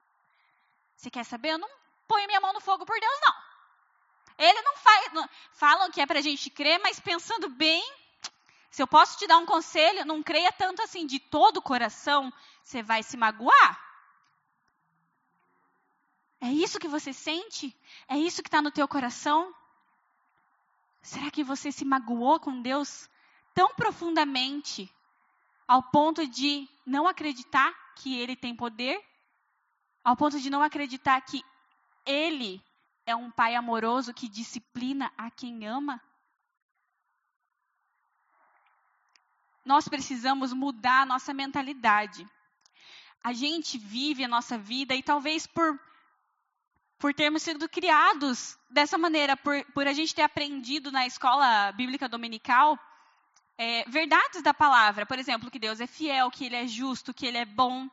Você 0.96 1.10
quer 1.10 1.24
saber? 1.24 1.52
Eu 1.52 1.58
não 1.58 1.70
ponho 2.08 2.28
minha 2.28 2.42
mão 2.42 2.54
no 2.54 2.60
fogo 2.60 2.86
por 2.86 3.00
Deus, 3.00 3.20
não. 3.22 3.31
Ele 4.42 4.62
não 4.64 4.76
faz. 4.78 5.14
Não, 5.14 5.30
falam 5.54 5.92
que 5.92 6.02
é 6.02 6.06
para 6.06 6.20
a 6.20 6.22
gente 6.22 6.50
crer, 6.50 6.80
mas 6.80 7.00
pensando 7.00 7.48
bem, 7.48 7.84
se 8.72 8.82
eu 8.82 8.88
posso 8.88 9.18
te 9.18 9.28
dar 9.28 9.38
um 9.38 9.46
conselho, 9.46 10.06
não 10.06 10.24
creia 10.24 10.52
tanto 10.52 10.82
assim 10.82 11.06
de 11.06 11.20
todo 11.20 11.58
o 11.58 11.62
coração, 11.62 12.34
você 12.64 12.82
vai 12.82 13.04
se 13.04 13.16
magoar. 13.16 13.80
É 16.40 16.50
isso 16.50 16.80
que 16.80 16.88
você 16.88 17.14
sente? 17.14 17.76
É 18.08 18.18
isso 18.18 18.42
que 18.42 18.48
está 18.48 18.62
no 18.62 18.72
teu 18.72 18.88
coração? 18.88 19.54
Será 21.04 21.30
que 21.30 21.44
você 21.44 21.72
se 21.72 21.86
magoou 21.86 22.40
com 22.40 22.62
Deus 22.64 23.08
tão 23.54 23.70
profundamente 23.76 24.92
ao 25.68 25.84
ponto 25.84 26.26
de 26.26 26.68
não 26.84 27.08
acreditar 27.08 27.72
que 27.96 28.20
Ele 28.20 28.36
tem 28.36 28.56
poder? 28.56 29.00
Ao 30.04 30.16
ponto 30.16 30.40
de 30.40 30.50
não 30.50 30.64
acreditar 30.64 31.22
que 31.22 31.44
Ele 32.06 32.60
é 33.12 33.16
um 33.16 33.30
Pai 33.30 33.56
amoroso 33.56 34.14
que 34.14 34.28
disciplina 34.28 35.12
a 35.18 35.30
quem 35.30 35.68
ama? 35.68 36.02
Nós 39.64 39.88
precisamos 39.88 40.54
mudar 40.54 41.02
a 41.02 41.06
nossa 41.06 41.34
mentalidade. 41.34 42.28
A 43.24 43.34
gente 43.34 43.78
vive 43.78 44.24
a 44.24 44.28
nossa 44.28 44.58
vida 44.58 44.96
e 44.96 45.04
talvez 45.04 45.46
por 45.46 45.80
por 46.98 47.16
termos 47.16 47.42
sido 47.42 47.68
criados 47.68 48.56
dessa 48.70 48.96
maneira, 48.96 49.36
por, 49.36 49.66
por 49.74 49.88
a 49.88 49.92
gente 49.92 50.14
ter 50.14 50.22
aprendido 50.22 50.92
na 50.92 51.08
escola 51.08 51.72
bíblica 51.72 52.08
dominical 52.08 52.78
é, 53.58 53.84
verdades 53.90 54.44
da 54.44 54.54
palavra. 54.54 55.04
Por 55.04 55.18
exemplo, 55.18 55.50
que 55.50 55.58
Deus 55.58 55.82
é 55.82 55.88
fiel, 55.88 56.30
que 56.30 56.46
Ele 56.46 56.56
é 56.56 56.68
justo, 56.68 57.14
que 57.14 57.26
Ele 57.26 57.40
é 57.40 57.46
bom, 57.46 57.90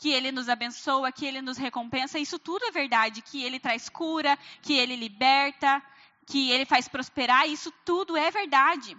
que 0.00 0.10
Ele 0.10 0.32
nos 0.32 0.48
abençoa, 0.48 1.12
que 1.12 1.26
Ele 1.26 1.42
nos 1.42 1.58
recompensa. 1.58 2.18
Isso 2.18 2.38
tudo 2.38 2.64
é 2.64 2.70
verdade. 2.70 3.20
Que 3.20 3.44
Ele 3.44 3.60
traz 3.60 3.88
cura, 3.88 4.38
que 4.62 4.72
Ele 4.72 4.96
liberta, 4.96 5.82
que 6.26 6.50
Ele 6.50 6.64
faz 6.64 6.88
prosperar. 6.88 7.46
Isso 7.46 7.70
tudo 7.84 8.16
é 8.16 8.30
verdade. 8.30 8.96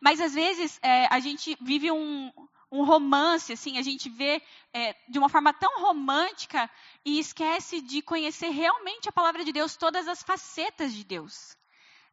Mas 0.00 0.20
às 0.20 0.34
vezes 0.34 0.78
é, 0.82 1.06
a 1.08 1.20
gente 1.20 1.56
vive 1.60 1.92
um, 1.92 2.32
um 2.70 2.84
romance, 2.84 3.52
assim, 3.52 3.78
a 3.78 3.82
gente 3.82 4.10
vê 4.10 4.42
é, 4.74 4.96
de 5.08 5.18
uma 5.18 5.28
forma 5.28 5.52
tão 5.52 5.80
romântica 5.80 6.68
e 7.04 7.20
esquece 7.20 7.80
de 7.80 8.02
conhecer 8.02 8.50
realmente 8.50 9.08
a 9.08 9.12
palavra 9.12 9.44
de 9.44 9.52
Deus, 9.52 9.76
todas 9.76 10.08
as 10.08 10.22
facetas 10.22 10.92
de 10.92 11.04
Deus. 11.04 11.56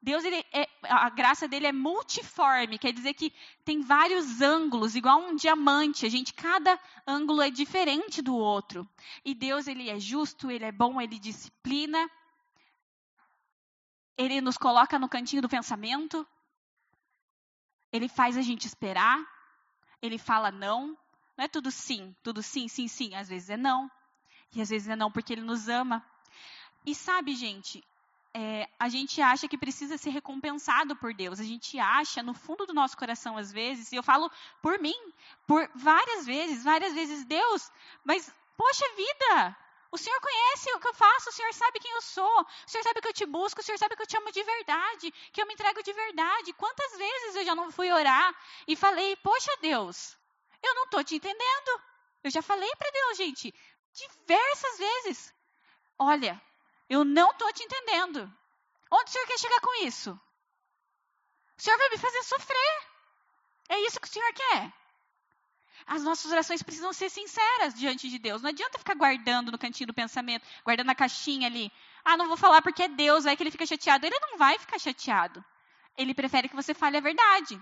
Deus, 0.01 0.23
ele 0.23 0.45
é, 0.53 0.69
a 0.83 1.09
graça 1.09 1.47
dele 1.47 1.67
é 1.67 1.71
multiforme, 1.71 2.77
quer 2.77 2.93
dizer 2.93 3.13
que 3.13 3.33
tem 3.65 3.81
vários 3.81 4.41
ângulos, 4.41 4.95
igual 4.95 5.19
um 5.19 5.35
diamante. 5.35 6.05
A 6.05 6.09
gente, 6.09 6.33
cada 6.33 6.79
ângulo 7.05 7.41
é 7.41 7.49
diferente 7.49 8.21
do 8.21 8.35
outro. 8.35 8.87
E 9.25 9.33
Deus, 9.33 9.67
ele 9.67 9.89
é 9.89 9.99
justo, 9.99 10.51
ele 10.51 10.65
é 10.65 10.71
bom, 10.71 11.01
ele 11.01 11.17
disciplina. 11.17 12.09
Ele 14.17 14.39
nos 14.39 14.57
coloca 14.57 14.97
no 14.97 15.09
cantinho 15.09 15.41
do 15.41 15.49
pensamento. 15.49 16.27
Ele 17.91 18.07
faz 18.07 18.37
a 18.37 18.41
gente 18.41 18.65
esperar. 18.65 19.19
Ele 20.01 20.17
fala 20.17 20.51
não. 20.51 20.97
Não 21.35 21.45
é 21.45 21.47
tudo 21.47 21.69
sim, 21.71 22.15
tudo 22.23 22.41
sim, 22.41 22.67
sim, 22.67 22.87
sim. 22.87 23.15
Às 23.15 23.29
vezes 23.29 23.49
é 23.49 23.57
não. 23.57 23.91
E 24.55 24.61
às 24.61 24.69
vezes 24.69 24.87
é 24.87 24.95
não 24.95 25.11
porque 25.11 25.33
ele 25.33 25.41
nos 25.41 25.67
ama. 25.67 26.05
E 26.85 26.95
sabe, 26.95 27.35
gente, 27.35 27.83
é, 28.39 28.69
a 28.77 28.87
gente 28.87 29.19
acha 29.19 29.47
que 29.47 29.57
precisa 29.57 29.97
ser 29.97 30.11
recompensado 30.11 30.95
por 30.95 31.11
Deus. 31.11 31.39
A 31.39 31.43
gente 31.43 31.79
acha, 31.79 32.21
no 32.21 32.35
fundo 32.35 32.67
do 32.67 32.73
nosso 32.73 32.95
coração, 32.95 33.35
às 33.35 33.51
vezes, 33.51 33.91
e 33.91 33.95
eu 33.95 34.03
falo 34.03 34.31
por 34.61 34.77
mim, 34.79 34.93
por 35.47 35.67
várias 35.73 36.23
vezes, 36.23 36.63
várias 36.63 36.93
vezes, 36.93 37.25
Deus, 37.25 37.71
mas, 38.03 38.31
poxa 38.55 38.85
vida, 38.95 39.57
o 39.91 39.97
Senhor 39.97 40.21
conhece 40.21 40.71
o 40.71 40.79
que 40.79 40.87
eu 40.87 40.93
faço, 40.93 41.29
o 41.29 41.33
Senhor 41.33 41.51
sabe 41.51 41.79
quem 41.79 41.91
eu 41.91 42.01
sou, 42.03 42.41
o 42.41 42.69
Senhor 42.69 42.83
sabe 42.83 43.01
que 43.01 43.07
eu 43.07 43.13
te 43.13 43.25
busco, 43.25 43.59
o 43.59 43.63
Senhor 43.63 43.79
sabe 43.79 43.95
que 43.95 44.03
eu 44.03 44.07
te 44.07 44.17
amo 44.17 44.31
de 44.31 44.43
verdade, 44.43 45.11
que 45.33 45.41
eu 45.41 45.47
me 45.47 45.55
entrego 45.55 45.81
de 45.81 45.93
verdade. 45.93 46.53
Quantas 46.53 46.95
vezes 46.95 47.37
eu 47.37 47.43
já 47.43 47.55
não 47.55 47.71
fui 47.71 47.91
orar 47.91 48.35
e 48.67 48.75
falei, 48.75 49.15
poxa 49.15 49.51
Deus, 49.63 50.15
eu 50.61 50.75
não 50.75 50.83
estou 50.83 51.03
te 51.03 51.15
entendendo. 51.15 51.81
Eu 52.23 52.29
já 52.29 52.43
falei 52.43 52.69
para 52.75 52.91
Deus, 52.91 53.17
gente, 53.17 53.51
diversas 53.93 54.77
vezes. 54.77 55.33
Olha, 55.97 56.39
eu 56.89 57.03
não 57.03 57.31
estou 57.31 57.51
te 57.53 57.63
entendendo. 57.63 58.31
Onde 58.91 59.09
o 59.09 59.13
Senhor 59.13 59.27
quer 59.27 59.39
chegar 59.39 59.59
com 59.61 59.85
isso? 59.85 60.11
O 61.57 61.61
Senhor 61.61 61.77
vai 61.77 61.89
me 61.89 61.97
fazer 61.97 62.23
sofrer. 62.23 62.87
É 63.69 63.79
isso 63.81 63.99
que 63.99 64.07
o 64.07 64.11
Senhor 64.11 64.31
quer. 64.33 64.73
As 65.85 66.03
nossas 66.03 66.31
orações 66.31 66.63
precisam 66.63 66.91
ser 66.91 67.09
sinceras 67.09 67.73
diante 67.73 68.09
de 68.09 68.17
Deus. 68.17 68.41
Não 68.41 68.49
adianta 68.49 68.77
ficar 68.77 68.95
guardando 68.95 69.51
no 69.51 69.57
cantinho 69.57 69.87
do 69.87 69.93
pensamento, 69.93 70.45
guardando 70.63 70.87
na 70.87 70.95
caixinha 70.95 71.47
ali. 71.47 71.71
Ah, 72.03 72.17
não 72.17 72.27
vou 72.27 72.37
falar 72.37 72.61
porque 72.61 72.83
é 72.83 72.87
Deus, 72.87 73.23
vai 73.23 73.35
que 73.35 73.43
ele 73.43 73.51
fica 73.51 73.65
chateado. 73.65 74.05
Ele 74.05 74.19
não 74.19 74.37
vai 74.37 74.57
ficar 74.57 74.79
chateado. 74.79 75.43
Ele 75.97 76.13
prefere 76.13 76.49
que 76.49 76.55
você 76.55 76.73
fale 76.73 76.97
a 76.97 77.01
verdade. 77.01 77.61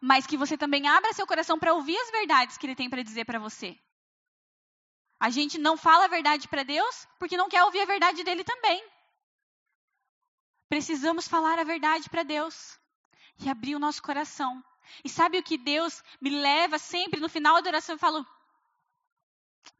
Mas 0.00 0.26
que 0.26 0.36
você 0.36 0.56
também 0.56 0.88
abra 0.88 1.12
seu 1.12 1.26
coração 1.26 1.58
para 1.58 1.74
ouvir 1.74 1.96
as 1.98 2.10
verdades 2.10 2.56
que 2.56 2.66
ele 2.66 2.76
tem 2.76 2.88
para 2.88 3.02
dizer 3.02 3.24
para 3.24 3.38
você. 3.38 3.78
A 5.20 5.28
gente 5.28 5.58
não 5.58 5.76
fala 5.76 6.06
a 6.06 6.08
verdade 6.08 6.48
para 6.48 6.62
Deus 6.62 7.06
porque 7.18 7.36
não 7.36 7.48
quer 7.48 7.62
ouvir 7.62 7.82
a 7.82 7.84
verdade 7.84 8.24
dele 8.24 8.42
também. 8.42 8.82
Precisamos 10.68 11.28
falar 11.28 11.58
a 11.58 11.64
verdade 11.64 12.08
para 12.08 12.22
Deus 12.22 12.78
e 13.38 13.48
abrir 13.50 13.76
o 13.76 13.78
nosso 13.78 14.02
coração 14.02 14.64
e 15.04 15.08
sabe 15.08 15.38
o 15.38 15.42
que 15.42 15.58
Deus 15.58 16.02
me 16.20 16.30
leva 16.30 16.78
sempre 16.78 17.20
no 17.20 17.28
final 17.28 17.60
da 17.60 17.70
oração? 17.70 17.94
Eu 17.94 17.98
falo, 17.98 18.26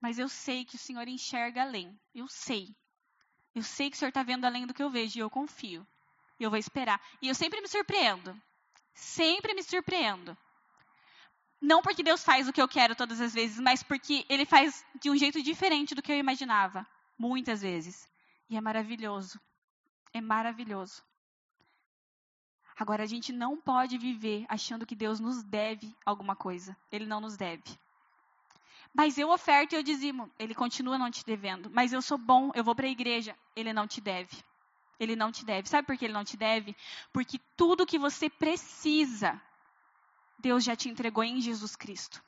mas 0.01 0.19
eu 0.19 0.29
sei 0.29 0.65
que 0.65 0.77
o 0.77 0.79
Senhor 0.79 1.07
enxerga 1.09 1.63
além. 1.63 1.99
Eu 2.15 2.29
sei. 2.29 2.75
Eu 3.55 3.63
sei 3.63 3.91
que 3.91 3.97
o 3.97 3.99
Senhor 3.99 4.11
está 4.11 4.23
vendo 4.23 4.45
além 4.45 4.67
do 4.67 4.75
que 4.75 4.83
eu 4.83 4.91
vejo 4.91 5.19
e 5.19 5.21
eu 5.21 5.31
confio. 5.31 5.87
E 6.39 6.45
eu 6.45 6.51
vou 6.51 6.59
esperar. 6.59 7.01
E 7.21 7.29
eu 7.29 7.35
sempre 7.35 7.61
me 7.61 7.69
surpreendo. 7.69 8.41
Sempre 8.95 9.55
me 9.55 9.63
surpreendo. 9.63 10.37
Não 11.61 11.83
porque 11.83 12.03
Deus 12.03 12.25
faz 12.25 12.49
o 12.49 12.53
que 12.53 12.63
eu 12.63 12.69
quero 12.69 12.97
todas 12.97 13.21
as 13.21 13.35
vezes, 13.35 13.61
mas 13.61 13.83
porque 13.83 14.25
Ele 14.29 14.47
faz 14.47 14.85
de 15.01 15.11
um 15.11 15.17
jeito 15.17 15.43
diferente 15.43 15.95
do 15.95 16.03
que 16.03 16.11
eu 16.11 16.17
imaginava. 16.17 16.87
Muitas 17.19 17.61
vezes. 17.61 18.09
E 18.49 18.57
é 18.57 18.61
maravilhoso. 18.61 19.39
É 20.13 20.21
maravilhoso. 20.21 21.03
Agora, 22.79 23.03
a 23.03 23.07
gente 23.07 23.31
não 23.31 23.61
pode 23.61 23.99
viver 23.99 24.47
achando 24.49 24.87
que 24.87 24.97
Deus 24.97 25.21
nos 25.21 25.43
deve 25.43 25.95
alguma 26.05 26.35
coisa. 26.35 26.75
Ele 26.91 27.05
não 27.05 27.21
nos 27.21 27.37
deve. 27.37 27.63
Mas 28.93 29.19
eu 29.19 29.31
oferto 29.31 29.75
e 29.75 29.77
eu 29.77 29.83
dizimo. 29.83 30.31
Ele 30.39 30.55
continua 30.55 30.97
não 30.97 31.11
te 31.11 31.25
devendo. 31.25 31.71
Mas 31.71 31.93
eu 31.93 32.01
sou 32.01 32.17
bom, 32.17 32.51
eu 32.55 32.65
vou 32.65 32.75
para 32.75 32.87
a 32.87 32.91
igreja. 32.91 33.37
Ele 33.55 33.73
não 33.75 33.87
te 33.87 34.01
deve. 34.01 34.35
Ele 34.99 35.15
não 35.15 35.31
te 35.31 35.45
deve. 35.45 35.69
Sabe 35.69 35.87
por 35.87 35.97
que 35.97 36.07
ele 36.07 36.15
não 36.15 36.25
te 36.25 36.37
deve? 36.37 36.75
Porque 37.13 37.39
tudo 37.57 37.87
que 37.87 37.99
você 37.99 38.31
precisa, 38.31 39.41
Deus 40.41 40.65
já 40.65 40.75
te 40.75 40.89
entregou 40.89 41.23
em 41.23 41.41
Jesus 41.41 41.77
Cristo. 41.77 42.23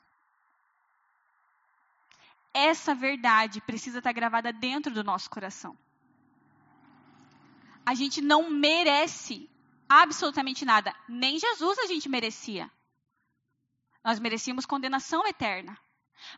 Essa 2.53 2.93
verdade 2.93 3.59
precisa 3.61 3.97
estar 3.97 4.11
gravada 4.11 4.53
dentro 4.53 4.93
do 4.93 5.03
nosso 5.03 5.29
coração. 5.29 5.77
A 7.85 7.95
gente 7.95 8.21
não 8.21 8.49
merece 8.49 9.49
absolutamente 9.89 10.63
nada. 10.63 10.95
Nem 11.09 11.39
Jesus 11.39 11.79
a 11.79 11.87
gente 11.87 12.07
merecia. 12.07 12.71
Nós 14.03 14.19
merecíamos 14.19 14.65
condenação 14.65 15.25
eterna. 15.25 15.77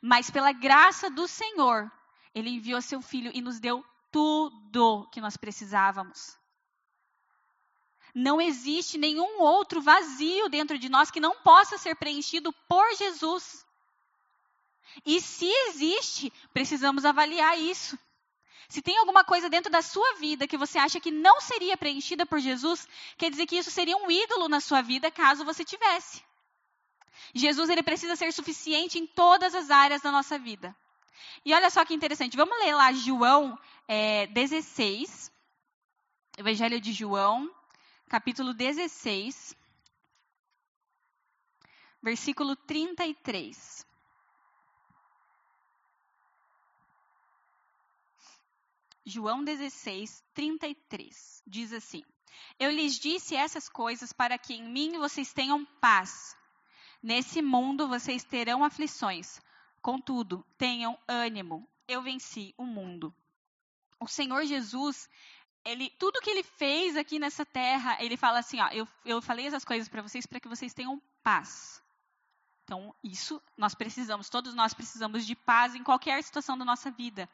Mas 0.02 0.32
pela 0.32 0.52
graça 0.52 1.10
do 1.10 1.28
Senhor, 1.28 1.92
Ele 2.34 2.50
enviou 2.50 2.82
seu 2.82 3.02
Filho 3.02 3.32
e 3.34 3.42
nos 3.42 3.60
deu 3.60 3.86
tudo 4.12 5.08
que 5.12 5.22
nós 5.22 5.36
precisávamos. 5.38 6.38
Não 8.16 8.40
existe 8.40 8.98
nenhum 8.98 9.42
outro 9.42 9.82
vazio 9.82 10.48
dentro 10.48 10.80
de 10.80 10.88
nós 10.88 11.12
que 11.12 11.20
não 11.20 11.36
possa 11.42 11.78
ser 11.78 11.96
preenchido 11.98 12.54
por 12.66 12.96
Jesus. 12.96 13.66
E 15.06 15.20
se 15.20 15.46
existe, 15.68 16.32
precisamos 16.54 17.04
avaliar 17.04 17.60
isso. 17.60 18.00
Se 18.70 18.82
tem 18.82 18.98
alguma 18.98 19.26
coisa 19.26 19.50
dentro 19.50 19.70
da 19.70 19.82
sua 19.82 20.14
vida 20.14 20.48
que 20.48 20.58
você 20.58 20.78
acha 20.78 20.98
que 20.98 21.12
não 21.12 21.42
seria 21.42 21.76
preenchida 21.76 22.26
por 22.26 22.40
Jesus, 22.40 22.88
quer 23.18 23.30
dizer 23.30 23.46
que 23.48 23.58
isso 23.58 23.70
seria 23.70 23.98
um 23.98 24.10
ídolo 24.10 24.48
na 24.48 24.62
sua 24.62 24.82
vida 24.82 25.12
caso 25.12 25.44
você 25.44 25.66
tivesse. 25.66 26.24
Jesus 27.34 27.70
ele 27.70 27.84
precisa 27.84 28.16
ser 28.16 28.32
suficiente 28.32 28.98
em 28.98 29.06
todas 29.06 29.54
as 29.54 29.70
áreas 29.70 30.02
da 30.02 30.10
nossa 30.10 30.40
vida. 30.40 30.74
E 31.44 31.54
olha 31.54 31.70
só 31.70 31.84
que 31.84 31.94
interessante, 31.94 32.38
vamos 32.38 32.58
ler 32.60 32.74
lá 32.74 32.94
João 32.94 33.60
é, 33.90 34.26
16, 34.28 35.32
Evangelho 36.38 36.80
de 36.80 36.94
João, 36.94 37.50
capítulo 38.08 38.54
16, 38.54 39.56
versículo 42.02 42.56
33. 42.56 43.86
João 49.08 49.44
16, 49.44 50.24
33 50.34 51.44
diz 51.46 51.74
assim: 51.74 52.04
Eu 52.60 52.72
lhes 52.72 52.98
disse 52.98 53.36
essas 53.36 53.70
coisas 53.70 54.12
para 54.14 54.38
que 54.38 54.54
em 54.54 54.64
mim 54.64 54.98
vocês 54.98 55.34
tenham 55.34 55.66
paz. 55.80 56.36
Nesse 57.02 57.42
mundo 57.42 57.88
vocês 57.88 58.24
terão 58.24 58.64
aflições. 58.64 59.40
Contudo, 59.82 60.44
tenham 60.58 60.98
ânimo. 61.08 61.70
Eu 61.88 62.02
venci 62.02 62.54
o 62.58 62.66
mundo. 62.66 63.14
O 64.00 64.08
Senhor 64.08 64.44
Jesus, 64.46 65.08
ele, 65.66 65.90
tudo 65.98 66.22
que 66.22 66.30
ele 66.30 66.44
fez 66.44 66.96
aqui 66.96 67.18
nessa 67.18 67.46
terra, 67.46 67.98
ele 68.00 68.16
fala 68.16 68.40
assim: 68.40 68.62
ó, 68.62 68.68
eu, 68.70 68.88
eu 69.04 69.22
falei 69.22 69.48
essas 69.48 69.66
coisas 69.66 69.90
para 69.90 70.02
vocês 70.02 70.26
para 70.26 70.40
que 70.40 70.48
vocês 70.48 70.74
tenham 70.74 71.02
paz. 71.24 71.84
Então, 72.64 72.94
isso 73.04 73.42
nós 73.58 73.76
precisamos, 73.76 74.30
todos 74.30 74.54
nós 74.54 74.74
precisamos 74.74 75.26
de 75.26 75.36
paz 75.36 75.76
em 75.76 75.84
qualquer 75.84 76.24
situação 76.24 76.58
da 76.58 76.66
nossa 76.66 76.90
vida 76.92 77.30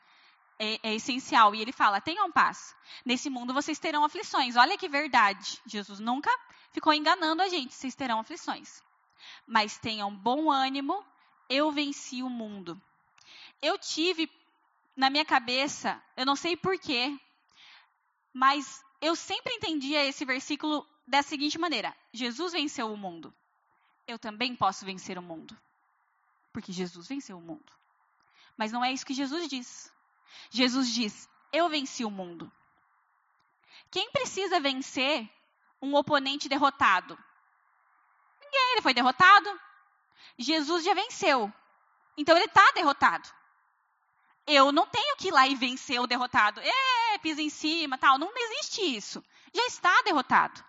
é, 0.58 0.80
é 0.84 0.96
essencial. 0.96 1.54
E 1.54 1.62
ele 1.62 1.72
fala: 1.72 2.00
tenham 2.00 2.32
paz. 2.32 2.76
Nesse 3.06 3.30
mundo 3.30 3.54
vocês 3.54 3.80
terão 3.80 4.04
aflições. 4.06 4.56
Olha 4.56 4.78
que 4.78 4.88
verdade. 4.88 5.62
Jesus 5.66 6.00
nunca 6.00 6.32
ficou 6.72 6.94
enganando 6.94 7.42
a 7.42 7.50
gente. 7.50 7.74
Vocês 7.74 7.96
terão 7.96 8.20
aflições. 8.20 8.82
Mas 9.46 9.78
tenham 9.78 10.16
bom 10.16 10.50
ânimo. 10.50 11.04
Eu 11.50 11.72
venci 11.72 12.24
o 12.24 12.30
mundo. 12.30 12.82
Eu 13.62 13.78
tive 13.78 14.32
na 14.96 15.10
minha 15.10 15.26
cabeça, 15.26 16.02
eu 16.16 16.26
não 16.26 16.36
sei 16.36 16.56
porquê, 16.56 17.18
mas 18.34 18.84
eu 19.02 19.16
sempre 19.16 19.54
entendia 19.54 20.06
esse 20.06 20.24
versículo 20.26 20.88
da 21.08 21.22
seguinte 21.22 21.58
maneira: 21.58 21.96
Jesus 22.14 22.54
venceu 22.54 22.92
o 22.92 22.98
mundo. 22.98 23.34
Eu 24.08 24.18
também 24.18 24.56
posso 24.56 24.86
vencer 24.86 25.18
o 25.18 25.22
mundo. 25.22 25.58
Porque 26.52 26.72
Jesus 26.72 27.08
venceu 27.08 27.38
o 27.38 27.42
mundo. 27.42 27.72
Mas 28.58 28.72
não 28.72 28.84
é 28.84 28.92
isso 28.92 29.06
que 29.06 29.14
Jesus 29.14 29.48
diz. 29.48 29.92
Jesus 30.50 30.90
diz: 30.94 31.30
Eu 31.52 31.70
venci 31.70 32.06
o 32.06 32.12
mundo. 32.12 32.52
Quem 33.90 34.12
precisa 34.12 34.60
vencer 34.60 35.30
um 35.82 35.96
oponente 35.96 36.48
derrotado? 36.48 37.18
Ninguém, 38.42 38.72
ele 38.74 38.82
foi 38.82 38.94
derrotado. 38.94 39.60
Jesus 40.38 40.84
já 40.84 40.94
venceu. 40.94 41.52
Então 42.18 42.36
ele 42.36 42.46
está 42.46 42.72
derrotado. 42.72 43.30
Eu 44.48 44.72
não 44.72 44.86
tenho 44.88 45.16
que 45.18 45.28
ir 45.28 45.32
lá 45.32 45.48
e 45.48 45.56
vencer 45.56 46.00
o 46.00 46.08
derrotado. 46.08 46.60
É, 46.60 47.11
pisa 47.22 47.42
em 47.42 47.50
cima, 47.50 47.98
tal. 47.98 48.18
Não 48.18 48.32
existe 48.36 48.82
isso. 48.82 49.24
Já 49.54 49.66
está 49.68 50.02
derrotado. 50.04 50.64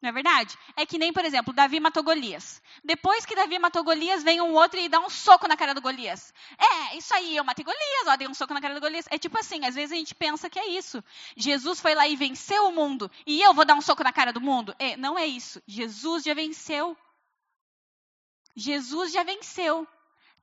Não 0.00 0.10
é 0.10 0.12
verdade? 0.12 0.56
É 0.76 0.84
que 0.84 0.98
nem, 0.98 1.12
por 1.12 1.24
exemplo, 1.24 1.54
Davi 1.54 1.80
matou 1.80 2.02
Golias. 2.02 2.62
Depois 2.84 3.24
que 3.24 3.34
Davi 3.34 3.58
matou 3.58 3.82
Golias, 3.82 4.22
vem 4.22 4.40
um 4.40 4.52
outro 4.52 4.78
e 4.78 4.88
dá 4.88 5.00
um 5.00 5.08
soco 5.08 5.48
na 5.48 5.56
cara 5.56 5.74
do 5.74 5.80
Golias. 5.80 6.34
É, 6.58 6.96
isso 6.96 7.14
aí, 7.14 7.34
eu 7.36 7.42
matei 7.42 7.64
Golias, 7.64 8.06
ó, 8.06 8.14
dei 8.16 8.28
um 8.28 8.34
soco 8.34 8.52
na 8.52 8.60
cara 8.60 8.74
do 8.74 8.80
Golias. 8.80 9.06
É 9.10 9.18
tipo 9.18 9.38
assim, 9.38 9.64
às 9.64 9.74
vezes 9.74 9.92
a 9.92 9.96
gente 9.96 10.14
pensa 10.14 10.50
que 10.50 10.58
é 10.58 10.68
isso. 10.68 11.02
Jesus 11.34 11.80
foi 11.80 11.94
lá 11.94 12.06
e 12.06 12.14
venceu 12.14 12.68
o 12.68 12.72
mundo, 12.72 13.10
e 13.26 13.40
eu 13.40 13.54
vou 13.54 13.64
dar 13.64 13.74
um 13.74 13.80
soco 13.80 14.04
na 14.04 14.12
cara 14.12 14.32
do 14.32 14.40
mundo? 14.40 14.76
É, 14.78 14.96
não 14.96 15.18
é 15.18 15.26
isso. 15.26 15.62
Jesus 15.66 16.22
já 16.22 16.34
venceu. 16.34 16.96
Jesus 18.54 19.12
já 19.12 19.22
venceu. 19.22 19.88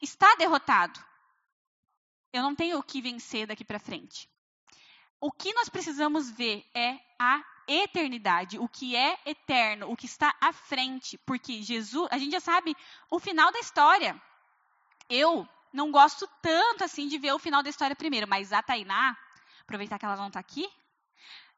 Está 0.02 0.36
derrotado. 0.36 1.00
Eu 2.34 2.42
não 2.42 2.56
tenho 2.56 2.80
o 2.80 2.84
que 2.84 3.02
vencer 3.02 3.46
daqui 3.46 3.64
para 3.64 3.80
frente. 3.80 4.28
O 5.26 5.32
que 5.32 5.54
nós 5.54 5.70
precisamos 5.70 6.30
ver 6.30 6.70
é 6.76 7.00
a 7.18 7.42
eternidade, 7.66 8.60
o 8.60 8.68
que 8.68 8.94
é 8.94 9.18
eterno, 9.26 9.90
o 9.90 9.96
que 9.96 10.06
está 10.06 10.36
à 10.42 10.52
frente, 10.52 11.18
porque 11.20 11.62
Jesus, 11.62 12.10
a 12.12 12.18
gente 12.18 12.34
já 12.34 12.42
sabe 12.42 12.76
o 13.10 13.22
final 13.22 13.50
da 13.50 13.60
história. 13.60 14.22
Eu 15.10 15.48
não 15.72 15.94
gosto 15.94 16.28
tanto 16.42 16.84
assim 16.84 17.08
de 17.08 17.18
ver 17.18 17.32
o 17.32 17.40
final 17.40 17.64
da 17.64 17.70
história 17.70 17.96
primeiro, 17.96 18.28
mas 18.28 18.52
a 18.52 18.62
Tainá, 18.62 19.18
aproveitar 19.62 19.98
que 19.98 20.04
ela 20.04 20.18
não 20.18 20.28
está 20.28 20.42
aqui, 20.42 20.70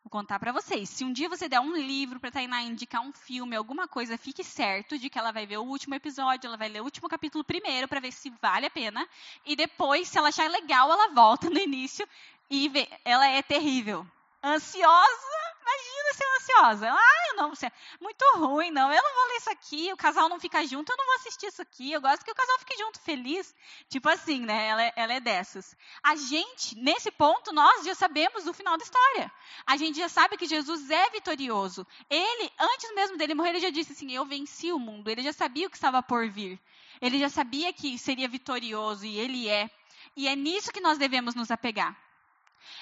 vou 0.05 0.11
contar 0.11 0.39
para 0.39 0.51
vocês. 0.51 0.87
Se 0.87 1.03
um 1.03 1.11
dia 1.11 1.27
você 1.27 1.49
der 1.49 1.59
um 1.59 1.75
livro 1.75 2.19
para 2.19 2.29
Tainá 2.29 2.61
indicar 2.61 3.01
um 3.01 3.11
filme, 3.11 3.55
alguma 3.55 3.87
coisa, 3.87 4.15
fique 4.19 4.43
certo 4.43 4.99
de 4.99 5.09
que 5.09 5.17
ela 5.17 5.31
vai 5.31 5.47
ver 5.47 5.57
o 5.57 5.63
último 5.63 5.95
episódio, 5.95 6.47
ela 6.47 6.57
vai 6.57 6.69
ler 6.69 6.81
o 6.81 6.83
último 6.83 7.09
capítulo 7.09 7.43
primeiro 7.43 7.87
para 7.87 7.99
ver 7.99 8.11
se 8.11 8.31
vale 8.39 8.67
a 8.67 8.69
pena, 8.69 9.07
e 9.43 9.55
depois, 9.55 10.07
se 10.07 10.17
ela 10.19 10.29
achar 10.29 10.47
legal, 10.49 10.91
ela 10.91 11.11
volta 11.11 11.49
no 11.49 11.57
início 11.57 12.07
e 12.51 12.69
vê. 12.69 12.87
Ela 13.03 13.27
é 13.27 13.41
terrível. 13.41 14.05
Ansiosa 14.43 15.44
Imagina 15.65 16.13
ser 16.13 16.25
ansiosa. 16.37 16.91
Ah, 16.91 17.27
eu 17.29 17.35
não, 17.37 17.51
é 17.51 17.71
muito 17.99 18.23
ruim, 18.35 18.69
não. 18.69 18.93
Eu 18.93 19.01
não 19.01 19.15
vou 19.15 19.27
ler 19.29 19.37
isso 19.37 19.49
aqui, 19.49 19.91
o 19.91 19.97
casal 19.97 20.29
não 20.29 20.39
fica 20.39 20.65
junto, 20.65 20.91
eu 20.91 20.97
não 20.97 21.05
vou 21.05 21.15
assistir 21.15 21.47
isso 21.47 21.61
aqui. 21.61 21.91
Eu 21.91 22.01
gosto 22.01 22.23
que 22.23 22.31
o 22.31 22.35
casal 22.35 22.59
fique 22.59 22.77
junto, 22.77 22.99
feliz. 22.99 23.53
Tipo 23.89 24.07
assim, 24.09 24.41
né? 24.41 24.67
Ela, 24.67 24.83
é, 24.83 24.93
ela 24.95 25.13
é 25.13 25.19
dessas. 25.19 25.75
A 26.03 26.15
gente, 26.15 26.77
nesse 26.77 27.09
ponto, 27.09 27.51
nós 27.51 27.83
já 27.83 27.95
sabemos 27.95 28.45
o 28.45 28.53
final 28.53 28.77
da 28.77 28.83
história. 28.83 29.31
A 29.65 29.75
gente 29.75 29.97
já 29.97 30.07
sabe 30.07 30.37
que 30.37 30.45
Jesus 30.45 30.89
é 30.91 31.09
vitorioso. 31.09 31.85
Ele, 32.09 32.51
antes 32.59 32.93
mesmo 32.93 33.17
dele 33.17 33.33
morrer, 33.33 33.49
ele 33.49 33.59
já 33.59 33.71
disse 33.71 33.93
assim: 33.93 34.11
Eu 34.11 34.25
venci 34.25 34.71
o 34.71 34.77
mundo. 34.77 35.09
Ele 35.09 35.23
já 35.23 35.33
sabia 35.33 35.65
o 35.65 35.69
que 35.69 35.77
estava 35.77 36.03
por 36.03 36.29
vir. 36.29 36.61
Ele 37.01 37.17
já 37.17 37.29
sabia 37.29 37.73
que 37.73 37.97
seria 37.97 38.27
vitorioso 38.27 39.03
e 39.05 39.17
ele 39.17 39.49
é. 39.49 39.69
E 40.15 40.27
é 40.27 40.35
nisso 40.35 40.71
que 40.71 40.79
nós 40.79 40.97
devemos 40.97 41.33
nos 41.33 41.49
apegar. 41.49 42.04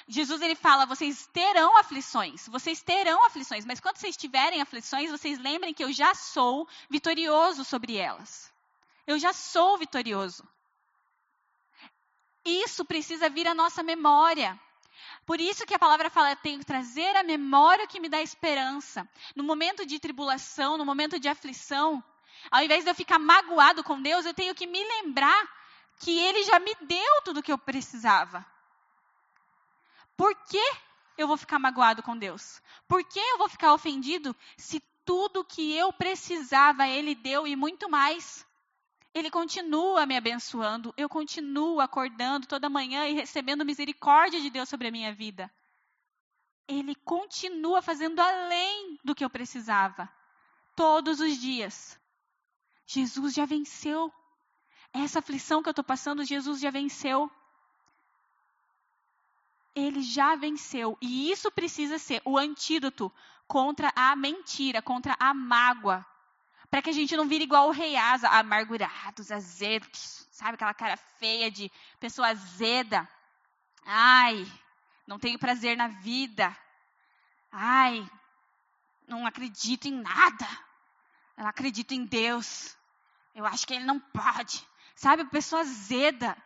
Jesus 0.08 0.42
ele 0.42 0.56
fala: 0.56 0.86
vocês 0.86 1.28
terão 1.28 1.78
aflições, 1.78 2.48
vocês 2.48 2.82
terão 2.82 3.26
aflições, 3.26 3.66
mas 3.66 3.80
quando 3.80 3.98
vocês 3.98 4.18
tiverem 4.18 4.62
aflições, 4.62 5.12
vocês 5.12 5.40
lembrem 5.40 5.74
que 5.74 5.84
eu 5.84 5.92
já 5.92 6.14
sou 6.14 6.68
vitorioso 6.90 7.64
sobre 7.64 7.96
elas. 7.98 8.52
Eu 9.06 9.20
já 9.20 9.34
sou 9.34 9.78
vitorioso. 9.78 10.48
Isso 12.46 12.84
precisa 12.84 13.30
vir 13.30 13.48
à 13.48 13.54
nossa 13.54 13.82
memória. 13.82 14.60
Por 15.26 15.40
isso 15.40 15.66
que 15.66 15.74
a 15.74 15.80
palavra 15.80 16.10
fala, 16.10 16.36
tenho 16.36 16.60
que 16.60 16.66
trazer 16.66 17.16
a 17.16 17.24
memória 17.24 17.88
que 17.88 18.00
me 18.00 18.10
dá 18.10 18.22
esperança. 18.22 19.08
No 19.36 19.44
momento 19.44 19.86
de 19.86 20.00
tribulação, 20.00 20.78
no 20.78 20.86
momento 20.86 21.20
de 21.20 21.30
aflição, 21.30 22.04
ao 22.52 22.62
invés 22.62 22.84
de 22.84 22.90
eu 22.90 22.96
ficar 22.96 23.20
magoado 23.20 23.84
com 23.84 24.02
Deus, 24.02 24.26
eu 24.26 24.34
tenho 24.34 24.54
que 24.54 24.68
me 24.68 24.84
lembrar 24.84 25.48
que 26.00 26.20
Ele 26.20 26.44
já 26.44 26.60
me 26.60 26.76
deu 26.82 27.22
tudo 27.24 27.40
o 27.40 27.44
que 27.44 27.52
eu 27.52 27.58
precisava. 27.58 28.46
Por 30.16 30.36
que 30.46 30.64
eu 31.18 31.28
vou 31.28 31.38
ficar 31.38 31.60
magoado 31.60 32.04
com 32.04 32.18
Deus? 32.18 32.62
Por 32.88 33.04
que 33.04 33.20
eu 33.20 33.38
vou 33.38 33.50
ficar 33.50 33.74
ofendido 33.74 34.36
se 34.58 34.80
tudo 35.06 35.44
que 35.44 35.76
eu 35.76 35.92
precisava 35.92 36.88
Ele 36.88 37.16
deu 37.16 37.48
e 37.48 37.56
muito 37.56 37.90
mais? 37.90 38.46
Ele 39.14 39.30
continua 39.30 40.06
me 40.06 40.18
abençoando, 40.18 40.94
eu 40.98 41.08
continuo 41.08 41.80
acordando 41.80 42.48
toda 42.48 42.70
manhã 42.70 43.08
e 43.08 43.14
recebendo 43.14 43.66
misericórdia 43.66 44.42
de 44.42 44.50
Deus 44.50 44.68
sobre 44.68 44.88
a 44.88 44.92
minha 44.92 45.14
vida. 45.14 45.52
Ele 46.68 46.96
continua 46.96 47.82
fazendo 47.82 48.20
além 48.20 48.98
do 49.04 49.14
que 49.14 49.24
eu 49.24 49.30
precisava, 49.30 50.10
todos 50.76 51.20
os 51.20 51.38
dias. 51.38 52.00
Jesus 52.88 53.34
já 53.34 53.46
venceu. 53.46 54.12
Essa 54.92 55.20
aflição 55.20 55.62
que 55.62 55.70
eu 55.70 55.74
estou 55.74 55.84
passando, 55.84 56.24
Jesus 56.24 56.60
já 56.60 56.72
venceu 56.72 57.30
ele 59.76 60.02
já 60.02 60.36
venceu. 60.36 60.98
E 61.02 61.32
isso 61.32 61.52
precisa 61.52 61.98
ser 61.98 62.22
o 62.26 62.38
antídoto 62.38 63.12
contra 63.48 63.92
a 63.96 64.16
mentira, 64.16 64.82
contra 64.82 65.16
a 65.20 65.34
mágoa. 65.34 66.06
Para 66.70 66.82
que 66.82 66.90
a 66.90 66.94
gente 66.94 67.16
não 67.16 67.28
vire 67.28 67.44
igual 67.44 67.68
o 67.68 67.72
rei 67.72 67.96
Asa, 67.96 68.28
amargurados, 68.30 69.32
azedos, 69.32 70.28
sabe? 70.32 70.56
Aquela 70.56 70.74
cara 70.74 70.98
feia 70.98 71.52
de 71.52 71.72
pessoa 72.00 72.30
azeda. 72.30 73.08
Ai, 73.86 74.46
não 75.06 75.20
tenho 75.20 75.38
prazer 75.38 75.78
na 75.78 75.88
vida. 75.88 76.56
Ai, 77.52 78.10
não 79.08 79.26
acredito 79.28 79.88
em 79.88 79.94
nada. 79.94 80.48
Eu 81.38 81.46
acredito 81.46 81.94
em 81.94 82.06
Deus. 82.06 82.76
Eu 83.36 83.46
acho 83.46 83.68
que 83.68 83.74
Ele 83.74 83.86
não 83.86 84.00
pode. 84.00 84.68
Sabe, 84.96 85.26
pessoa 85.26 85.62
azeda, 85.62 86.38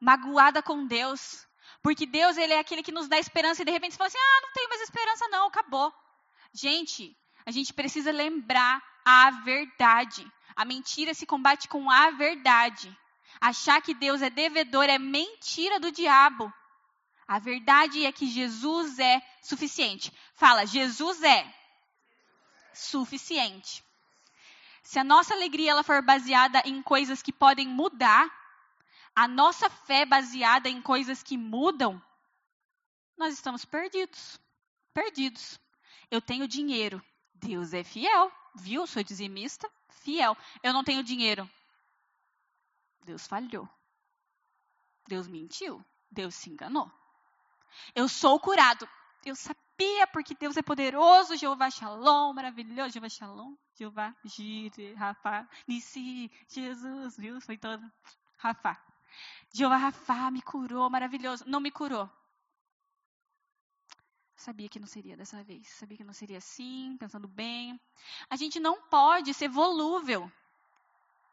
magoada 0.00 0.62
com 0.62 0.86
Deus. 0.86 1.46
Porque 1.82 2.06
Deus, 2.06 2.36
ele 2.36 2.52
é 2.52 2.58
aquele 2.58 2.82
que 2.82 2.92
nos 2.92 3.08
dá 3.08 3.18
esperança 3.18 3.62
e 3.62 3.64
de 3.64 3.70
repente 3.70 3.92
você 3.92 3.98
fala 3.98 4.08
assim: 4.08 4.18
"Ah, 4.18 4.40
não 4.42 4.52
tenho 4.52 4.68
mais 4.68 4.82
esperança 4.82 5.28
não, 5.28 5.46
acabou". 5.48 5.92
Gente, 6.52 7.16
a 7.46 7.50
gente 7.50 7.72
precisa 7.72 8.10
lembrar 8.10 8.82
a 9.04 9.30
verdade. 9.42 10.30
A 10.54 10.64
mentira 10.64 11.14
se 11.14 11.26
combate 11.26 11.68
com 11.68 11.90
a 11.90 12.10
verdade. 12.10 12.96
Achar 13.40 13.80
que 13.80 13.94
Deus 13.94 14.20
é 14.20 14.28
devedor 14.28 14.84
é 14.84 14.98
mentira 14.98 15.80
do 15.80 15.90
diabo. 15.90 16.52
A 17.26 17.38
verdade 17.38 18.04
é 18.04 18.12
que 18.12 18.26
Jesus 18.26 18.98
é 18.98 19.22
suficiente. 19.40 20.12
Fala, 20.34 20.66
Jesus 20.66 21.22
é 21.22 21.54
suficiente. 22.74 23.84
Se 24.82 24.98
a 24.98 25.04
nossa 25.04 25.34
alegria 25.34 25.70
ela 25.70 25.84
for 25.84 26.02
baseada 26.02 26.60
em 26.64 26.82
coisas 26.82 27.22
que 27.22 27.32
podem 27.32 27.68
mudar, 27.68 28.28
a 29.14 29.26
nossa 29.28 29.68
fé 29.68 30.04
baseada 30.04 30.68
em 30.68 30.80
coisas 30.80 31.22
que 31.22 31.36
mudam, 31.36 32.02
nós 33.16 33.34
estamos 33.34 33.64
perdidos. 33.64 34.40
Perdidos. 34.94 35.60
Eu 36.10 36.20
tenho 36.20 36.48
dinheiro. 36.48 37.02
Deus 37.34 37.74
é 37.74 37.84
fiel. 37.84 38.32
Viu? 38.54 38.86
Sou 38.86 39.02
dizimista. 39.02 39.70
Fiel. 39.88 40.36
Eu 40.62 40.72
não 40.72 40.82
tenho 40.82 41.02
dinheiro. 41.02 41.48
Deus 43.04 43.26
falhou. 43.26 43.68
Deus 45.06 45.28
mentiu. 45.28 45.84
Deus 46.10 46.34
se 46.34 46.50
enganou. 46.50 46.90
Eu 47.94 48.08
sou 48.08 48.40
curado. 48.40 48.88
Eu 49.24 49.36
sabia 49.36 50.06
porque 50.12 50.34
Deus 50.34 50.56
é 50.56 50.62
poderoso. 50.62 51.36
Jeová 51.36 51.70
Shalom, 51.70 52.32
maravilhoso. 52.32 52.92
Jeová 52.94 53.08
Shalom. 53.08 53.54
Jeová 53.74 54.14
Gire, 54.24 54.94
Rafa, 54.94 55.48
Nissi, 55.66 56.30
Jesus, 56.48 57.16
viu? 57.16 57.40
Foi 57.40 57.56
todo. 57.56 57.82
Rafa. 58.36 58.89
Jeová 59.52 59.76
Rafa 59.76 60.30
me 60.30 60.42
curou, 60.42 60.88
maravilhoso. 60.88 61.44
Não 61.46 61.60
me 61.60 61.70
curou. 61.70 62.08
Sabia 64.36 64.68
que 64.68 64.80
não 64.80 64.86
seria 64.86 65.16
dessa 65.16 65.42
vez. 65.42 65.68
Sabia 65.68 65.98
que 65.98 66.04
não 66.04 66.14
seria 66.14 66.38
assim, 66.38 66.96
pensando 66.98 67.28
bem. 67.28 67.78
A 68.28 68.36
gente 68.36 68.58
não 68.58 68.80
pode 68.82 69.34
ser 69.34 69.48
volúvel. 69.48 70.30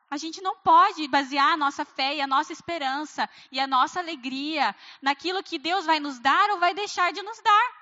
A 0.10 0.18
gente 0.18 0.42
não 0.42 0.56
pode 0.58 1.08
basear 1.08 1.54
a 1.54 1.58
nossa 1.58 1.84
fé 1.84 2.16
e 2.16 2.22
a 2.22 2.28
nossa 2.28 2.52
esperança 2.54 3.30
e 3.52 3.60
a 3.60 3.68
nossa 3.68 4.00
alegria 4.00 4.76
naquilo 5.02 5.44
que 5.44 5.60
Deus 5.60 5.86
vai 5.86 6.00
nos 6.00 6.20
dar 6.20 6.50
ou 6.50 6.60
vai 6.60 6.74
deixar 6.74 7.12
de 7.12 7.22
nos 7.22 7.42
dar. 7.42 7.78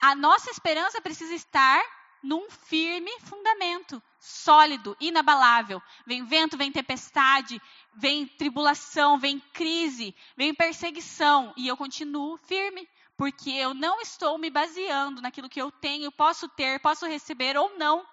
A 0.00 0.14
nossa 0.14 0.50
esperança 0.50 1.00
precisa 1.00 1.34
estar 1.34 1.82
num 2.22 2.50
firme 2.50 3.10
fundamento, 3.20 4.02
sólido, 4.18 4.96
inabalável. 5.00 5.82
Vem 6.06 6.24
vento, 6.24 6.56
vem 6.56 6.72
tempestade, 6.72 7.60
vem 7.94 8.26
tribulação, 8.26 9.18
vem 9.18 9.40
crise, 9.52 10.14
vem 10.36 10.54
perseguição, 10.54 11.52
e 11.56 11.68
eu 11.68 11.76
continuo 11.76 12.36
firme, 12.36 12.88
porque 13.16 13.50
eu 13.50 13.72
não 13.72 14.00
estou 14.00 14.36
me 14.38 14.50
baseando 14.50 15.22
naquilo 15.22 15.48
que 15.48 15.60
eu 15.60 15.70
tenho, 15.70 16.12
posso 16.12 16.48
ter, 16.48 16.80
posso 16.80 17.06
receber 17.06 17.56
ou 17.56 17.78
não. 17.78 18.06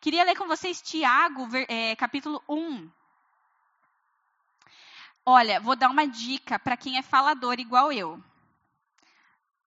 Queria 0.00 0.24
ler 0.24 0.36
com 0.36 0.46
vocês 0.46 0.82
Tiago, 0.82 1.48
é, 1.68 1.96
capítulo 1.96 2.42
1. 2.48 2.90
Olha, 5.24 5.58
vou 5.58 5.74
dar 5.74 5.90
uma 5.90 6.06
dica 6.06 6.58
para 6.58 6.76
quem 6.76 6.98
é 6.98 7.02
falador 7.02 7.58
igual 7.58 7.92
eu. 7.92 8.22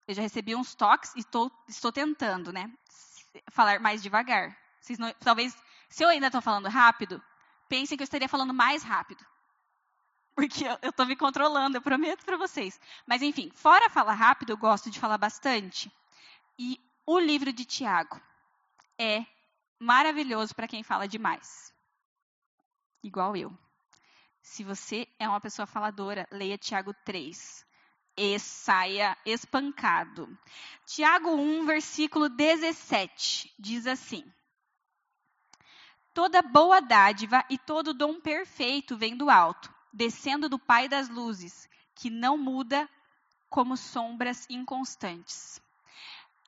Eu 0.07 0.15
já 0.15 0.23
recebi 0.23 0.55
uns 0.55 0.75
toques 0.75 1.13
e 1.17 1.25
tô, 1.25 1.51
estou 1.67 1.91
tentando, 1.91 2.53
né? 2.53 2.73
Falar 3.51 3.81
mais 3.81 4.03
devagar. 4.03 4.57
Não, 4.99 5.13
talvez, 5.21 5.57
se 5.89 6.03
eu 6.03 6.09
ainda 6.09 6.27
estou 6.27 6.41
falando 6.41 6.69
rápido, 6.69 7.23
pensem 7.69 7.97
que 7.97 8.03
eu 8.03 8.07
estaria 8.07 8.29
falando 8.29 8.55
mais 8.55 8.83
rápido. 8.83 9.25
Porque 10.35 10.65
eu 10.65 10.91
estou 10.91 11.05
me 11.05 11.17
controlando, 11.17 11.77
eu 11.77 11.83
prometo 11.83 12.25
para 12.25 12.37
vocês. 12.37 12.81
Mas, 13.07 13.23
enfim, 13.23 13.51
fora 13.55 13.91
falar 13.91 14.15
rápido, 14.15 14.51
eu 14.51 14.57
gosto 14.57 14.91
de 14.91 15.01
falar 15.01 15.19
bastante. 15.19 15.93
E 16.59 16.81
o 17.05 17.19
livro 17.19 17.53
de 17.53 17.65
Tiago 17.65 18.21
é 18.99 19.25
maravilhoso 19.79 20.55
para 20.55 20.69
quem 20.69 20.83
fala 20.83 21.09
demais. 21.09 21.75
Igual 23.03 23.37
eu. 23.37 23.57
Se 24.41 24.65
você 24.65 25.09
é 25.19 25.29
uma 25.29 25.41
pessoa 25.41 25.67
faladora, 25.67 26.27
leia 26.31 26.57
Tiago 26.57 26.95
3 27.05 27.68
e 28.19 28.37
saia 28.41 29.17
espancado. 29.25 30.29
Tiago 30.85 31.31
1, 31.31 31.65
versículo 31.65 32.29
17, 32.29 33.55
diz 33.57 33.87
assim: 33.87 34.25
Toda 36.13 36.43
boa 36.43 36.81
dádiva 36.81 37.45
e 37.49 37.57
todo 37.57 37.95
dom 37.95 38.21
perfeito 38.21 38.97
vem 38.97 39.17
do 39.17 39.31
alto, 39.31 39.73
descendo 39.93 40.49
do 40.49 40.59
Pai 40.59 40.89
das 40.89 41.09
luzes, 41.09 41.69
que 41.95 42.11
não 42.11 42.37
muda 42.37 42.91
como 43.49 43.77
sombras 43.77 44.45
inconstantes. 44.51 45.63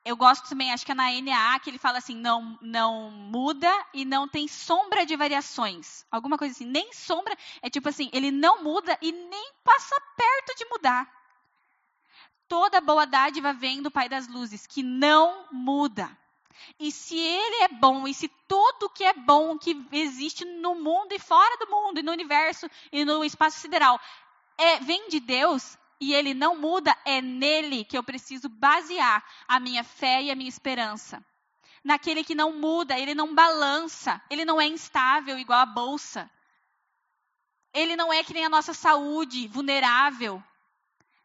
Eu 0.03 0.17
gosto 0.17 0.49
também, 0.49 0.73
acho 0.73 0.85
que 0.85 0.91
é 0.91 0.95
na 0.95 1.11
NA 1.21 1.59
que 1.59 1.69
ele 1.69 1.77
fala 1.77 1.99
assim, 1.99 2.15
não, 2.15 2.57
não 2.59 3.11
muda 3.11 3.71
e 3.93 4.03
não 4.03 4.27
tem 4.27 4.47
sombra 4.47 5.05
de 5.05 5.15
variações. 5.15 6.05
Alguma 6.11 6.39
coisa 6.39 6.53
assim, 6.53 6.65
nem 6.65 6.91
sombra, 6.91 7.37
é 7.61 7.69
tipo 7.69 7.87
assim, 7.87 8.09
ele 8.11 8.31
não 8.31 8.63
muda 8.63 8.97
e 8.99 9.11
nem 9.11 9.53
passa 9.63 9.95
perto 10.17 10.57
de 10.57 10.65
mudar 10.65 11.20
toda 12.51 12.81
boa 12.81 13.07
dádiva 13.07 13.53
vem 13.53 13.81
do 13.81 13.89
Pai 13.89 14.09
das 14.09 14.27
luzes, 14.27 14.67
que 14.67 14.83
não 14.83 15.45
muda. 15.53 16.11
E 16.77 16.91
se 16.91 17.17
ele 17.17 17.63
é 17.63 17.69
bom, 17.69 18.05
e 18.05 18.13
se 18.13 18.27
tudo 18.45 18.89
que 18.89 19.05
é 19.05 19.13
bom 19.13 19.57
que 19.57 19.87
existe 19.89 20.43
no 20.43 20.75
mundo 20.75 21.13
e 21.13 21.19
fora 21.19 21.55
do 21.55 21.71
mundo, 21.71 22.01
e 22.01 22.03
no 22.03 22.11
universo 22.11 22.69
e 22.91 23.05
no 23.05 23.23
espaço 23.23 23.57
sideral, 23.57 23.97
é, 24.57 24.79
vem 24.81 25.07
de 25.07 25.21
Deus 25.21 25.77
e 25.97 26.13
ele 26.13 26.33
não 26.33 26.57
muda, 26.57 26.93
é 27.05 27.21
nele 27.21 27.85
que 27.85 27.97
eu 27.97 28.03
preciso 28.03 28.49
basear 28.49 29.23
a 29.47 29.57
minha 29.57 29.85
fé 29.85 30.21
e 30.21 30.29
a 30.29 30.35
minha 30.35 30.49
esperança. 30.49 31.23
Naquele 31.81 32.21
que 32.21 32.35
não 32.35 32.51
muda, 32.51 32.99
ele 32.99 33.15
não 33.15 33.33
balança, 33.33 34.21
ele 34.29 34.43
não 34.43 34.59
é 34.59 34.67
instável 34.67 35.39
igual 35.39 35.61
a 35.61 35.65
bolsa. 35.65 36.29
Ele 37.73 37.95
não 37.95 38.11
é 38.11 38.25
que 38.25 38.33
nem 38.33 38.43
a 38.43 38.49
nossa 38.49 38.73
saúde, 38.73 39.47
vulnerável. 39.47 40.43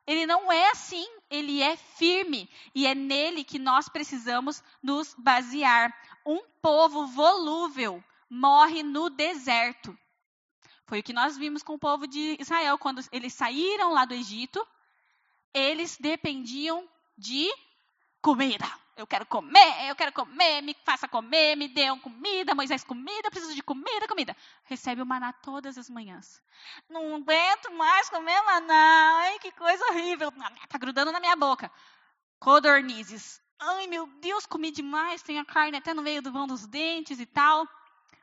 Ele 0.07 0.25
não 0.25 0.53
é 0.53 0.71
assim, 0.71 1.05
ele 1.31 1.63
é 1.63 1.77
firme 1.77 2.49
e 2.75 2.87
é 2.87 2.95
nele 2.95 3.45
que 3.45 3.59
nós 3.59 3.89
precisamos 3.89 4.63
nos 4.83 5.15
basear. 5.19 5.95
Um 6.25 6.43
povo 6.61 7.07
volúvel 7.07 8.03
morre 8.29 8.83
no 8.83 9.11
deserto. 9.11 9.97
Foi 10.87 11.01
o 11.01 11.03
que 11.03 11.13
nós 11.13 11.37
vimos 11.37 11.63
com 11.63 11.75
o 11.75 11.79
povo 11.79 12.07
de 12.07 12.37
Israel 12.41 12.79
quando 12.79 13.03
eles 13.11 13.35
saíram 13.35 13.93
lá 13.93 14.05
do 14.05 14.15
Egito. 14.15 14.65
Eles 15.53 15.97
dependiam 15.99 16.89
de 17.19 17.49
comida. 18.23 18.67
Eu 18.97 19.07
quero 19.07 19.27
comer, 19.27 19.91
eu 19.91 19.95
quero 19.95 20.11
comer, 20.11 20.63
me 20.63 20.75
faça 20.83 21.07
comer, 21.07 21.55
me 21.55 21.69
dê 21.69 21.85
comida, 21.99 22.55
Moisés, 22.55 22.83
comida, 22.83 23.31
preciso 23.31 23.55
de 23.55 23.63
comida, 23.63 24.09
comida. 24.09 24.35
Recebe 24.65 25.03
o 25.03 25.07
maná 25.07 25.35
todas 25.35 25.77
as 25.77 25.91
manhãs. 25.91 26.43
Não 26.89 27.17
aguento 27.17 27.71
mais 27.73 28.09
comer 28.09 28.41
maná, 28.43 29.19
ai 29.19 29.39
que 29.39 29.53
coisa 29.53 29.85
horrível. 29.89 30.33
Tá 30.67 30.79
grudando 30.79 31.13
na 31.13 31.21
minha 31.21 31.37
boca. 31.37 31.71
Codornizes. 32.41 33.39
Ai 33.59 33.87
meu 33.87 34.07
Deus, 34.07 34.47
comi 34.47 34.71
demais, 34.71 35.23
tem 35.23 35.39
a 35.39 35.45
carne 35.45 35.77
até 35.77 35.93
no 35.93 36.01
meio 36.01 36.23
do 36.23 36.33
vão 36.33 36.47
dos 36.47 36.67
dentes 36.67 37.21
e 37.21 37.27
tal. 37.27 37.69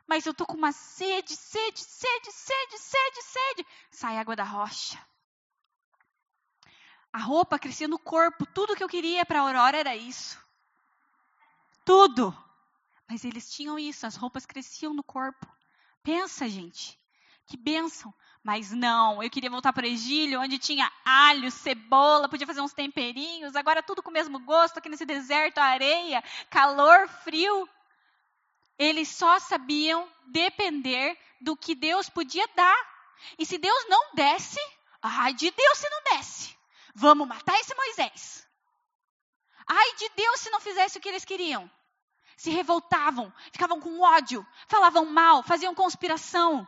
Mas 0.08 0.26
eu 0.26 0.34
tô 0.34 0.44
com 0.44 0.56
uma 0.56 0.72
sede, 0.72 1.36
sede, 1.36 1.78
sede, 1.78 2.32
sede, 2.32 2.78
sede, 2.78 3.22
sede. 3.22 3.66
Sai 3.92 4.18
água 4.18 4.34
da 4.34 4.44
rocha. 4.44 4.98
A 7.12 7.18
roupa 7.18 7.60
crescia 7.60 7.86
no 7.86 7.98
corpo, 7.98 8.44
tudo 8.44 8.74
que 8.74 8.82
eu 8.82 8.88
queria 8.88 9.24
para 9.24 9.38
a 9.38 9.42
Aurora 9.42 9.78
era 9.78 9.94
isso 9.94 10.43
tudo. 11.84 12.36
Mas 13.08 13.24
eles 13.24 13.50
tinham 13.52 13.78
isso, 13.78 14.06
as 14.06 14.16
roupas 14.16 14.46
cresciam 14.46 14.94
no 14.94 15.02
corpo. 15.02 15.46
Pensa, 16.02 16.48
gente, 16.48 16.98
que 17.46 17.56
bênção. 17.56 18.12
Mas 18.42 18.70
não, 18.70 19.22
eu 19.22 19.30
queria 19.30 19.48
voltar 19.48 19.72
para 19.72 19.84
o 19.84 19.88
Egílio, 19.88 20.40
onde 20.40 20.58
tinha 20.58 20.90
alho, 21.02 21.50
cebola, 21.50 22.28
podia 22.28 22.46
fazer 22.46 22.60
uns 22.60 22.74
temperinhos, 22.74 23.56
agora 23.56 23.82
tudo 23.82 24.02
com 24.02 24.10
o 24.10 24.12
mesmo 24.12 24.38
gosto, 24.40 24.76
aqui 24.76 24.90
nesse 24.90 25.06
deserto, 25.06 25.58
areia, 25.58 26.22
calor, 26.50 27.08
frio. 27.08 27.66
Eles 28.78 29.08
só 29.08 29.38
sabiam 29.38 30.06
depender 30.26 31.18
do 31.40 31.56
que 31.56 31.74
Deus 31.74 32.10
podia 32.10 32.46
dar. 32.54 32.94
E 33.38 33.46
se 33.46 33.56
Deus 33.56 33.86
não 33.88 34.14
desse, 34.14 34.60
ai 35.00 35.32
de 35.32 35.50
Deus 35.50 35.78
se 35.78 35.88
não 35.88 36.02
desse. 36.16 36.54
Vamos 36.94 37.26
matar 37.26 37.58
esse 37.58 37.74
Moisés. 37.74 38.43
Ai 39.66 39.94
de 39.96 40.08
Deus 40.16 40.40
se 40.40 40.50
não 40.50 40.60
fizesse 40.60 40.98
o 40.98 41.00
que 41.00 41.08
eles 41.08 41.24
queriam. 41.24 41.70
Se 42.36 42.50
revoltavam, 42.50 43.32
ficavam 43.52 43.80
com 43.80 44.00
ódio, 44.00 44.46
falavam 44.66 45.06
mal, 45.06 45.42
faziam 45.42 45.74
conspiração. 45.74 46.66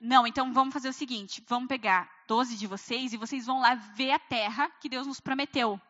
Não, 0.00 0.26
então 0.26 0.52
vamos 0.52 0.72
fazer 0.72 0.88
o 0.88 0.94
seguinte: 0.94 1.44
vamos 1.46 1.68
pegar 1.68 2.10
12 2.26 2.56
de 2.56 2.66
vocês 2.66 3.12
e 3.12 3.18
vocês 3.18 3.46
vão 3.46 3.60
lá 3.60 3.74
ver 3.74 4.12
a 4.12 4.18
terra 4.18 4.70
que 4.80 4.88
Deus 4.88 5.06
nos 5.06 5.20
prometeu. 5.20 5.80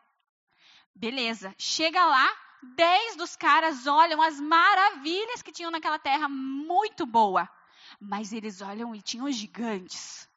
Beleza. 0.93 1.55
Chega 1.57 2.05
lá, 2.05 2.29
10 2.61 3.15
dos 3.15 3.35
caras 3.35 3.87
olham 3.87 4.21
as 4.21 4.39
maravilhas 4.39 5.41
que 5.41 5.51
tinham 5.51 5.71
naquela 5.71 5.97
terra, 5.97 6.27
muito 6.27 7.05
boa. 7.05 7.49
Mas 7.99 8.33
eles 8.33 8.61
olham 8.61 8.93
e 8.93 9.01
tinham 9.01 9.31
gigantes. 9.31 10.29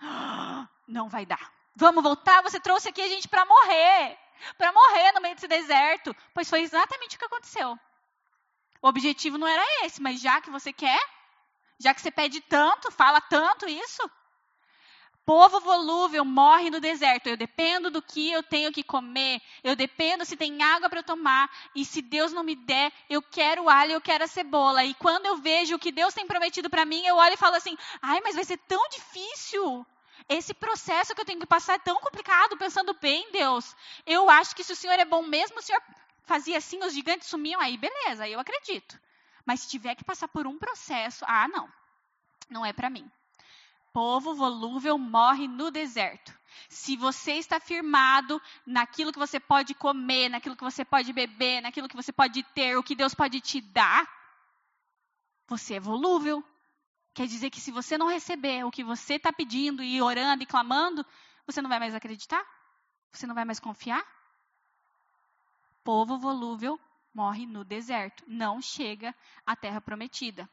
Não 0.86 1.08
vai 1.08 1.26
dar. 1.26 1.52
Vamos 1.74 2.02
voltar? 2.02 2.42
Você 2.42 2.60
trouxe 2.60 2.88
aqui 2.88 3.02
a 3.02 3.08
gente 3.08 3.26
para 3.26 3.44
morrer 3.44 4.18
para 4.56 4.72
morrer 4.72 5.12
no 5.12 5.20
meio 5.20 5.34
desse 5.34 5.48
deserto. 5.48 6.14
Pois 6.32 6.48
foi 6.48 6.62
exatamente 6.62 7.16
o 7.16 7.18
que 7.18 7.24
aconteceu. 7.24 7.78
O 8.82 8.88
objetivo 8.88 9.38
não 9.38 9.46
era 9.46 9.86
esse, 9.86 10.00
mas 10.00 10.20
já 10.20 10.40
que 10.40 10.50
você 10.50 10.72
quer, 10.72 11.00
já 11.78 11.94
que 11.94 12.00
você 12.00 12.10
pede 12.10 12.40
tanto, 12.40 12.90
fala 12.90 13.20
tanto 13.20 13.68
isso, 13.68 14.10
Povo 15.24 15.58
volúvel 15.58 16.22
morre 16.22 16.68
no 16.68 16.80
deserto. 16.80 17.28
Eu 17.28 17.36
dependo 17.36 17.90
do 17.90 18.02
que 18.02 18.30
eu 18.30 18.42
tenho 18.42 18.70
que 18.70 18.82
comer. 18.82 19.40
Eu 19.62 19.74
dependo 19.74 20.24
se 20.24 20.36
tem 20.36 20.62
água 20.62 20.90
para 20.90 21.02
tomar. 21.02 21.50
E 21.74 21.82
se 21.84 22.02
Deus 22.02 22.30
não 22.32 22.42
me 22.42 22.54
der, 22.54 22.92
eu 23.08 23.22
quero 23.22 23.64
o 23.64 23.70
alho, 23.70 23.92
eu 23.92 24.00
quero 24.02 24.24
a 24.24 24.28
cebola. 24.28 24.84
E 24.84 24.92
quando 24.94 25.24
eu 25.24 25.38
vejo 25.38 25.76
o 25.76 25.78
que 25.78 25.90
Deus 25.90 26.12
tem 26.12 26.26
prometido 26.26 26.68
para 26.68 26.84
mim, 26.84 27.06
eu 27.06 27.16
olho 27.16 27.32
e 27.34 27.38
falo 27.38 27.56
assim: 27.56 27.76
ai, 28.02 28.20
mas 28.22 28.34
vai 28.34 28.44
ser 28.44 28.58
tão 28.58 28.86
difícil. 28.90 29.86
Esse 30.28 30.54
processo 30.54 31.14
que 31.14 31.20
eu 31.20 31.24
tenho 31.24 31.40
que 31.40 31.46
passar 31.46 31.74
é 31.74 31.78
tão 31.78 31.96
complicado, 31.96 32.56
pensando 32.56 32.94
bem, 33.00 33.30
Deus. 33.30 33.76
Eu 34.06 34.30
acho 34.30 34.56
que 34.56 34.64
se 34.64 34.72
o 34.72 34.76
Senhor 34.76 34.98
é 34.98 35.04
bom 35.04 35.22
mesmo, 35.22 35.58
o 35.58 35.62
Senhor 35.62 35.82
fazia 36.24 36.58
assim, 36.58 36.82
os 36.82 36.94
gigantes 36.94 37.28
sumiam, 37.28 37.60
aí 37.60 37.76
beleza, 37.76 38.24
aí 38.24 38.32
eu 38.32 38.40
acredito. 38.40 38.98
Mas 39.44 39.60
se 39.60 39.68
tiver 39.68 39.94
que 39.94 40.04
passar 40.04 40.28
por 40.28 40.46
um 40.46 40.58
processo, 40.58 41.24
ah, 41.28 41.46
não. 41.48 41.68
Não 42.48 42.64
é 42.64 42.72
para 42.72 42.88
mim 42.88 43.10
povo 43.94 44.34
volúvel 44.34 44.98
morre 44.98 45.46
no 45.46 45.70
deserto. 45.70 46.36
Se 46.68 46.96
você 46.96 47.34
está 47.34 47.60
firmado 47.60 48.42
naquilo 48.66 49.12
que 49.12 49.18
você 49.18 49.38
pode 49.38 49.72
comer, 49.72 50.28
naquilo 50.28 50.56
que 50.56 50.64
você 50.64 50.84
pode 50.84 51.12
beber, 51.12 51.62
naquilo 51.62 51.88
que 51.88 51.94
você 51.94 52.12
pode 52.12 52.42
ter, 52.42 52.76
o 52.76 52.82
que 52.82 52.96
Deus 52.96 53.14
pode 53.14 53.40
te 53.40 53.60
dar, 53.60 54.04
você 55.46 55.74
é 55.74 55.80
volúvel. 55.80 56.44
Quer 57.14 57.26
dizer 57.28 57.48
que 57.50 57.60
se 57.60 57.70
você 57.70 57.96
não 57.96 58.08
receber 58.08 58.64
o 58.64 58.70
que 58.70 58.82
você 58.82 59.14
está 59.14 59.32
pedindo 59.32 59.82
e 59.82 60.02
orando 60.02 60.42
e 60.42 60.46
clamando, 60.46 61.06
você 61.46 61.62
não 61.62 61.68
vai 61.70 61.78
mais 61.78 61.94
acreditar? 61.94 62.44
Você 63.12 63.26
não 63.26 63.34
vai 63.34 63.44
mais 63.44 63.60
confiar? 63.60 64.04
Povo 65.84 66.18
volúvel 66.18 66.78
morre 67.14 67.46
no 67.46 67.64
deserto, 67.64 68.24
não 68.26 68.60
chega 68.60 69.14
à 69.46 69.54
terra 69.54 69.80
prometida. 69.80 70.50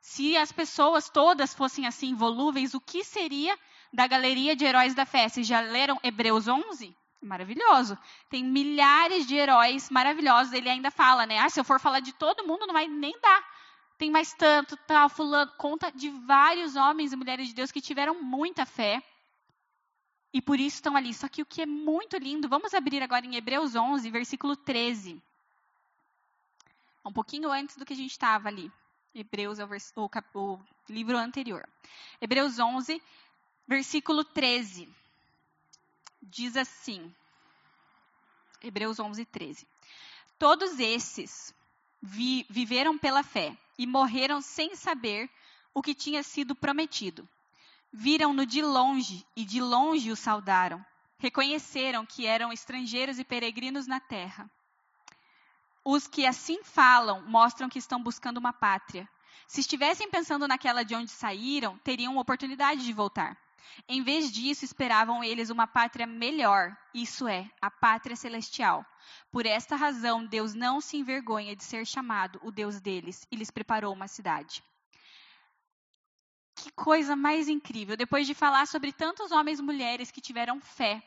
Se 0.00 0.36
as 0.36 0.50
pessoas 0.50 1.10
todas 1.10 1.54
fossem 1.54 1.86
assim 1.86 2.14
volúveis, 2.14 2.74
o 2.74 2.80
que 2.80 3.04
seria 3.04 3.58
da 3.92 4.06
galeria 4.06 4.56
de 4.56 4.64
heróis 4.64 4.94
da 4.94 5.04
fé? 5.04 5.28
Vocês 5.28 5.46
já 5.46 5.60
leram 5.60 6.00
Hebreus 6.02 6.48
11? 6.48 6.96
Maravilhoso. 7.22 7.98
Tem 8.28 8.44
milhares 8.44 9.26
de 9.26 9.34
heróis 9.34 9.88
maravilhosos. 9.90 10.52
Ele 10.52 10.68
ainda 10.68 10.90
fala, 10.90 11.24
né? 11.26 11.38
Ah, 11.38 11.48
se 11.48 11.58
eu 11.58 11.64
for 11.64 11.80
falar 11.80 12.00
de 12.00 12.12
todo 12.12 12.46
mundo, 12.46 12.66
não 12.66 12.74
vai 12.74 12.86
nem 12.86 13.18
dar. 13.20 13.53
Tem 13.96 14.10
mais 14.10 14.32
tanto, 14.34 14.76
tal, 14.76 15.08
fulano. 15.08 15.52
Conta 15.56 15.90
de 15.90 16.10
vários 16.10 16.76
homens 16.76 17.12
e 17.12 17.16
mulheres 17.16 17.48
de 17.48 17.54
Deus 17.54 17.70
que 17.70 17.80
tiveram 17.80 18.22
muita 18.22 18.66
fé. 18.66 19.02
E 20.32 20.42
por 20.42 20.58
isso 20.58 20.76
estão 20.76 20.96
ali. 20.96 21.14
Só 21.14 21.28
que 21.28 21.42
o 21.42 21.46
que 21.46 21.62
é 21.62 21.66
muito 21.66 22.16
lindo, 22.16 22.48
vamos 22.48 22.74
abrir 22.74 23.02
agora 23.02 23.24
em 23.24 23.36
Hebreus 23.36 23.76
11, 23.76 24.10
versículo 24.10 24.56
13. 24.56 25.22
Um 27.04 27.12
pouquinho 27.12 27.52
antes 27.52 27.76
do 27.76 27.84
que 27.84 27.92
a 27.92 27.96
gente 27.96 28.10
estava 28.10 28.48
ali. 28.48 28.70
Hebreus 29.14 29.60
é 29.60 29.64
o, 29.64 29.68
o, 29.94 30.54
o 30.54 30.60
livro 30.88 31.16
anterior. 31.16 31.68
Hebreus 32.20 32.58
11, 32.58 33.00
versículo 33.66 34.24
13. 34.24 34.88
Diz 36.20 36.56
assim. 36.56 37.14
Hebreus 38.60 38.98
11, 38.98 39.24
13. 39.26 39.68
Todos 40.36 40.80
esses 40.80 41.54
vi, 42.02 42.44
viveram 42.50 42.98
pela 42.98 43.22
fé 43.22 43.56
e 43.78 43.86
morreram 43.86 44.40
sem 44.40 44.74
saber 44.74 45.30
o 45.72 45.82
que 45.82 45.94
tinha 45.94 46.22
sido 46.22 46.54
prometido. 46.54 47.28
Viram-no 47.92 48.44
de 48.44 48.62
longe 48.62 49.26
e 49.36 49.44
de 49.44 49.60
longe 49.60 50.10
o 50.10 50.16
saudaram. 50.16 50.84
Reconheceram 51.18 52.04
que 52.04 52.26
eram 52.26 52.52
estrangeiros 52.52 53.18
e 53.18 53.24
peregrinos 53.24 53.86
na 53.86 54.00
terra. 54.00 54.50
Os 55.84 56.06
que 56.06 56.26
assim 56.26 56.62
falam 56.64 57.22
mostram 57.28 57.68
que 57.68 57.78
estão 57.78 58.02
buscando 58.02 58.38
uma 58.38 58.52
pátria. 58.52 59.08
Se 59.46 59.60
estivessem 59.60 60.10
pensando 60.10 60.48
naquela 60.48 60.82
de 60.82 60.94
onde 60.94 61.10
saíram, 61.10 61.78
teriam 61.78 62.16
oportunidade 62.16 62.84
de 62.84 62.92
voltar. 62.92 63.38
Em 63.88 64.02
vez 64.02 64.30
disso, 64.30 64.64
esperavam 64.64 65.22
eles 65.22 65.50
uma 65.50 65.66
pátria 65.66 66.06
melhor, 66.06 66.76
isso 66.92 67.26
é, 67.28 67.50
a 67.60 67.70
pátria 67.70 68.16
celestial. 68.16 68.84
Por 69.30 69.46
esta 69.46 69.76
razão, 69.76 70.24
Deus 70.24 70.54
não 70.54 70.80
se 70.80 70.96
envergonha 70.96 71.54
de 71.54 71.64
ser 71.64 71.86
chamado 71.86 72.40
o 72.42 72.50
Deus 72.50 72.80
deles 72.80 73.26
e 73.30 73.36
lhes 73.36 73.50
preparou 73.50 73.92
uma 73.92 74.08
cidade. 74.08 74.62
Que 76.56 76.70
coisa 76.72 77.16
mais 77.16 77.48
incrível! 77.48 77.96
Depois 77.96 78.26
de 78.26 78.34
falar 78.34 78.66
sobre 78.66 78.92
tantos 78.92 79.32
homens 79.32 79.58
e 79.58 79.62
mulheres 79.62 80.10
que 80.10 80.20
tiveram 80.20 80.60
fé, 80.60 81.02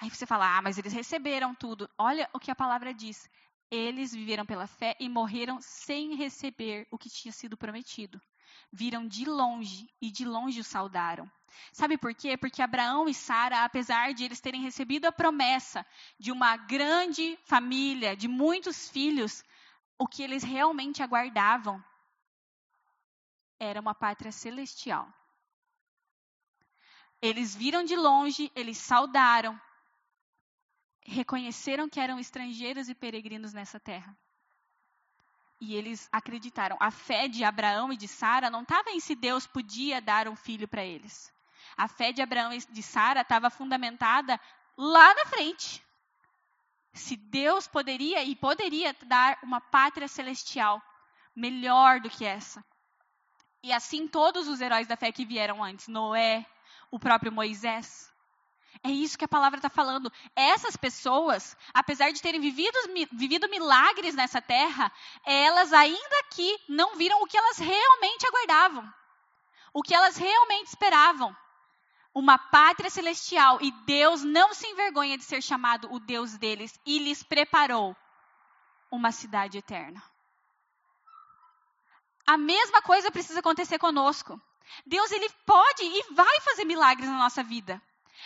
Aí 0.00 0.08
você 0.08 0.24
fala, 0.26 0.56
ah, 0.56 0.62
mas 0.62 0.78
eles 0.78 0.92
receberam 0.92 1.54
tudo. 1.54 1.90
Olha 1.98 2.28
o 2.32 2.38
que 2.38 2.50
a 2.50 2.54
palavra 2.54 2.94
diz. 2.94 3.28
Eles 3.70 4.14
viveram 4.14 4.46
pela 4.46 4.66
fé 4.66 4.96
e 5.00 5.08
morreram 5.08 5.60
sem 5.60 6.14
receber 6.14 6.86
o 6.90 6.96
que 6.96 7.10
tinha 7.10 7.32
sido 7.32 7.56
prometido. 7.56 8.20
Viram 8.70 9.06
de 9.06 9.24
longe 9.24 9.88
e 10.00 10.10
de 10.10 10.24
longe 10.24 10.60
o 10.60 10.64
saudaram. 10.64 11.30
Sabe 11.72 11.96
por 11.96 12.14
quê? 12.14 12.36
Porque 12.36 12.62
Abraão 12.62 13.08
e 13.08 13.14
Sara, 13.14 13.64
apesar 13.64 14.12
de 14.12 14.24
eles 14.24 14.40
terem 14.40 14.62
recebido 14.62 15.06
a 15.06 15.12
promessa 15.12 15.86
de 16.18 16.30
uma 16.30 16.56
grande 16.56 17.38
família, 17.44 18.16
de 18.16 18.28
muitos 18.28 18.88
filhos, 18.88 19.44
o 19.98 20.06
que 20.06 20.22
eles 20.22 20.42
realmente 20.42 21.02
aguardavam 21.02 21.82
era 23.58 23.80
uma 23.80 23.94
pátria 23.94 24.30
celestial. 24.30 25.12
Eles 27.20 27.56
viram 27.56 27.82
de 27.82 27.96
longe, 27.96 28.52
eles 28.54 28.78
saudaram, 28.78 29.60
reconheceram 31.04 31.88
que 31.88 31.98
eram 31.98 32.18
estrangeiros 32.20 32.88
e 32.88 32.94
peregrinos 32.94 33.52
nessa 33.52 33.80
terra. 33.80 34.16
E 35.60 35.74
eles 35.74 36.08
acreditaram. 36.12 36.76
A 36.78 36.90
fé 36.90 37.26
de 37.28 37.42
Abraão 37.42 37.92
e 37.92 37.96
de 37.96 38.06
Sara 38.06 38.50
não 38.50 38.62
estava 38.62 38.90
em 38.90 39.00
se 39.00 39.14
Deus 39.14 39.46
podia 39.46 40.00
dar 40.00 40.28
um 40.28 40.36
filho 40.36 40.68
para 40.68 40.84
eles. 40.84 41.32
A 41.76 41.88
fé 41.88 42.12
de 42.12 42.22
Abraão 42.22 42.52
e 42.52 42.58
de 42.58 42.82
Sara 42.82 43.22
estava 43.22 43.50
fundamentada 43.50 44.40
lá 44.76 45.14
na 45.14 45.26
frente. 45.26 45.84
Se 46.92 47.16
Deus 47.16 47.66
poderia 47.66 48.22
e 48.24 48.34
poderia 48.34 48.94
dar 49.04 49.38
uma 49.42 49.60
pátria 49.60 50.08
celestial 50.08 50.82
melhor 51.34 52.00
do 52.00 52.10
que 52.10 52.24
essa. 52.24 52.64
E 53.62 53.72
assim 53.72 54.06
todos 54.06 54.48
os 54.48 54.60
heróis 54.60 54.86
da 54.86 54.96
fé 54.96 55.10
que 55.12 55.24
vieram 55.24 55.62
antes, 55.62 55.88
Noé, 55.88 56.46
o 56.90 56.98
próprio 56.98 57.32
Moisés, 57.32 58.12
é 58.82 58.90
isso 58.90 59.18
que 59.18 59.24
a 59.24 59.28
palavra 59.28 59.58
está 59.58 59.68
falando. 59.68 60.12
Essas 60.36 60.76
pessoas, 60.76 61.56
apesar 61.74 62.10
de 62.10 62.22
terem 62.22 62.40
vivido, 62.40 62.76
vivido 63.12 63.48
milagres 63.48 64.14
nessa 64.14 64.40
terra, 64.40 64.92
elas 65.24 65.72
ainda 65.72 66.18
aqui 66.20 66.58
não 66.68 66.96
viram 66.96 67.20
o 67.20 67.26
que 67.26 67.36
elas 67.36 67.58
realmente 67.58 68.26
aguardavam. 68.26 68.94
O 69.72 69.82
que 69.82 69.94
elas 69.94 70.16
realmente 70.16 70.68
esperavam. 70.68 71.36
Uma 72.14 72.38
pátria 72.38 72.90
celestial. 72.90 73.58
E 73.60 73.70
Deus 73.84 74.22
não 74.22 74.54
se 74.54 74.66
envergonha 74.66 75.18
de 75.18 75.24
ser 75.24 75.42
chamado 75.42 75.92
o 75.92 75.98
Deus 75.98 76.36
deles. 76.36 76.78
E 76.86 76.98
lhes 76.98 77.22
preparou 77.22 77.96
uma 78.90 79.12
cidade 79.12 79.58
eterna. 79.58 80.02
A 82.26 82.36
mesma 82.36 82.80
coisa 82.82 83.10
precisa 83.10 83.40
acontecer 83.40 83.78
conosco. 83.78 84.40
Deus 84.86 85.10
ele 85.10 85.28
pode 85.46 85.82
e 85.82 86.14
vai 86.14 86.40
fazer 86.42 86.64
milagres 86.64 87.08
na 87.08 87.18
nossa 87.18 87.42
vida. 87.42 87.82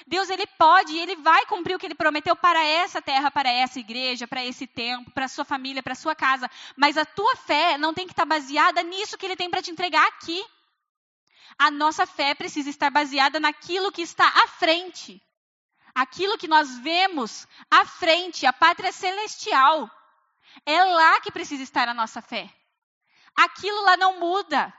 Deus 0.07 0.29
ele 0.31 0.47
pode 0.59 0.93
e 0.93 0.99
ele 0.99 1.17
vai 1.17 1.47
cumprir 1.47 1.75
o 1.75 1.79
que 1.79 1.87
ele 1.87 1.95
prometeu 1.95 2.35
para 2.35 2.63
essa 2.65 3.01
terra, 3.01 3.31
para 3.31 3.51
essa 3.51 3.79
igreja, 3.79 4.27
para 4.27 4.45
esse 4.45 4.67
tempo, 4.67 5.11
para 5.11 5.29
sua 5.29 5.45
família, 5.45 5.83
para 5.83 5.95
sua 5.95 6.15
casa. 6.15 6.51
Mas 6.77 6.97
a 6.97 7.05
tua 7.05 7.37
fé 7.37 7.79
não 7.79 7.95
tem 7.95 8.07
que 8.07 8.13
estar 8.13 8.25
baseada 8.25 8.83
nisso 8.83 9.17
que 9.17 9.27
ele 9.27 9.37
tem 9.37 9.51
para 9.51 9.63
te 9.63 9.71
entregar 9.71 10.07
aqui. 10.09 10.45
A 11.59 11.71
nossa 11.71 12.07
fé 12.07 12.35
precisa 12.35 12.71
estar 12.71 12.91
baseada 12.91 13.39
naquilo 13.39 13.93
que 13.93 14.03
está 14.03 14.27
à 14.27 14.49
frente. 14.49 15.23
Aquilo 15.95 16.39
que 16.39 16.49
nós 16.49 16.79
vemos 16.79 17.47
à 17.71 17.85
frente, 17.85 18.47
a 18.47 18.53
pátria 18.53 18.93
celestial. 18.93 19.91
É 20.65 20.83
lá 20.85 21.21
que 21.21 21.31
precisa 21.31 21.63
estar 21.63 21.89
a 21.89 21.95
nossa 21.95 22.23
fé. 22.23 22.51
Aquilo 23.37 23.83
lá 23.83 23.97
não 23.97 24.19
muda. 24.19 24.73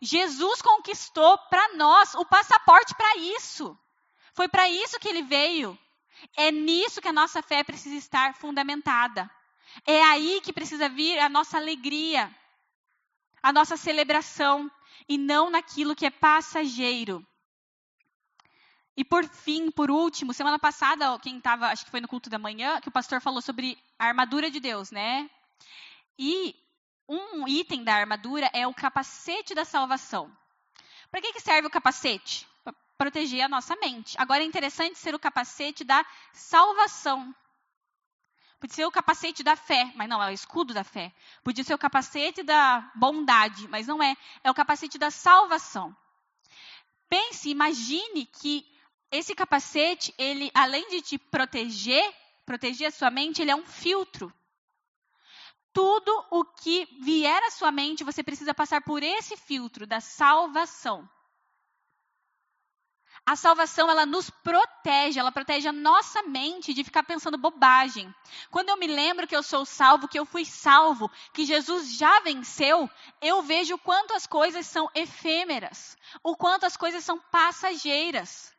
Jesus 0.00 0.60
conquistou 0.62 1.38
para 1.48 1.74
nós 1.74 2.14
o 2.14 2.24
passaporte 2.24 2.94
para 2.94 3.16
isso. 3.16 3.78
Foi 4.34 4.48
para 4.48 4.68
isso 4.68 4.98
que 4.98 5.08
ele 5.08 5.22
veio. 5.22 5.78
É 6.36 6.50
nisso 6.50 7.00
que 7.00 7.08
a 7.08 7.12
nossa 7.12 7.42
fé 7.42 7.62
precisa 7.64 7.96
estar 7.96 8.34
fundamentada. 8.34 9.30
É 9.86 10.02
aí 10.04 10.40
que 10.42 10.52
precisa 10.52 10.88
vir 10.88 11.18
a 11.18 11.28
nossa 11.28 11.56
alegria, 11.56 12.30
a 13.42 13.52
nossa 13.52 13.76
celebração, 13.76 14.70
e 15.08 15.18
não 15.18 15.50
naquilo 15.50 15.96
que 15.96 16.06
é 16.06 16.10
passageiro. 16.10 17.26
E 18.96 19.04
por 19.04 19.24
fim, 19.24 19.70
por 19.70 19.90
último, 19.90 20.34
semana 20.34 20.58
passada, 20.58 21.18
quem 21.18 21.38
estava, 21.38 21.68
acho 21.68 21.84
que 21.84 21.90
foi 21.90 22.00
no 22.00 22.08
culto 22.08 22.28
da 22.28 22.38
manhã, 22.38 22.80
que 22.80 22.88
o 22.88 22.92
pastor 22.92 23.20
falou 23.20 23.40
sobre 23.40 23.78
a 23.98 24.06
armadura 24.06 24.50
de 24.50 24.60
Deus, 24.60 24.90
né? 24.90 25.30
E 26.18 26.54
um 27.08 27.48
item 27.48 27.82
da 27.84 27.94
armadura 27.94 28.50
é 28.52 28.66
o 28.66 28.74
capacete 28.74 29.54
da 29.54 29.64
salvação. 29.64 30.30
Para 31.10 31.20
que, 31.20 31.32
que 31.32 31.40
serve 31.40 31.68
o 31.68 31.70
capacete? 31.70 32.46
Proteger 33.02 33.42
a 33.42 33.48
nossa 33.48 33.74
mente. 33.74 34.14
Agora 34.16 34.44
é 34.44 34.46
interessante 34.46 34.96
ser 34.96 35.12
o 35.12 35.18
capacete 35.18 35.82
da 35.82 36.06
salvação. 36.32 37.34
Podia 38.60 38.76
ser 38.76 38.86
o 38.86 38.92
capacete 38.92 39.42
da 39.42 39.56
fé, 39.56 39.92
mas 39.96 40.08
não, 40.08 40.22
é 40.22 40.30
o 40.30 40.32
escudo 40.32 40.72
da 40.72 40.84
fé. 40.84 41.12
Podia 41.42 41.64
ser 41.64 41.74
o 41.74 41.78
capacete 41.78 42.44
da 42.44 42.92
bondade, 42.94 43.66
mas 43.66 43.88
não 43.88 44.00
é. 44.00 44.16
É 44.44 44.48
o 44.48 44.54
capacete 44.54 44.98
da 44.98 45.10
salvação. 45.10 45.96
pense, 47.08 47.50
imagine 47.50 48.24
que 48.24 48.64
esse 49.10 49.34
capacete, 49.34 50.14
ele 50.16 50.48
além 50.54 50.88
de 50.88 51.02
te 51.02 51.18
proteger, 51.18 52.08
proteger 52.46 52.86
a 52.86 52.92
sua 52.92 53.10
mente, 53.10 53.42
ele 53.42 53.50
é 53.50 53.56
um 53.56 53.66
filtro. 53.66 54.32
Tudo 55.72 56.24
o 56.30 56.44
que 56.44 56.86
vier 57.00 57.42
à 57.42 57.50
sua 57.50 57.72
mente, 57.72 58.04
você 58.04 58.22
precisa 58.22 58.54
passar 58.54 58.80
por 58.80 59.02
esse 59.02 59.36
filtro 59.36 59.88
da 59.88 60.00
salvação. 60.00 61.10
A 63.24 63.36
salvação, 63.36 63.88
ela 63.88 64.04
nos 64.04 64.28
protege, 64.30 65.20
ela 65.20 65.30
protege 65.30 65.68
a 65.68 65.72
nossa 65.72 66.22
mente 66.24 66.74
de 66.74 66.82
ficar 66.82 67.04
pensando 67.04 67.38
bobagem. 67.38 68.12
Quando 68.50 68.70
eu 68.70 68.76
me 68.76 68.88
lembro 68.88 69.28
que 69.28 69.36
eu 69.36 69.44
sou 69.44 69.64
salvo, 69.64 70.08
que 70.08 70.18
eu 70.18 70.26
fui 70.26 70.44
salvo, 70.44 71.08
que 71.32 71.44
Jesus 71.44 71.96
já 71.96 72.20
venceu, 72.20 72.90
eu 73.20 73.40
vejo 73.42 73.76
o 73.76 73.78
quanto 73.78 74.12
as 74.12 74.26
coisas 74.26 74.66
são 74.66 74.90
efêmeras, 74.92 75.96
o 76.20 76.36
quanto 76.36 76.66
as 76.66 76.76
coisas 76.76 77.04
são 77.04 77.16
passageiras. 77.30 78.52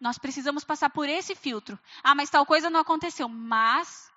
Nós 0.00 0.16
precisamos 0.16 0.64
passar 0.64 0.88
por 0.88 1.06
esse 1.06 1.34
filtro. 1.34 1.78
Ah, 2.02 2.14
mas 2.14 2.30
tal 2.30 2.46
coisa 2.46 2.70
não 2.70 2.80
aconteceu. 2.80 3.28
Mas, 3.28 4.10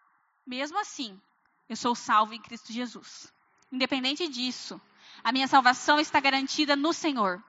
mesmo 0.48 0.80
assim, 0.80 1.22
eu 1.68 1.76
sou 1.76 1.94
salvo 1.94 2.34
em 2.34 2.42
Cristo 2.42 2.72
Jesus. 2.72 3.32
Independente 3.70 4.26
disso, 4.30 4.80
a 5.22 5.34
minha 5.34 5.50
salvação 5.50 6.00
está 6.00 6.20
garantida 6.22 6.78
no 6.78 6.94
Senhor 6.94 7.44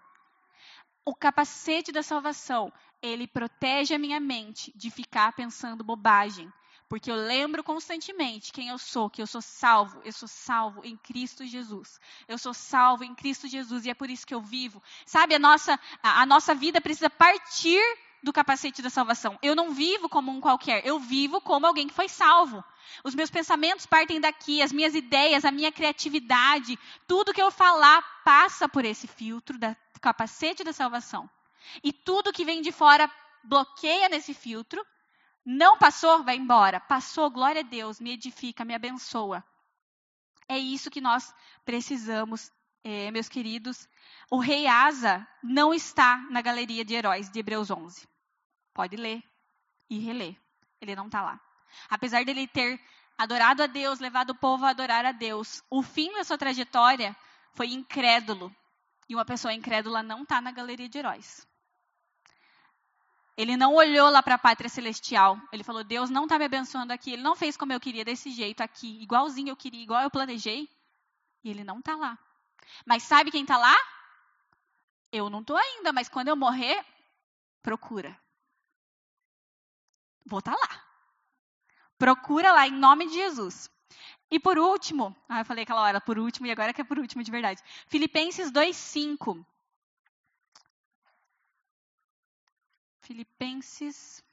o 1.07 1.15
capacete 1.15 1.93
da 1.93 2.03
salvação, 2.03 2.73
ele 3.01 3.29
protege 3.29 3.95
a 3.95 3.99
minha 3.99 4.19
mente 4.19 4.73
de 4.75 4.91
ficar 4.91 5.33
pensando 5.33 5.85
bobagem. 5.85 6.53
Porque 6.89 7.11
eu 7.11 7.17
lembro 7.17 7.65
constantemente 7.65 8.53
quem 8.53 8.69
eu 8.69 8.79
sou, 8.79 9.09
que 9.09 9.23
eu 9.23 9.27
sou 9.27 9.41
salvo, 9.41 10.01
eu 10.05 10.13
sou 10.13 10.29
salvo 10.29 10.85
em 10.85 10.97
Cristo 10.97 11.45
Jesus. 11.47 12.01
Eu 12.29 12.39
sou 12.39 12.53
salvo 12.53 13.05
em 13.05 13.15
Cristo 13.15 13.49
Jesus 13.49 13.87
e 13.87 13.91
é 13.91 13.95
por 13.95 14.11
isso 14.11 14.27
que 14.27 14.35
eu 14.35 14.41
vivo. 14.41 14.83
Sabe, 15.05 15.35
a 15.35 15.39
nossa, 15.39 15.79
a, 16.03 16.27
nossa 16.27 16.55
vida 16.55 16.81
precisa 16.81 17.11
partir 17.11 17.81
do 18.23 18.33
capacete 18.33 18.83
da 18.83 18.91
salvação. 18.91 19.39
Eu 19.43 19.55
não 19.55 19.73
vivo 19.73 20.09
como 20.09 20.31
um 20.33 20.41
qualquer, 20.41 20.85
eu 20.87 20.99
vivo 20.99 21.41
como 21.41 21.67
alguém 21.67 21.87
que 21.89 21.95
foi 21.95 22.09
salvo. 22.09 22.65
Os 23.05 23.15
meus 23.15 23.31
pensamentos 23.31 23.87
partem 23.87 24.21
daqui, 24.21 24.63
as 24.63 24.73
minhas 24.73 24.95
ideias, 24.95 25.45
a 25.45 25.53
minha 25.53 25.73
criatividade, 25.73 26.79
tudo 27.07 27.33
que 27.33 27.43
eu 27.43 27.51
falar 27.51 28.03
passa 28.25 28.69
por 28.69 28.85
esse 28.85 29.07
filtro 29.07 29.59
da 29.59 29.77
capacete 30.07 30.63
da 30.63 30.73
salvação. 30.73 31.29
E 31.83 31.93
tudo 31.93 32.33
que 32.33 32.45
vem 32.45 32.63
de 32.63 32.71
fora 32.71 33.11
bloqueia 33.43 34.09
nesse 34.09 34.33
filtro. 34.33 34.87
Não 35.45 35.77
passou, 35.79 36.23
vai 36.23 36.37
embora. 36.37 36.79
Passou, 36.79 37.29
glória 37.29 37.61
a 37.61 37.65
Deus, 37.65 37.99
me 37.99 38.13
edifica, 38.13 38.65
me 38.65 38.73
abençoa. 38.73 39.45
É 40.49 40.57
isso 40.57 40.93
que 40.93 41.01
nós 41.01 41.35
precisamos, 41.65 42.53
é, 42.85 43.11
meus 43.11 43.29
queridos. 43.29 43.89
O 44.31 44.39
rei 44.39 44.69
Asa 44.69 45.27
não 45.43 45.75
está 45.75 46.19
na 46.31 46.41
galeria 46.41 46.85
de 46.85 46.95
heróis 46.95 47.29
de 47.29 47.41
Hebreus 47.41 47.69
11. 47.69 48.07
Pode 48.73 48.95
ler 48.97 49.25
e 49.91 49.99
reler. 49.99 50.37
Ele 50.81 50.95
não 50.95 51.07
está 51.07 51.21
lá. 51.21 51.41
Apesar 51.91 52.25
dele 52.25 52.47
ter 52.47 52.81
adorado 53.19 53.61
a 53.61 53.67
Deus, 53.67 53.99
levado 53.99 54.31
o 54.31 54.37
povo 54.37 54.65
a 54.67 54.71
adorar 54.71 55.05
a 55.05 55.11
Deus, 55.11 55.65
o 55.69 55.83
fim 55.83 56.13
da 56.13 56.23
sua 56.23 56.39
trajetória 56.39 57.17
foi 57.55 57.73
incrédulo. 57.73 58.55
E 59.09 59.15
uma 59.15 59.25
pessoa 59.25 59.55
incrédula 59.55 60.03
não 60.03 60.23
está 60.23 60.41
na 60.41 60.51
galeria 60.51 60.89
de 60.89 60.99
heróis. 60.99 61.47
Ele 63.37 63.57
não 63.57 63.75
olhou 63.75 64.09
lá 64.09 64.23
para 64.23 64.37
a 64.37 64.39
pátria 64.39 64.69
celestial. 64.69 65.39
Ele 65.53 65.63
falou: 65.63 65.85
Deus 65.85 66.09
não 66.09 66.25
está 66.25 66.39
me 66.39 66.47
abençoando 66.47 66.93
aqui. 66.93 67.13
Ele 67.13 67.23
não 67.23 67.37
fez 67.37 67.57
como 67.57 67.73
eu 67.73 67.81
queria, 67.81 68.05
desse 68.05 68.31
jeito 68.31 68.63
aqui, 68.63 69.01
igualzinho 69.03 69.51
eu 69.51 69.57
queria, 69.57 69.83
igual 69.83 70.03
eu 70.03 70.11
planejei. 70.11 70.69
E 71.45 71.51
ele 71.51 71.63
não 71.63 71.79
está 71.79 71.95
lá. 71.95 72.19
Mas 72.85 73.03
sabe 73.03 73.31
quem 73.31 73.43
está 73.43 73.59
lá? 73.59 73.77
Eu 75.13 75.29
não 75.29 75.41
estou 75.41 75.57
ainda, 75.57 75.93
mas 75.93 76.09
quando 76.09 76.29
eu 76.29 76.37
morrer, 76.37 76.85
procura. 77.63 78.19
Vou 80.25 80.41
estar 80.41 80.55
tá 80.55 80.59
lá. 80.59 80.85
Procura 81.99 82.53
lá, 82.53 82.67
em 82.67 82.73
nome 82.73 83.07
de 83.07 83.15
Jesus. 83.15 83.71
E 84.31 84.41
por 84.41 84.59
último, 84.59 85.15
ah, 85.29 85.41
eu 85.41 85.45
falei 85.45 85.63
aquela 85.63 85.83
hora 85.83 86.01
por 86.01 86.19
último 86.19 86.47
e 86.47 86.51
agora 86.51 86.73
que 86.73 86.81
é 86.81 86.85
por 86.85 86.99
último 86.99 87.23
de 87.23 87.31
verdade. 87.31 87.63
Filipenses 87.89 88.51
2:5. 88.51 89.45
Filipenses 93.01 94.25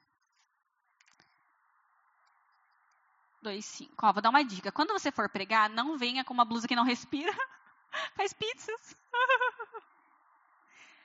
2:5. 3.43 4.07
Ó, 4.07 4.13
vou 4.13 4.21
dar 4.21 4.29
uma 4.29 4.43
dica. 4.43 4.71
Quando 4.71 4.93
você 4.93 5.11
for 5.11 5.29
pregar, 5.29 5.69
não 5.69 5.97
venha 5.97 6.23
com 6.23 6.33
uma 6.33 6.45
blusa 6.45 6.67
que 6.67 6.75
não 6.75 6.83
respira. 6.83 7.31
Faz 8.15 8.33
pizzas. 8.33 8.97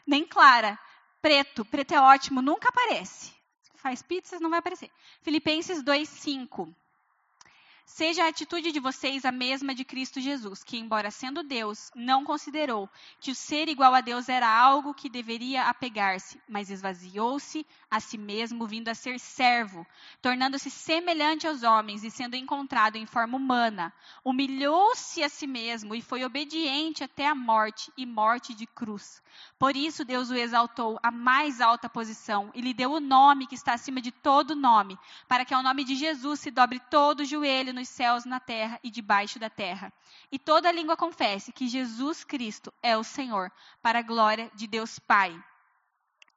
Nem 0.06 0.26
clara. 0.26 0.78
Preto. 1.20 1.62
Preto 1.64 1.92
é 1.92 2.00
ótimo, 2.00 2.40
nunca 2.40 2.70
aparece. 2.70 3.34
Faz 3.74 4.00
pizzas, 4.02 4.40
não 4.40 4.48
vai 4.48 4.60
aparecer. 4.60 4.90
Filipenses 5.20 5.82
2:5. 5.82 6.74
Seja 7.90 8.24
a 8.24 8.28
atitude 8.28 8.70
de 8.70 8.78
vocês 8.78 9.24
a 9.24 9.32
mesma 9.32 9.74
de 9.74 9.82
Cristo 9.82 10.20
Jesus, 10.20 10.62
que, 10.62 10.76
embora 10.76 11.10
sendo 11.10 11.42
Deus, 11.42 11.90
não 11.96 12.22
considerou 12.22 12.88
que 13.18 13.30
o 13.30 13.34
ser 13.34 13.66
igual 13.66 13.94
a 13.94 14.02
Deus 14.02 14.28
era 14.28 14.46
algo 14.46 14.92
que 14.92 15.08
deveria 15.08 15.64
apegar-se, 15.64 16.38
mas 16.46 16.68
esvaziou-se 16.68 17.66
a 17.90 17.98
si 17.98 18.18
mesmo, 18.18 18.66
vindo 18.66 18.88
a 18.88 18.94
ser 18.94 19.18
servo, 19.18 19.86
tornando-se 20.20 20.70
semelhante 20.70 21.46
aos 21.46 21.62
homens 21.62 22.04
e 22.04 22.10
sendo 22.10 22.36
encontrado 22.36 22.96
em 22.96 23.06
forma 23.06 23.38
humana. 23.38 23.92
Humilhou-se 24.22 25.24
a 25.24 25.28
si 25.30 25.46
mesmo 25.46 25.94
e 25.94 26.02
foi 26.02 26.22
obediente 26.24 27.02
até 27.02 27.26
a 27.26 27.34
morte 27.34 27.90
e 27.96 28.04
morte 28.04 28.52
de 28.52 28.66
cruz. 28.66 29.22
Por 29.58 29.74
isso, 29.74 30.04
Deus 30.04 30.30
o 30.30 30.34
exaltou 30.34 30.98
à 31.02 31.10
mais 31.10 31.60
alta 31.60 31.88
posição 31.88 32.50
e 32.54 32.60
lhe 32.60 32.74
deu 32.74 32.92
o 32.92 33.00
nome 33.00 33.46
que 33.46 33.54
está 33.54 33.72
acima 33.72 34.00
de 34.00 34.12
todo 34.12 34.54
nome, 34.54 34.98
para 35.26 35.44
que 35.44 35.54
ao 35.54 35.62
nome 35.62 35.84
de 35.84 35.96
Jesus 35.96 36.40
se 36.40 36.50
dobre 36.50 36.78
todo 36.90 37.20
o 37.20 37.24
joelho 37.24 37.77
nos 37.78 37.88
céus, 37.88 38.24
na 38.24 38.40
terra 38.40 38.80
e 38.82 38.90
debaixo 38.90 39.38
da 39.38 39.48
terra. 39.48 39.92
E 40.32 40.38
toda 40.38 40.72
língua 40.72 40.96
confesse 40.96 41.52
que 41.52 41.68
Jesus 41.68 42.24
Cristo 42.24 42.74
é 42.82 42.96
o 42.96 43.04
Senhor, 43.04 43.52
para 43.80 44.00
a 44.00 44.02
glória 44.02 44.50
de 44.54 44.66
Deus 44.66 44.98
Pai. 44.98 45.32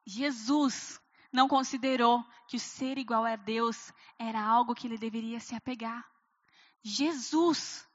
Jesus 0.06 1.00
não 1.32 1.48
considerou 1.48 2.24
que 2.46 2.56
o 2.56 2.60
ser 2.60 2.96
igual 2.96 3.24
a 3.24 3.36
Deus 3.36 3.92
era 4.18 4.40
algo 4.40 4.74
que 4.74 4.86
ele 4.86 4.98
deveria 4.98 5.40
se 5.40 5.54
apegar. 5.54 6.08
Jesus, 6.82 7.88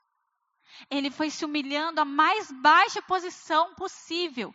ele 0.90 1.10
foi 1.10 1.30
se 1.30 1.46
humilhando 1.46 2.02
à 2.02 2.06
mais 2.06 2.52
baixa 2.52 3.02
posição 3.02 3.76
possível. 3.76 4.54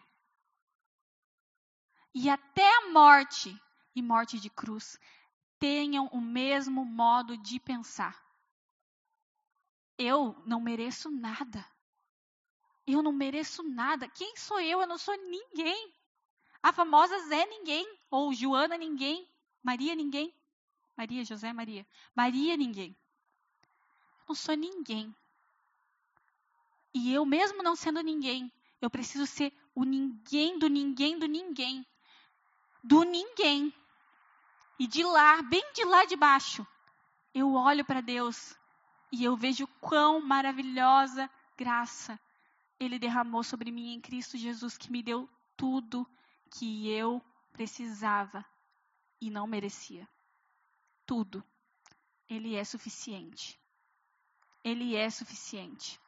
E 2.14 2.28
até 2.28 2.68
a 2.78 2.90
morte, 2.90 3.58
e 3.94 4.02
morte 4.02 4.38
de 4.38 4.50
cruz, 4.50 4.98
tenham 5.58 6.08
o 6.08 6.20
mesmo 6.20 6.84
modo 6.84 7.36
de 7.38 7.58
pensar. 7.58 8.21
Eu 9.98 10.40
não 10.46 10.60
mereço 10.60 11.10
nada. 11.10 11.64
Eu 12.86 13.02
não 13.02 13.12
mereço 13.12 13.62
nada. 13.62 14.08
Quem 14.08 14.36
sou 14.36 14.60
eu? 14.60 14.80
Eu 14.80 14.86
não 14.86 14.98
sou 14.98 15.16
ninguém. 15.16 15.92
A 16.62 16.72
famosa 16.72 17.18
Zé 17.28 17.46
ninguém. 17.46 17.86
Ou 18.10 18.32
Joana 18.32 18.76
ninguém. 18.76 19.28
Maria 19.62 19.94
ninguém. 19.94 20.34
Maria, 20.96 21.24
José, 21.24 21.52
Maria. 21.52 21.86
Maria 22.14 22.56
ninguém. 22.56 22.96
Não 24.28 24.34
sou 24.34 24.54
ninguém. 24.54 25.14
E 26.94 27.12
eu, 27.12 27.24
mesmo 27.24 27.62
não 27.62 27.74
sendo 27.74 28.02
ninguém, 28.02 28.52
eu 28.80 28.90
preciso 28.90 29.26
ser 29.26 29.52
o 29.74 29.84
ninguém 29.84 30.58
do 30.58 30.68
ninguém 30.68 31.18
do 31.18 31.26
ninguém. 31.26 31.86
Do 32.82 33.04
ninguém. 33.04 33.72
E 34.78 34.86
de 34.86 35.02
lá, 35.02 35.40
bem 35.42 35.62
de 35.72 35.84
lá 35.84 36.04
de 36.04 36.16
baixo, 36.16 36.66
eu 37.32 37.54
olho 37.54 37.84
para 37.84 38.00
Deus 38.00 38.54
e 39.12 39.24
eu 39.24 39.36
vejo 39.36 39.66
quão 39.78 40.22
maravilhosa 40.22 41.30
graça 41.56 42.18
Ele 42.80 42.98
derramou 42.98 43.44
sobre 43.44 43.70
mim 43.70 43.92
em 43.92 44.00
Cristo 44.00 44.38
Jesus, 44.38 44.78
que 44.78 44.90
me 44.90 45.02
deu 45.02 45.28
tudo 45.54 46.08
que 46.50 46.88
eu 46.88 47.22
precisava 47.52 48.44
e 49.20 49.30
não 49.30 49.46
merecia. 49.46 50.08
Tudo. 51.04 51.44
Ele 52.26 52.56
é 52.56 52.64
suficiente. 52.64 53.60
Ele 54.64 54.96
é 54.96 55.10
suficiente. 55.10 56.00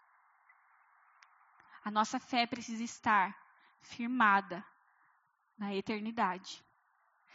A 1.84 1.90
nossa 1.90 2.18
fé 2.18 2.46
precisa 2.46 2.82
estar 2.82 3.38
firmada 3.82 4.64
na 5.58 5.74
eternidade, 5.74 6.64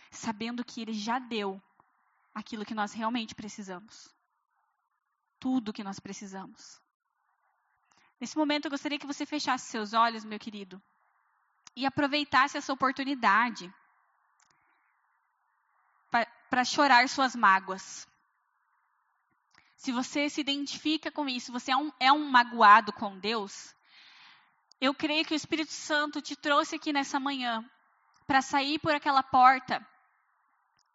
sabendo 0.10 0.66
que 0.66 0.82
Ele 0.82 0.94
já 0.94 1.20
deu 1.20 1.62
aquilo 2.34 2.66
que 2.66 2.74
nós 2.74 2.92
realmente 2.92 3.36
precisamos 3.36 4.18
tudo 5.40 5.74
que 5.74 5.84
nós 5.84 6.00
precisamos. 6.00 6.82
Nesse 8.20 8.38
momento, 8.38 8.66
eu 8.66 8.72
gostaria 8.72 9.00
que 9.00 9.08
você 9.08 9.26
fechasse 9.26 9.72
seus 9.72 9.94
olhos, 9.94 10.26
meu 10.26 10.40
querido, 10.40 10.82
e 11.76 11.86
aproveitasse 11.86 12.58
essa 12.58 12.74
oportunidade 12.74 13.74
para 16.50 16.66
chorar 16.66 17.08
suas 17.08 17.36
mágoas. 17.36 18.08
Se 19.78 19.92
você 19.92 20.30
se 20.30 20.42
identifica 20.42 21.12
com 21.12 21.30
isso, 21.30 21.52
você 21.52 21.72
é 21.72 21.78
um, 21.78 21.92
é 22.00 22.12
um 22.12 22.28
magoado 22.30 22.92
com 22.92 23.18
Deus, 23.18 23.74
eu 24.82 24.94
creio 24.94 25.26
que 25.26 25.34
o 25.34 25.36
Espírito 25.36 25.72
Santo 25.72 26.22
te 26.22 26.36
trouxe 26.36 26.76
aqui 26.78 26.94
nessa 26.94 27.20
manhã 27.20 27.64
para 28.26 28.42
sair 28.42 28.80
por 28.80 28.94
aquela 28.94 29.22
porta 29.22 29.86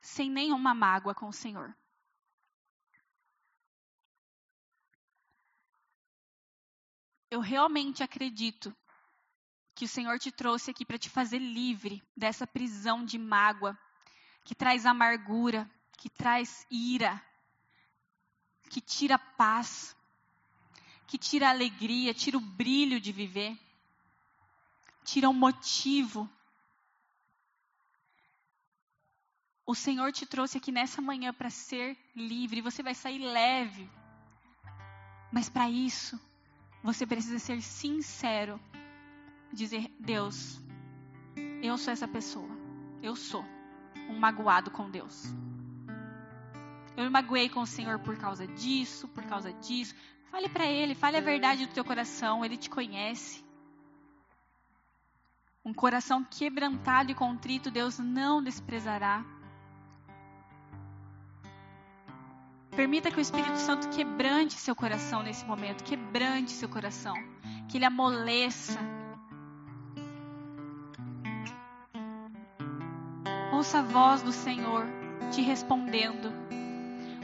sem 0.01 0.31
nenhuma 0.31 0.75
mágoa 0.75 1.15
com 1.15 1.29
o 1.29 1.33
Senhor. 1.33 1.75
Eu 7.35 7.41
realmente 7.41 8.01
acredito 8.01 8.73
que 9.75 9.87
o 9.87 9.89
Senhor 9.89 10.21
te 10.21 10.31
trouxe 10.31 10.71
aqui 10.71 10.85
para 10.85 10.97
te 10.97 11.11
fazer 11.11 11.41
livre 11.41 12.01
dessa 12.17 12.47
prisão 12.47 13.05
de 13.05 13.19
mágoa, 13.19 13.77
que 14.45 14.55
traz 14.55 14.87
amargura, 14.87 15.69
que 15.99 16.09
traz 16.09 16.65
ira, 16.71 17.21
que 18.71 18.81
tira 18.81 19.19
paz, 19.19 19.97
que 21.09 21.19
tira 21.19 21.51
alegria, 21.51 22.15
tira 22.15 22.39
o 22.39 22.41
brilho 22.41 23.01
de 23.01 23.11
viver, 23.11 23.59
tira 25.05 25.29
o 25.29 25.35
motivo. 25.35 26.31
O 29.67 29.75
Senhor 29.75 30.13
te 30.13 30.25
trouxe 30.25 30.59
aqui 30.59 30.71
nessa 30.71 31.03
manhã 31.03 31.35
para 31.35 31.51
ser 31.51 31.99
livre, 32.15 32.61
você 32.61 32.81
vai 32.81 32.95
sair 32.95 33.19
leve. 33.19 33.91
Mas 35.33 35.49
para 35.49 35.69
isso, 35.69 36.17
você 36.85 37.07
precisa 37.07 37.39
ser 37.39 37.63
sincero 37.63 38.61
dizer: 39.51 39.91
Deus, 39.99 40.63
eu 41.63 41.79
sou 41.79 41.91
essa 41.91 42.07
pessoa. 42.07 42.51
Eu 43.03 43.17
sou 43.17 43.43
um 44.11 44.19
magoado 44.19 44.71
com 44.71 44.91
Deus. 44.91 45.25
Eu 46.95 47.05
me 47.05 47.11
magoei 47.11 47.49
com 47.49 47.61
o 47.61 47.67
Senhor 47.67 47.99
por 48.01 48.19
causa 48.19 48.47
disso, 48.47 49.09
por 49.09 49.25
causa 49.25 49.51
disso. 49.55 49.95
Fale 50.31 50.49
para 50.49 50.67
Ele, 50.67 50.95
fale 50.95 51.17
a 51.17 51.23
verdade 51.23 51.67
do 51.67 51.73
teu 51.73 51.85
coração, 51.85 52.45
Ele 52.45 52.57
te 52.57 52.69
conhece. 52.69 53.43
Um 55.65 55.73
coração 55.73 56.23
quebrantado 56.23 57.11
e 57.11 57.15
contrito, 57.15 57.71
Deus 57.71 57.99
não 57.99 58.43
desprezará. 58.43 59.25
Permita 62.77 63.11
que 63.11 63.19
o 63.19 63.21
Espírito 63.21 63.57
Santo 63.57 63.89
quebrante 63.89 64.55
seu 64.55 64.75
coração 64.75 65.23
nesse 65.23 65.45
momento, 65.45 65.85
quebrante 65.85 66.51
seu 66.51 66.69
coração, 66.69 67.15
que 67.69 67.79
ele 67.79 67.85
amoleça, 67.85 68.79
ouça 73.53 73.79
a 73.79 73.83
voz 73.83 74.23
do 74.23 74.33
Senhor 74.33 74.87
te 75.31 75.41
respondendo. 75.41 76.33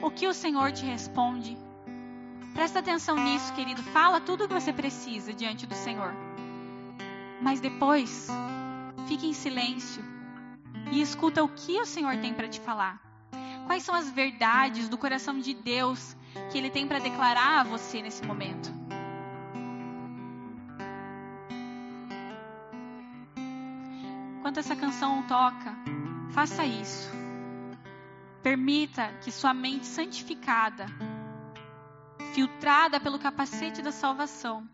O 0.01 0.11
que 0.11 0.27
o 0.27 0.33
Senhor 0.33 0.73
te 0.73 0.85
responde? 0.87 1.59
Presta 2.55 2.79
atenção 2.79 3.17
nisso, 3.17 3.53
querido. 3.53 3.83
Fala 3.83 4.21
tudo 4.21 4.45
o 4.45 4.49
que 4.49 4.55
você 4.55 4.73
precisa 4.73 5.33
diante 5.33 5.67
do 5.67 5.75
Senhor. 5.75 6.15
Mas 7.43 7.61
depois, 7.61 8.29
fique 9.09 9.27
em 9.27 9.33
silêncio 9.33 10.03
e 10.93 11.01
escuta 11.01 11.43
o 11.43 11.49
que 11.49 11.81
o 11.81 11.85
Senhor 11.85 12.17
tem 12.19 12.33
para 12.33 12.49
te 12.49 12.61
falar. 12.61 13.10
Quais 13.71 13.85
são 13.85 13.95
as 13.95 14.11
verdades 14.11 14.89
do 14.89 14.99
coração 14.99 15.39
de 15.39 15.55
Deus 15.55 16.17
que 16.51 16.59
Ele 16.59 16.71
tem 16.71 16.89
para 16.89 16.99
declarar 16.99 17.61
a 17.61 17.63
você 17.63 18.03
nesse 18.03 18.21
momento? 18.27 18.69
Enquanto 24.41 24.59
essa 24.59 24.75
canção 24.75 25.23
toca, 25.23 25.73
Faça 26.31 26.65
isso. 26.65 27.09
Permita 28.43 29.13
que 29.21 29.31
sua 29.31 29.55
mente 29.55 29.87
santificada, 29.87 30.87
filtrada 32.35 32.99
pelo 32.99 33.21
capacete 33.21 33.83
da 33.83 33.93
salvação, 33.93 34.69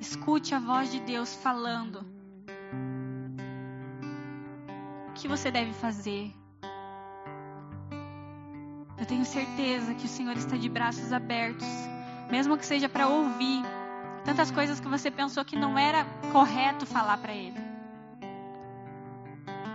escute 0.00 0.54
a 0.54 0.58
voz 0.58 0.90
de 0.90 1.00
Deus 1.00 1.34
falando 1.34 2.06
o 5.10 5.12
que 5.12 5.28
você 5.28 5.50
deve 5.50 5.74
fazer. 5.74 6.43
Eu 8.96 9.06
tenho 9.06 9.24
certeza 9.24 9.94
que 9.94 10.06
o 10.06 10.08
Senhor 10.08 10.36
está 10.36 10.56
de 10.56 10.68
braços 10.68 11.12
abertos, 11.12 11.66
mesmo 12.30 12.56
que 12.56 12.64
seja 12.64 12.88
para 12.88 13.08
ouvir 13.08 13.62
tantas 14.24 14.50
coisas 14.50 14.80
que 14.80 14.88
você 14.88 15.10
pensou 15.10 15.44
que 15.44 15.56
não 15.56 15.78
era 15.78 16.04
correto 16.32 16.86
falar 16.86 17.18
para 17.18 17.34
Ele. 17.34 17.58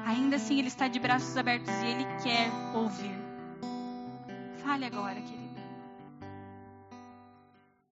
Ainda 0.06 0.38
assim, 0.38 0.58
Ele 0.58 0.70
está 0.70 0.88
de 0.88 1.00
braços 1.00 1.36
abertos 1.38 1.74
e 1.84 1.86
Ele 1.86 2.06
quer 2.24 2.50
ouvir. 2.74 3.16
Fale 4.64 4.86
agora, 4.86 5.22
querido. 5.22 5.49